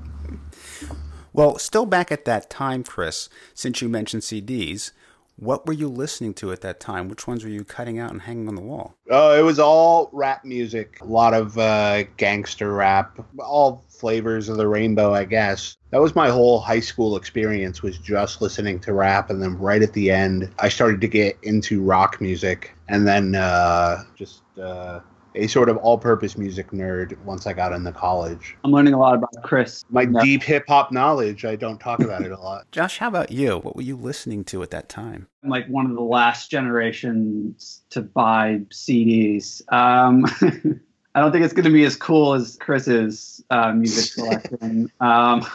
well, 1.33 1.59
still 1.59 1.87
back 1.87 2.13
at 2.13 2.27
that 2.27 2.51
time, 2.51 2.85
Chris. 2.85 3.29
Since 3.55 3.81
you 3.81 3.89
mentioned 3.89 4.23
CDs, 4.23 4.91
What 5.39 5.67
were 5.67 5.75
you 5.75 5.89
listening 5.89 6.33
to 6.35 6.51
at 6.51 6.63
that 6.63 6.81
time? 6.81 7.09
Which 7.09 7.27
ones 7.27 7.45
were 7.45 7.51
you 7.51 7.63
cutting 7.63 7.99
out 7.99 8.11
and 8.11 8.23
hanging 8.23 8.49
on 8.49 8.55
the 8.55 8.63
wall? 8.63 8.97
Oh, 9.11 9.39
it 9.39 9.43
was 9.43 9.59
all 9.59 10.09
rap 10.13 10.47
music. 10.47 10.99
A 11.03 11.05
lot 11.05 11.35
of 11.35 11.59
uh, 11.59 12.05
gangster 12.17 12.73
rap, 12.73 13.19
all 13.39 13.85
flavors 13.89 14.49
of 14.49 14.57
the 14.57 14.67
rainbow, 14.67 15.13
I 15.13 15.25
guess. 15.25 15.77
That 15.91 16.01
was 16.01 16.15
my 16.15 16.31
whole 16.31 16.59
high 16.59 16.81
school 16.81 17.17
experience 17.17 17.83
was 17.83 17.99
just 17.99 18.41
listening 18.41 18.81
to 18.81 18.95
rap 18.95 19.29
and 19.29 19.43
then 19.43 19.59
right 19.59 19.83
at 19.83 19.93
the 19.93 20.11
end 20.11 20.53
I 20.59 20.69
started 20.71 21.01
to 21.03 21.09
get 21.09 21.37
into 21.43 21.83
rock 21.83 22.21
music 22.21 22.75
and 22.89 23.07
then 23.07 23.35
uh, 23.35 24.05
just 24.15 24.43
uh, 24.59 25.01
a 25.37 25.47
sort 25.47 25.69
of 25.69 25.77
all-purpose 25.79 26.37
music 26.39 26.71
nerd 26.71 27.17
once 27.25 27.47
I 27.47 27.53
got 27.53 27.73
into 27.73 27.93
college. 27.93 28.57
I'm 28.65 28.73
learning 28.73 28.95
a 28.95 28.99
lot 28.99 29.15
about 29.15 29.31
Chris. 29.43 29.85
My 29.91 30.03
Yeah. 30.03 30.23
deep 30.23 30.43
hip 30.43 30.65
hop 30.67 30.91
knowledge, 30.91 31.45
I 31.45 31.57
don't 31.57 31.79
talk 31.79 32.01
about 32.01 32.23
it 32.23 32.33
a 32.33 32.41
lot. 32.41 32.65
Josh, 32.73 32.99
how 32.99 33.09
about 33.09 33.31
you? 33.31 33.59
What 33.59 33.77
were 33.77 33.83
you 33.83 33.97
listening 33.97 34.45
to 34.45 34.63
at 34.63 34.71
that 34.71 34.89
time? 34.89 35.29
I'm 35.45 35.51
like 35.51 35.67
one 35.69 35.87
of 35.87 35.95
the 35.95 36.03
last 36.03 36.51
generations 36.51 37.83
to 37.91 38.03
buy 38.03 38.63
CDs. 38.71 39.61
Um, 39.73 40.25
I 41.15 41.21
don't 41.21 41.33
think 41.33 41.45
it's 41.45 41.55
going 41.55 41.65
to 41.65 41.71
be 41.71 41.85
as 41.85 41.97
cool 41.97 42.35
as 42.35 42.57
Chris's 42.61 43.43
uh, 43.51 43.73
music 43.73 44.13
selection. 44.13 44.91
um, 45.01 45.47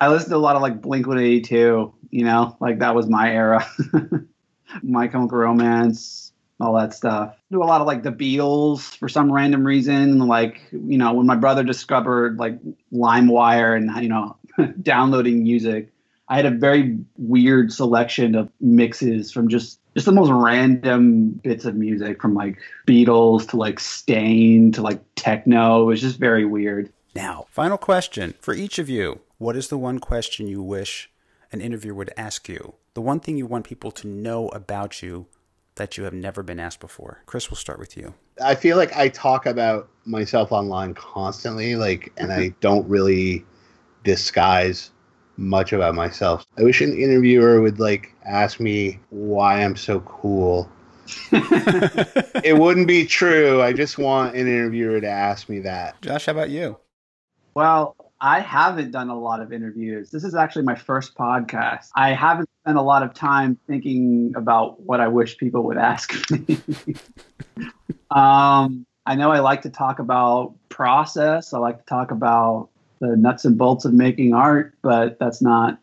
I 0.00 0.08
listened 0.08 0.30
to 0.30 0.36
a 0.36 0.38
lot 0.38 0.56
of 0.56 0.62
like 0.62 0.80
Blink 0.80 1.06
182, 1.06 1.92
you 2.10 2.24
know, 2.24 2.56
like 2.60 2.78
that 2.80 2.94
was 2.94 3.08
my 3.08 3.30
era. 3.32 3.66
My 4.82 5.08
Chemical 5.08 5.38
Romance, 5.38 6.27
all 6.60 6.74
that 6.74 6.92
stuff. 6.92 7.36
Do 7.50 7.62
a 7.62 7.64
lot 7.64 7.80
of 7.80 7.86
like 7.86 8.02
the 8.02 8.12
Beatles 8.12 8.96
for 8.96 9.08
some 9.08 9.32
random 9.32 9.64
reason. 9.64 10.18
Like, 10.26 10.60
you 10.72 10.98
know, 10.98 11.12
when 11.12 11.26
my 11.26 11.36
brother 11.36 11.62
discovered 11.62 12.38
like 12.38 12.58
LimeWire 12.92 13.76
and, 13.76 14.02
you 14.02 14.08
know, 14.08 14.36
downloading 14.82 15.42
music, 15.42 15.92
I 16.28 16.36
had 16.36 16.46
a 16.46 16.50
very 16.50 16.98
weird 17.16 17.72
selection 17.72 18.34
of 18.34 18.50
mixes 18.60 19.32
from 19.32 19.48
just 19.48 19.80
just 19.94 20.06
the 20.06 20.12
most 20.12 20.30
random 20.30 21.30
bits 21.30 21.64
of 21.64 21.74
music 21.74 22.20
from 22.20 22.34
like 22.34 22.58
Beatles 22.86 23.48
to 23.48 23.56
like 23.56 23.80
Staind 23.80 24.74
to 24.74 24.82
like 24.82 25.00
techno. 25.16 25.82
It 25.82 25.86
was 25.86 26.00
just 26.00 26.18
very 26.18 26.44
weird. 26.44 26.92
Now, 27.14 27.46
final 27.50 27.78
question 27.78 28.34
for 28.40 28.54
each 28.54 28.78
of 28.78 28.88
you. 28.88 29.20
What 29.38 29.56
is 29.56 29.68
the 29.68 29.78
one 29.78 29.98
question 29.98 30.46
you 30.46 30.62
wish 30.62 31.10
an 31.50 31.60
interviewer 31.60 31.94
would 31.94 32.12
ask 32.16 32.48
you? 32.48 32.74
The 32.94 33.00
one 33.00 33.20
thing 33.20 33.36
you 33.36 33.46
want 33.46 33.64
people 33.64 33.90
to 33.92 34.06
know 34.06 34.48
about 34.48 35.02
you 35.02 35.26
that 35.78 35.96
you 35.96 36.04
have 36.04 36.12
never 36.12 36.42
been 36.42 36.60
asked 36.60 36.80
before? 36.80 37.22
Chris, 37.26 37.50
we'll 37.50 37.56
start 37.56 37.78
with 37.78 37.96
you. 37.96 38.14
I 38.42 38.54
feel 38.54 38.76
like 38.76 38.94
I 38.94 39.08
talk 39.08 39.46
about 39.46 39.88
myself 40.04 40.52
online 40.52 40.94
constantly, 40.94 41.74
like, 41.74 42.12
and 42.18 42.32
I 42.32 42.48
don't 42.60 42.88
really 42.88 43.44
disguise 44.04 44.90
much 45.36 45.72
about 45.72 45.94
myself. 45.94 46.44
I 46.58 46.62
wish 46.62 46.80
an 46.80 46.96
interviewer 46.96 47.60
would 47.60 47.78
like 47.80 48.12
ask 48.24 48.60
me 48.60 48.98
why 49.10 49.62
I'm 49.62 49.76
so 49.76 50.00
cool. 50.00 50.70
it 51.32 52.58
wouldn't 52.58 52.86
be 52.86 53.06
true. 53.06 53.62
I 53.62 53.72
just 53.72 53.98
want 53.98 54.34
an 54.34 54.46
interviewer 54.46 55.00
to 55.00 55.08
ask 55.08 55.48
me 55.48 55.60
that. 55.60 56.00
Josh, 56.02 56.26
how 56.26 56.32
about 56.32 56.50
you? 56.50 56.76
Well, 57.54 57.96
I 58.20 58.40
haven't 58.40 58.90
done 58.90 59.10
a 59.10 59.18
lot 59.18 59.40
of 59.40 59.52
interviews. 59.52 60.10
This 60.10 60.24
is 60.24 60.34
actually 60.34 60.64
my 60.64 60.74
first 60.74 61.14
podcast. 61.14 61.90
I 61.94 62.12
haven't 62.12 62.48
spent 62.64 62.76
a 62.76 62.82
lot 62.82 63.04
of 63.04 63.14
time 63.14 63.56
thinking 63.68 64.32
about 64.36 64.80
what 64.80 65.00
I 65.00 65.06
wish 65.06 65.36
people 65.36 65.62
would 65.64 65.78
ask 65.78 66.12
me. 66.30 66.58
um, 68.10 68.84
I 69.06 69.14
know 69.14 69.30
I 69.30 69.38
like 69.38 69.62
to 69.62 69.70
talk 69.70 70.00
about 70.00 70.54
process. 70.68 71.52
I 71.52 71.58
like 71.58 71.78
to 71.78 71.84
talk 71.84 72.10
about 72.10 72.70
the 73.00 73.16
nuts 73.16 73.44
and 73.44 73.56
bolts 73.56 73.84
of 73.84 73.94
making 73.94 74.34
art, 74.34 74.74
but 74.82 75.18
that's 75.20 75.40
not 75.40 75.78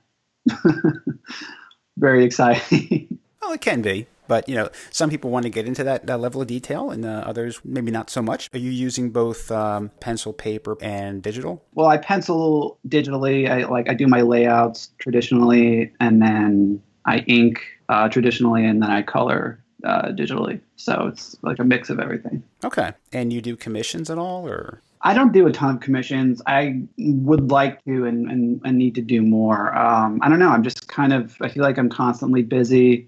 very 1.98 2.26
exciting. 2.26 3.18
Well, 3.42 3.54
it 3.54 3.62
can 3.62 3.82
be, 3.82 4.08
but 4.28 4.48
you 4.50 4.56
know, 4.56 4.70
some 4.92 5.10
people 5.10 5.30
want 5.30 5.44
to 5.44 5.50
get 5.50 5.66
into 5.66 5.84
that, 5.84 6.06
that 6.08 6.20
level 6.20 6.42
of 6.42 6.48
detail, 6.48 6.90
and 6.90 7.06
uh, 7.06 7.24
others 7.26 7.60
maybe 7.64 7.92
not 7.92 8.10
so 8.10 8.22
much. 8.22 8.50
Are 8.54 8.60
you 8.60 8.72
using 8.72 9.10
both 9.12 9.52
um, 9.52 9.92
pencil, 10.00 10.34
paper, 10.34 10.78
and 10.82 11.22
digital? 11.22 11.64
well, 11.74 11.88
I 11.88 11.98
pencil 11.98 12.78
digitally. 12.88 13.50
I 13.50 13.68
like 13.70 13.90
I 13.90 13.94
do 13.94 14.08
my 14.08 14.22
layouts 14.22 14.90
traditionally, 14.98 15.92
and 16.00 16.22
then 16.22 16.82
I 17.06 17.20
ink 17.20 17.62
uh, 17.90 18.10
traditionally, 18.10 18.66
and 18.66 18.82
then 18.82 18.90
I 18.90 19.02
color 19.02 19.64
uh, 19.84 20.10
digitally. 20.10 20.60
So 20.76 21.08
it's 21.08 21.38
like 21.42 21.60
a 21.60 21.64
mix 21.64 21.90
of 21.90 22.00
everything. 22.00 22.44
Okay, 22.64 22.94
and 23.14 23.32
you 23.32 23.42
do 23.42 23.56
commissions 23.56 24.10
at 24.10 24.18
all, 24.18 24.48
or 24.48 24.82
I 25.06 25.14
don't 25.14 25.32
do 25.32 25.46
a 25.46 25.52
ton 25.52 25.76
of 25.76 25.82
commissions. 25.82 26.42
I 26.48 26.82
would 26.98 27.52
like 27.52 27.84
to 27.86 28.06
and, 28.06 28.30
and, 28.30 28.60
and 28.66 28.78
need 28.78 28.96
to 28.96 29.02
do 29.02 29.22
more. 29.22 29.78
Um, 29.78 30.20
I 30.24 30.30
don't 30.30 30.40
know. 30.40 30.50
I'm 30.50 30.64
just 30.64 30.88
kind 30.88 31.14
of, 31.14 31.38
I 31.42 31.48
feel 31.48 31.62
like 31.62 31.78
I'm 31.78 31.90
constantly 31.90 32.42
busy 32.42 33.08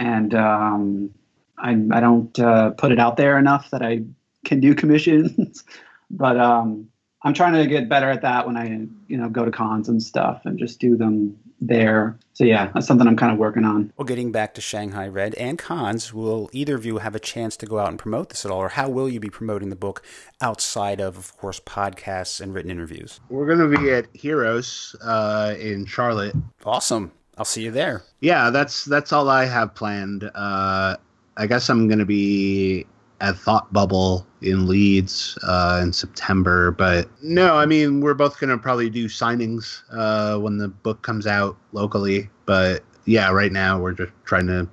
and 0.00 0.34
um, 0.34 1.10
I, 1.58 1.70
I 1.92 2.00
don't 2.00 2.36
uh, 2.40 2.70
put 2.70 2.90
it 2.90 2.98
out 2.98 3.16
there 3.18 3.38
enough 3.38 3.70
that 3.70 3.82
I 3.82 4.02
can 4.44 4.58
do 4.58 4.74
commissions. 4.82 5.62
but 6.10 6.40
um, 6.40 6.88
I'm 7.22 7.34
trying 7.34 7.52
to 7.52 7.66
get 7.66 7.88
better 7.88 8.10
at 8.10 8.22
that 8.22 8.46
when 8.46 8.56
I, 8.56 8.86
you 9.06 9.16
know, 9.16 9.28
go 9.28 9.44
to 9.44 9.50
cons 9.50 9.88
and 9.88 10.02
stuff 10.02 10.40
and 10.44 10.58
just 10.58 10.80
do 10.80 10.96
them 10.96 11.38
there. 11.60 12.18
So 12.32 12.44
yeah, 12.44 12.70
that's 12.72 12.86
something 12.86 13.06
I'm 13.06 13.16
kind 13.18 13.30
of 13.30 13.38
working 13.38 13.66
on. 13.66 13.92
well, 13.98 14.06
getting 14.06 14.32
back 14.32 14.54
to 14.54 14.62
Shanghai 14.62 15.06
Red 15.06 15.34
and 15.34 15.58
cons, 15.58 16.14
will 16.14 16.48
either 16.54 16.74
of 16.74 16.86
you 16.86 16.96
have 16.96 17.14
a 17.14 17.20
chance 17.20 17.58
to 17.58 17.66
go 17.66 17.78
out 17.78 17.88
and 17.88 17.98
promote 17.98 18.30
this 18.30 18.46
at 18.46 18.50
all, 18.50 18.60
or 18.60 18.70
how 18.70 18.88
will 18.88 19.10
you 19.10 19.20
be 19.20 19.28
promoting 19.28 19.68
the 19.68 19.76
book 19.76 20.02
outside 20.40 21.02
of, 21.02 21.18
of 21.18 21.36
course, 21.36 21.60
podcasts 21.60 22.40
and 22.40 22.54
written 22.54 22.70
interviews? 22.70 23.20
We're 23.28 23.46
gonna 23.46 23.68
be 23.68 23.90
at 23.90 24.06
Heroes 24.14 24.96
uh, 25.02 25.54
in 25.60 25.84
Charlotte. 25.84 26.34
Awesome. 26.64 27.12
I'll 27.40 27.46
see 27.46 27.62
you 27.62 27.70
there. 27.70 28.02
Yeah, 28.20 28.50
that's 28.50 28.84
that's 28.84 29.14
all 29.14 29.30
I 29.30 29.46
have 29.46 29.74
planned. 29.74 30.30
Uh, 30.34 30.98
I 31.38 31.46
guess 31.46 31.70
I'm 31.70 31.88
gonna 31.88 32.04
be 32.04 32.84
at 33.22 33.34
Thought 33.34 33.72
Bubble 33.72 34.26
in 34.42 34.68
Leeds 34.68 35.38
uh, 35.42 35.80
in 35.82 35.90
September, 35.90 36.70
but 36.70 37.08
no, 37.22 37.56
I 37.56 37.64
mean 37.64 38.02
we're 38.02 38.12
both 38.12 38.38
gonna 38.38 38.58
probably 38.58 38.90
do 38.90 39.06
signings 39.06 39.80
uh, 39.90 40.38
when 40.38 40.58
the 40.58 40.68
book 40.68 41.00
comes 41.00 41.26
out 41.26 41.56
locally. 41.72 42.28
But 42.44 42.84
yeah, 43.06 43.30
right 43.30 43.52
now 43.52 43.80
we're 43.80 43.92
just 43.92 44.12
trying 44.26 44.46
to 44.48 44.68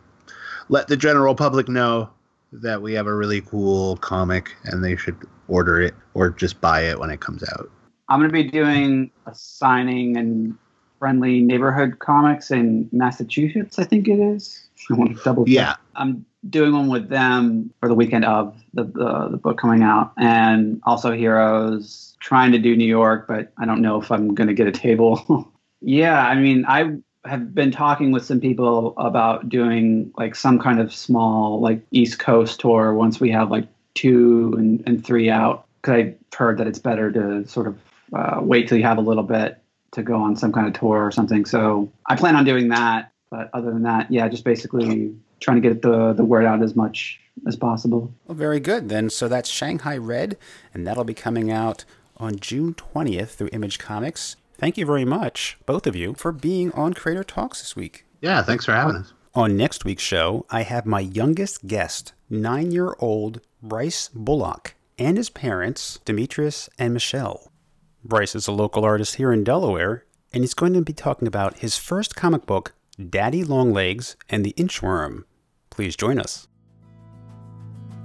let 0.67 0.89
the 0.89 0.97
general 0.97 1.35
public 1.35 1.69
know 1.69 2.09
that 2.51 2.81
we 2.81 2.91
have 2.95 3.07
a 3.07 3.15
really 3.15 3.39
cool 3.39 3.95
comic 3.95 4.53
and 4.65 4.83
they 4.83 4.97
should 4.97 5.15
order 5.47 5.79
it 5.79 5.93
or 6.15 6.31
just 6.31 6.59
buy 6.59 6.81
it 6.81 6.99
when 6.99 7.11
it 7.11 7.21
comes 7.21 7.43
out. 7.43 7.71
I'm 8.09 8.19
going 8.19 8.29
to 8.29 8.33
be 8.33 8.49
doing 8.49 9.11
a 9.25 9.33
signing 9.33 10.17
and 10.17 10.57
friendly 10.99 11.41
neighborhood 11.41 11.99
comics 11.99 12.51
in 12.51 12.89
Massachusetts, 12.91 13.79
I 13.79 13.83
think 13.83 14.07
it 14.07 14.19
is. 14.19 14.67
I 14.89 14.93
want 14.93 15.17
to 15.17 15.23
double 15.23 15.45
check. 15.45 15.53
Yeah, 15.53 15.75
I'm 15.95 16.25
doing 16.49 16.73
one 16.73 16.87
with 16.87 17.09
them 17.09 17.73
for 17.79 17.89
the 17.89 17.95
weekend 17.95 18.25
of 18.25 18.55
the, 18.73 18.83
the, 18.83 19.29
the 19.31 19.37
book 19.37 19.57
coming 19.57 19.83
out 19.83 20.13
and 20.17 20.81
also 20.85 21.11
Heroes, 21.11 22.15
trying 22.19 22.51
to 22.51 22.59
do 22.59 22.75
New 22.75 22.85
York, 22.85 23.27
but 23.27 23.51
I 23.57 23.65
don't 23.65 23.81
know 23.81 24.01
if 24.01 24.11
I'm 24.11 24.33
going 24.33 24.47
to 24.47 24.53
get 24.53 24.67
a 24.67 24.71
table. 24.71 25.51
yeah, 25.81 26.25
I 26.27 26.35
mean, 26.35 26.65
I 26.67 26.97
have 27.25 27.53
been 27.53 27.71
talking 27.71 28.11
with 28.11 28.25
some 28.25 28.39
people 28.39 28.93
about 28.97 29.49
doing 29.49 30.11
like 30.17 30.35
some 30.35 30.59
kind 30.59 30.79
of 30.79 30.93
small 30.93 31.59
like 31.59 31.81
East 31.91 32.19
Coast 32.19 32.59
tour 32.59 32.93
once 32.93 33.19
we 33.19 33.29
have 33.31 33.51
like 33.51 33.67
two 33.93 34.53
and, 34.57 34.83
and 34.87 35.05
three 35.05 35.29
out. 35.29 35.65
Because 35.81 35.93
I've 35.93 36.15
heard 36.35 36.57
that 36.57 36.67
it's 36.67 36.79
better 36.79 37.11
to 37.11 37.47
sort 37.47 37.67
of 37.67 37.79
uh, 38.13 38.39
wait 38.41 38.67
till 38.67 38.77
you 38.77 38.83
have 38.83 38.97
a 38.97 39.01
little 39.01 39.23
bit 39.23 39.61
to 39.91 40.03
go 40.03 40.15
on 40.15 40.35
some 40.35 40.51
kind 40.51 40.67
of 40.67 40.73
tour 40.73 41.05
or 41.05 41.11
something. 41.11 41.45
So 41.45 41.91
I 42.05 42.15
plan 42.15 42.35
on 42.35 42.45
doing 42.45 42.69
that. 42.69 43.11
But 43.29 43.49
other 43.53 43.71
than 43.71 43.83
that, 43.83 44.11
yeah, 44.11 44.27
just 44.29 44.45
basically 44.45 45.13
trying 45.39 45.61
to 45.61 45.67
get 45.67 45.81
the, 45.81 46.13
the 46.13 46.23
word 46.23 46.45
out 46.45 46.61
as 46.61 46.75
much 46.75 47.19
as 47.45 47.55
possible. 47.55 48.13
Well, 48.25 48.35
very 48.35 48.59
good 48.59 48.89
then. 48.89 49.09
So 49.09 49.27
that's 49.27 49.49
Shanghai 49.49 49.97
Red, 49.97 50.37
and 50.73 50.87
that'll 50.87 51.03
be 51.03 51.13
coming 51.13 51.51
out 51.51 51.83
on 52.15 52.39
June 52.39 52.73
20th 52.73 53.29
through 53.29 53.49
Image 53.51 53.79
Comics. 53.79 54.37
Thank 54.57 54.77
you 54.77 54.85
very 54.85 55.05
much, 55.05 55.57
both 55.65 55.85
of 55.85 55.95
you, 55.95 56.13
for 56.15 56.31
being 56.31 56.71
on 56.71 56.93
Creator 56.93 57.25
Talks 57.25 57.61
this 57.61 57.75
week. 57.75 58.05
yeah. 58.21 58.41
Thanks 58.41 58.65
for 58.65 58.71
having 58.71 58.95
us. 58.95 59.13
On 59.35 59.55
next 59.55 59.85
week's 59.85 60.01
show, 60.03 60.45
I 60.49 60.63
have 60.63 60.85
my 60.85 61.01
youngest 61.01 61.67
guest, 61.67 62.13
nine 62.29 62.71
year 62.71 62.95
old 62.97 63.41
Bryce 63.61 64.09
Bullock, 64.13 64.73
and 64.97 65.17
his 65.17 65.29
parents, 65.29 65.99
Demetrius 66.05 66.69
and 66.79 66.93
Michelle. 66.93 67.51
Bryce 68.07 68.35
is 68.35 68.47
a 68.47 68.53
local 68.53 68.85
artist 68.85 69.15
here 69.15 69.33
in 69.33 69.43
Delaware, 69.43 70.05
and 70.31 70.41
he's 70.41 70.53
going 70.53 70.71
to 70.71 70.81
be 70.81 70.93
talking 70.93 71.27
about 71.27 71.57
his 71.57 71.77
first 71.77 72.15
comic 72.15 72.45
book, 72.45 72.73
Daddy 73.09 73.43
Longlegs 73.43 74.15
and 74.29 74.45
the 74.45 74.53
Inchworm. 74.53 75.25
Please 75.69 75.97
join 75.97 76.17
us. 76.17 76.47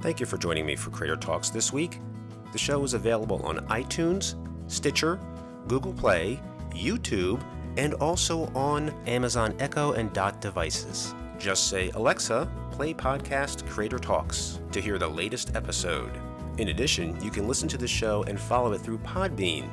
Thank 0.00 0.18
you 0.18 0.26
for 0.26 0.38
joining 0.38 0.66
me 0.66 0.74
for 0.74 0.90
Creator 0.90 1.18
Talks 1.18 1.50
this 1.50 1.72
week. 1.72 2.00
The 2.50 2.58
show 2.58 2.82
is 2.82 2.94
available 2.94 3.46
on 3.46 3.64
iTunes, 3.68 4.34
Stitcher, 4.66 5.20
Google 5.68 5.92
Play, 5.92 6.40
YouTube, 6.70 7.40
and 7.76 7.94
also 7.94 8.46
on 8.56 8.88
Amazon 9.06 9.54
Echo 9.60 9.92
and 9.92 10.12
Dot 10.12 10.40
devices. 10.40 11.14
Just 11.38 11.68
say, 11.68 11.90
Alexa, 11.90 12.50
play 12.72 12.92
podcast 12.92 13.68
Creator 13.68 14.00
Talks 14.00 14.58
to 14.72 14.80
hear 14.80 14.98
the 14.98 15.08
latest 15.08 15.54
episode. 15.54 16.10
In 16.58 16.68
addition, 16.68 17.22
you 17.22 17.30
can 17.30 17.46
listen 17.46 17.68
to 17.68 17.78
the 17.78 17.86
show 17.86 18.24
and 18.24 18.38
follow 18.38 18.72
it 18.72 18.80
through 18.80 18.98
Podbean. 18.98 19.70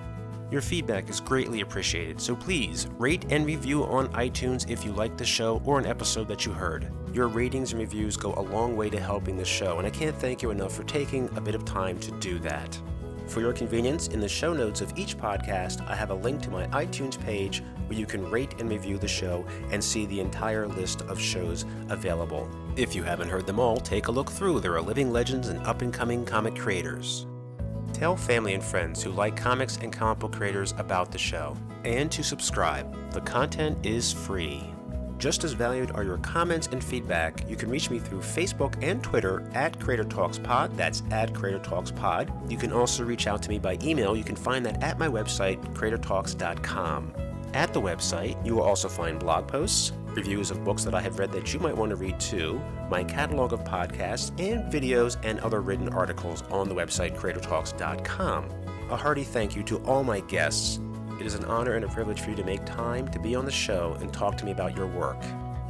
Your 0.52 0.62
feedback 0.62 1.12
is 1.12 1.20
greatly 1.20 1.62
appreciated, 1.62 2.20
so 2.20 2.36
please 2.36 2.88
rate 2.98 3.26
and 3.30 3.46
review 3.46 3.84
on 3.84 4.08
iTunes 4.14 4.68
if 4.68 4.84
you 4.84 4.92
like 4.92 5.16
the 5.16 5.26
show 5.26 5.62
or 5.64 5.78
an 5.78 5.86
episode 5.86 6.28
that 6.28 6.44
you 6.44 6.52
heard. 6.52 6.92
Your 7.14 7.28
ratings 7.28 7.72
and 7.72 7.80
reviews 7.80 8.18
go 8.18 8.34
a 8.34 8.42
long 8.42 8.76
way 8.76 8.90
to 8.90 9.00
helping 9.00 9.38
the 9.38 9.46
show, 9.46 9.78
and 9.78 9.86
I 9.86 9.92
can't 9.92 10.16
thank 10.16 10.42
you 10.42 10.50
enough 10.50 10.74
for 10.74 10.84
taking 10.86 11.30
a 11.36 11.42
bit 11.42 11.54
of 11.54 11.66
time 11.66 12.00
to 12.00 12.12
do 12.14 12.40
that. 12.40 12.80
For 13.28 13.42
your 13.42 13.54
convenience, 13.54 14.08
in 14.08 14.20
the 14.20 14.28
show 14.28 14.52
notes 14.52 14.82
of 14.82 14.92
each 14.98 15.16
podcast, 15.16 15.88
I 15.88 15.94
have 15.94 16.10
a 16.10 16.16
link 16.16 16.42
to 16.42 16.50
my 16.50 16.66
iTunes 16.70 17.20
page 17.24 17.62
where 17.86 18.00
you 18.00 18.08
can 18.08 18.28
rate 18.32 18.60
and 18.60 18.72
review 18.72 18.98
the 18.98 19.08
show 19.08 19.46
and 19.70 19.84
see 19.84 20.08
the 20.08 20.20
entire 20.20 20.68
list 20.68 21.02
of 21.02 21.20
shows 21.20 21.66
available. 21.90 22.50
If 22.76 22.96
you 22.96 23.04
haven't 23.04 23.30
heard 23.30 23.46
them 23.46 23.60
all, 23.60 23.78
take 23.78 24.08
a 24.08 24.12
look 24.12 24.32
through. 24.32 24.62
There 24.62 24.76
are 24.76 24.82
living 24.82 25.12
legends 25.12 25.50
and 25.50 25.60
up 25.68 25.84
and 25.84 25.94
coming 25.94 26.26
comic 26.26 26.56
creators. 26.56 27.28
Tell 27.94 28.16
family 28.16 28.54
and 28.54 28.64
friends 28.64 29.04
who 29.04 29.12
like 29.12 29.36
comics 29.36 29.78
and 29.78 29.92
comic 29.92 30.20
book 30.20 30.34
creators 30.34 30.74
about 30.78 31.12
the 31.12 31.18
show. 31.18 31.56
And 31.84 32.12
to 32.12 32.24
subscribe. 32.24 33.12
The 33.12 33.22
content 33.22 33.86
is 33.86 34.14
free. 34.14 34.64
Just 35.20 35.44
as 35.44 35.52
valued 35.52 35.92
are 35.92 36.04
your 36.06 36.18
comments 36.20 36.68
and 36.72 36.82
feedback. 36.82 37.48
You 37.50 37.58
can 37.58 37.70
reach 37.70 37.90
me 37.90 38.00
through 38.00 38.22
Facebook 38.22 38.82
and 38.82 39.04
Twitter 39.04 39.44
at 39.54 39.78
Creator 39.78 40.06
Talks 40.06 40.40
Pod. 40.40 40.76
That's 40.78 41.04
at 41.12 41.36
Creator 41.36 41.60
Talks 41.60 41.92
Pod. 41.92 42.32
You 42.50 42.58
can 42.58 42.72
also 42.72 43.04
reach 43.04 43.28
out 43.28 43.42
to 43.44 43.50
me 43.50 43.60
by 43.60 43.78
email. 43.84 44.16
You 44.16 44.24
can 44.24 44.38
find 44.38 44.66
that 44.66 44.82
at 44.82 44.98
my 44.98 45.10
website, 45.10 45.62
creatortalks.com. 45.76 47.14
At 47.54 47.74
the 47.74 47.82
website, 47.82 48.46
you 48.46 48.56
will 48.56 48.64
also 48.64 48.88
find 48.88 49.20
blog 49.20 49.48
posts, 49.48 49.92
reviews 50.16 50.52
of 50.52 50.64
books 50.64 50.84
that 50.84 50.96
I 50.96 51.02
have 51.02 51.20
read 51.20 51.32
that 51.32 51.54
you 51.54 51.60
might 51.60 51.76
want 51.76 51.90
to 51.92 51.96
read 51.96 52.20
too, 52.20 52.62
my 52.90 53.04
catalog 53.04 53.54
of 53.54 53.64
podcasts, 53.64 54.30
and 54.40 54.72
videos 54.72 55.18
and 55.24 55.40
other 55.40 55.62
written 55.62 55.90
articles 55.90 56.44
on 56.50 56.68
the 56.70 56.76
website 56.76 57.18
creatortalks.com. 57.18 58.50
A 58.90 58.96
hearty 58.96 59.24
thank 59.24 59.56
you 59.56 59.64
to 59.64 59.78
all 59.86 60.04
my 60.04 60.20
guests 60.22 60.80
it 61.20 61.26
is 61.26 61.36
an 61.36 61.44
honor 61.46 61.74
and 61.74 61.84
a 61.84 61.90
privilege 61.90 62.22
for 62.22 62.30
you 62.30 62.36
to 62.38 62.46
make 62.46 62.66
time 62.66 63.10
to 63.10 63.20
be 63.20 63.36
on 63.36 63.44
the 63.44 63.52
show 63.52 63.98
and 64.00 64.12
talk 64.14 64.38
to 64.38 64.46
me 64.46 64.52
about 64.52 64.76
your 64.76 64.88
work. 64.88 65.22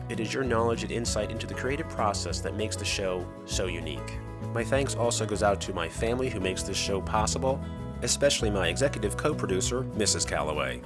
It 0.07 0.19
is 0.19 0.31
your 0.31 0.43
knowledge 0.43 0.83
and 0.83 0.91
insight 0.91 1.31
into 1.31 1.47
the 1.47 1.55
creative 1.55 1.89
process 1.89 2.39
that 2.41 2.55
makes 2.55 2.75
the 2.75 2.85
show 2.85 3.27
so 3.45 3.65
unique. 3.65 4.19
My 4.53 4.63
thanks 4.63 4.93
also 4.93 5.25
goes 5.25 5.41
out 5.41 5.59
to 5.61 5.73
my 5.73 5.89
family 5.89 6.29
who 6.29 6.39
makes 6.39 6.61
this 6.61 6.77
show 6.77 7.01
possible, 7.01 7.59
especially 8.03 8.51
my 8.51 8.67
executive 8.67 9.17
co-producer, 9.17 9.81
Mrs. 9.95 10.27
Calloway. 10.27 10.81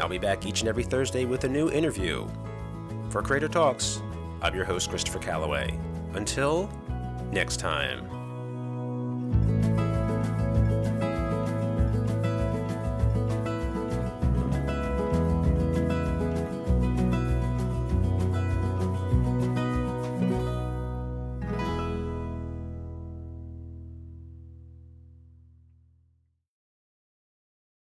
I'll 0.00 0.08
be 0.08 0.18
back 0.18 0.46
each 0.46 0.60
and 0.60 0.68
every 0.68 0.84
Thursday 0.84 1.26
with 1.26 1.44
a 1.44 1.48
new 1.48 1.70
interview. 1.70 2.26
For 3.10 3.22
Creator 3.22 3.48
Talks, 3.48 4.02
I'm 4.42 4.54
your 4.54 4.64
host, 4.64 4.90
Christopher 4.90 5.20
Calloway. 5.20 5.78
Until 6.14 6.68
next 7.30 7.58
time. 7.58 8.15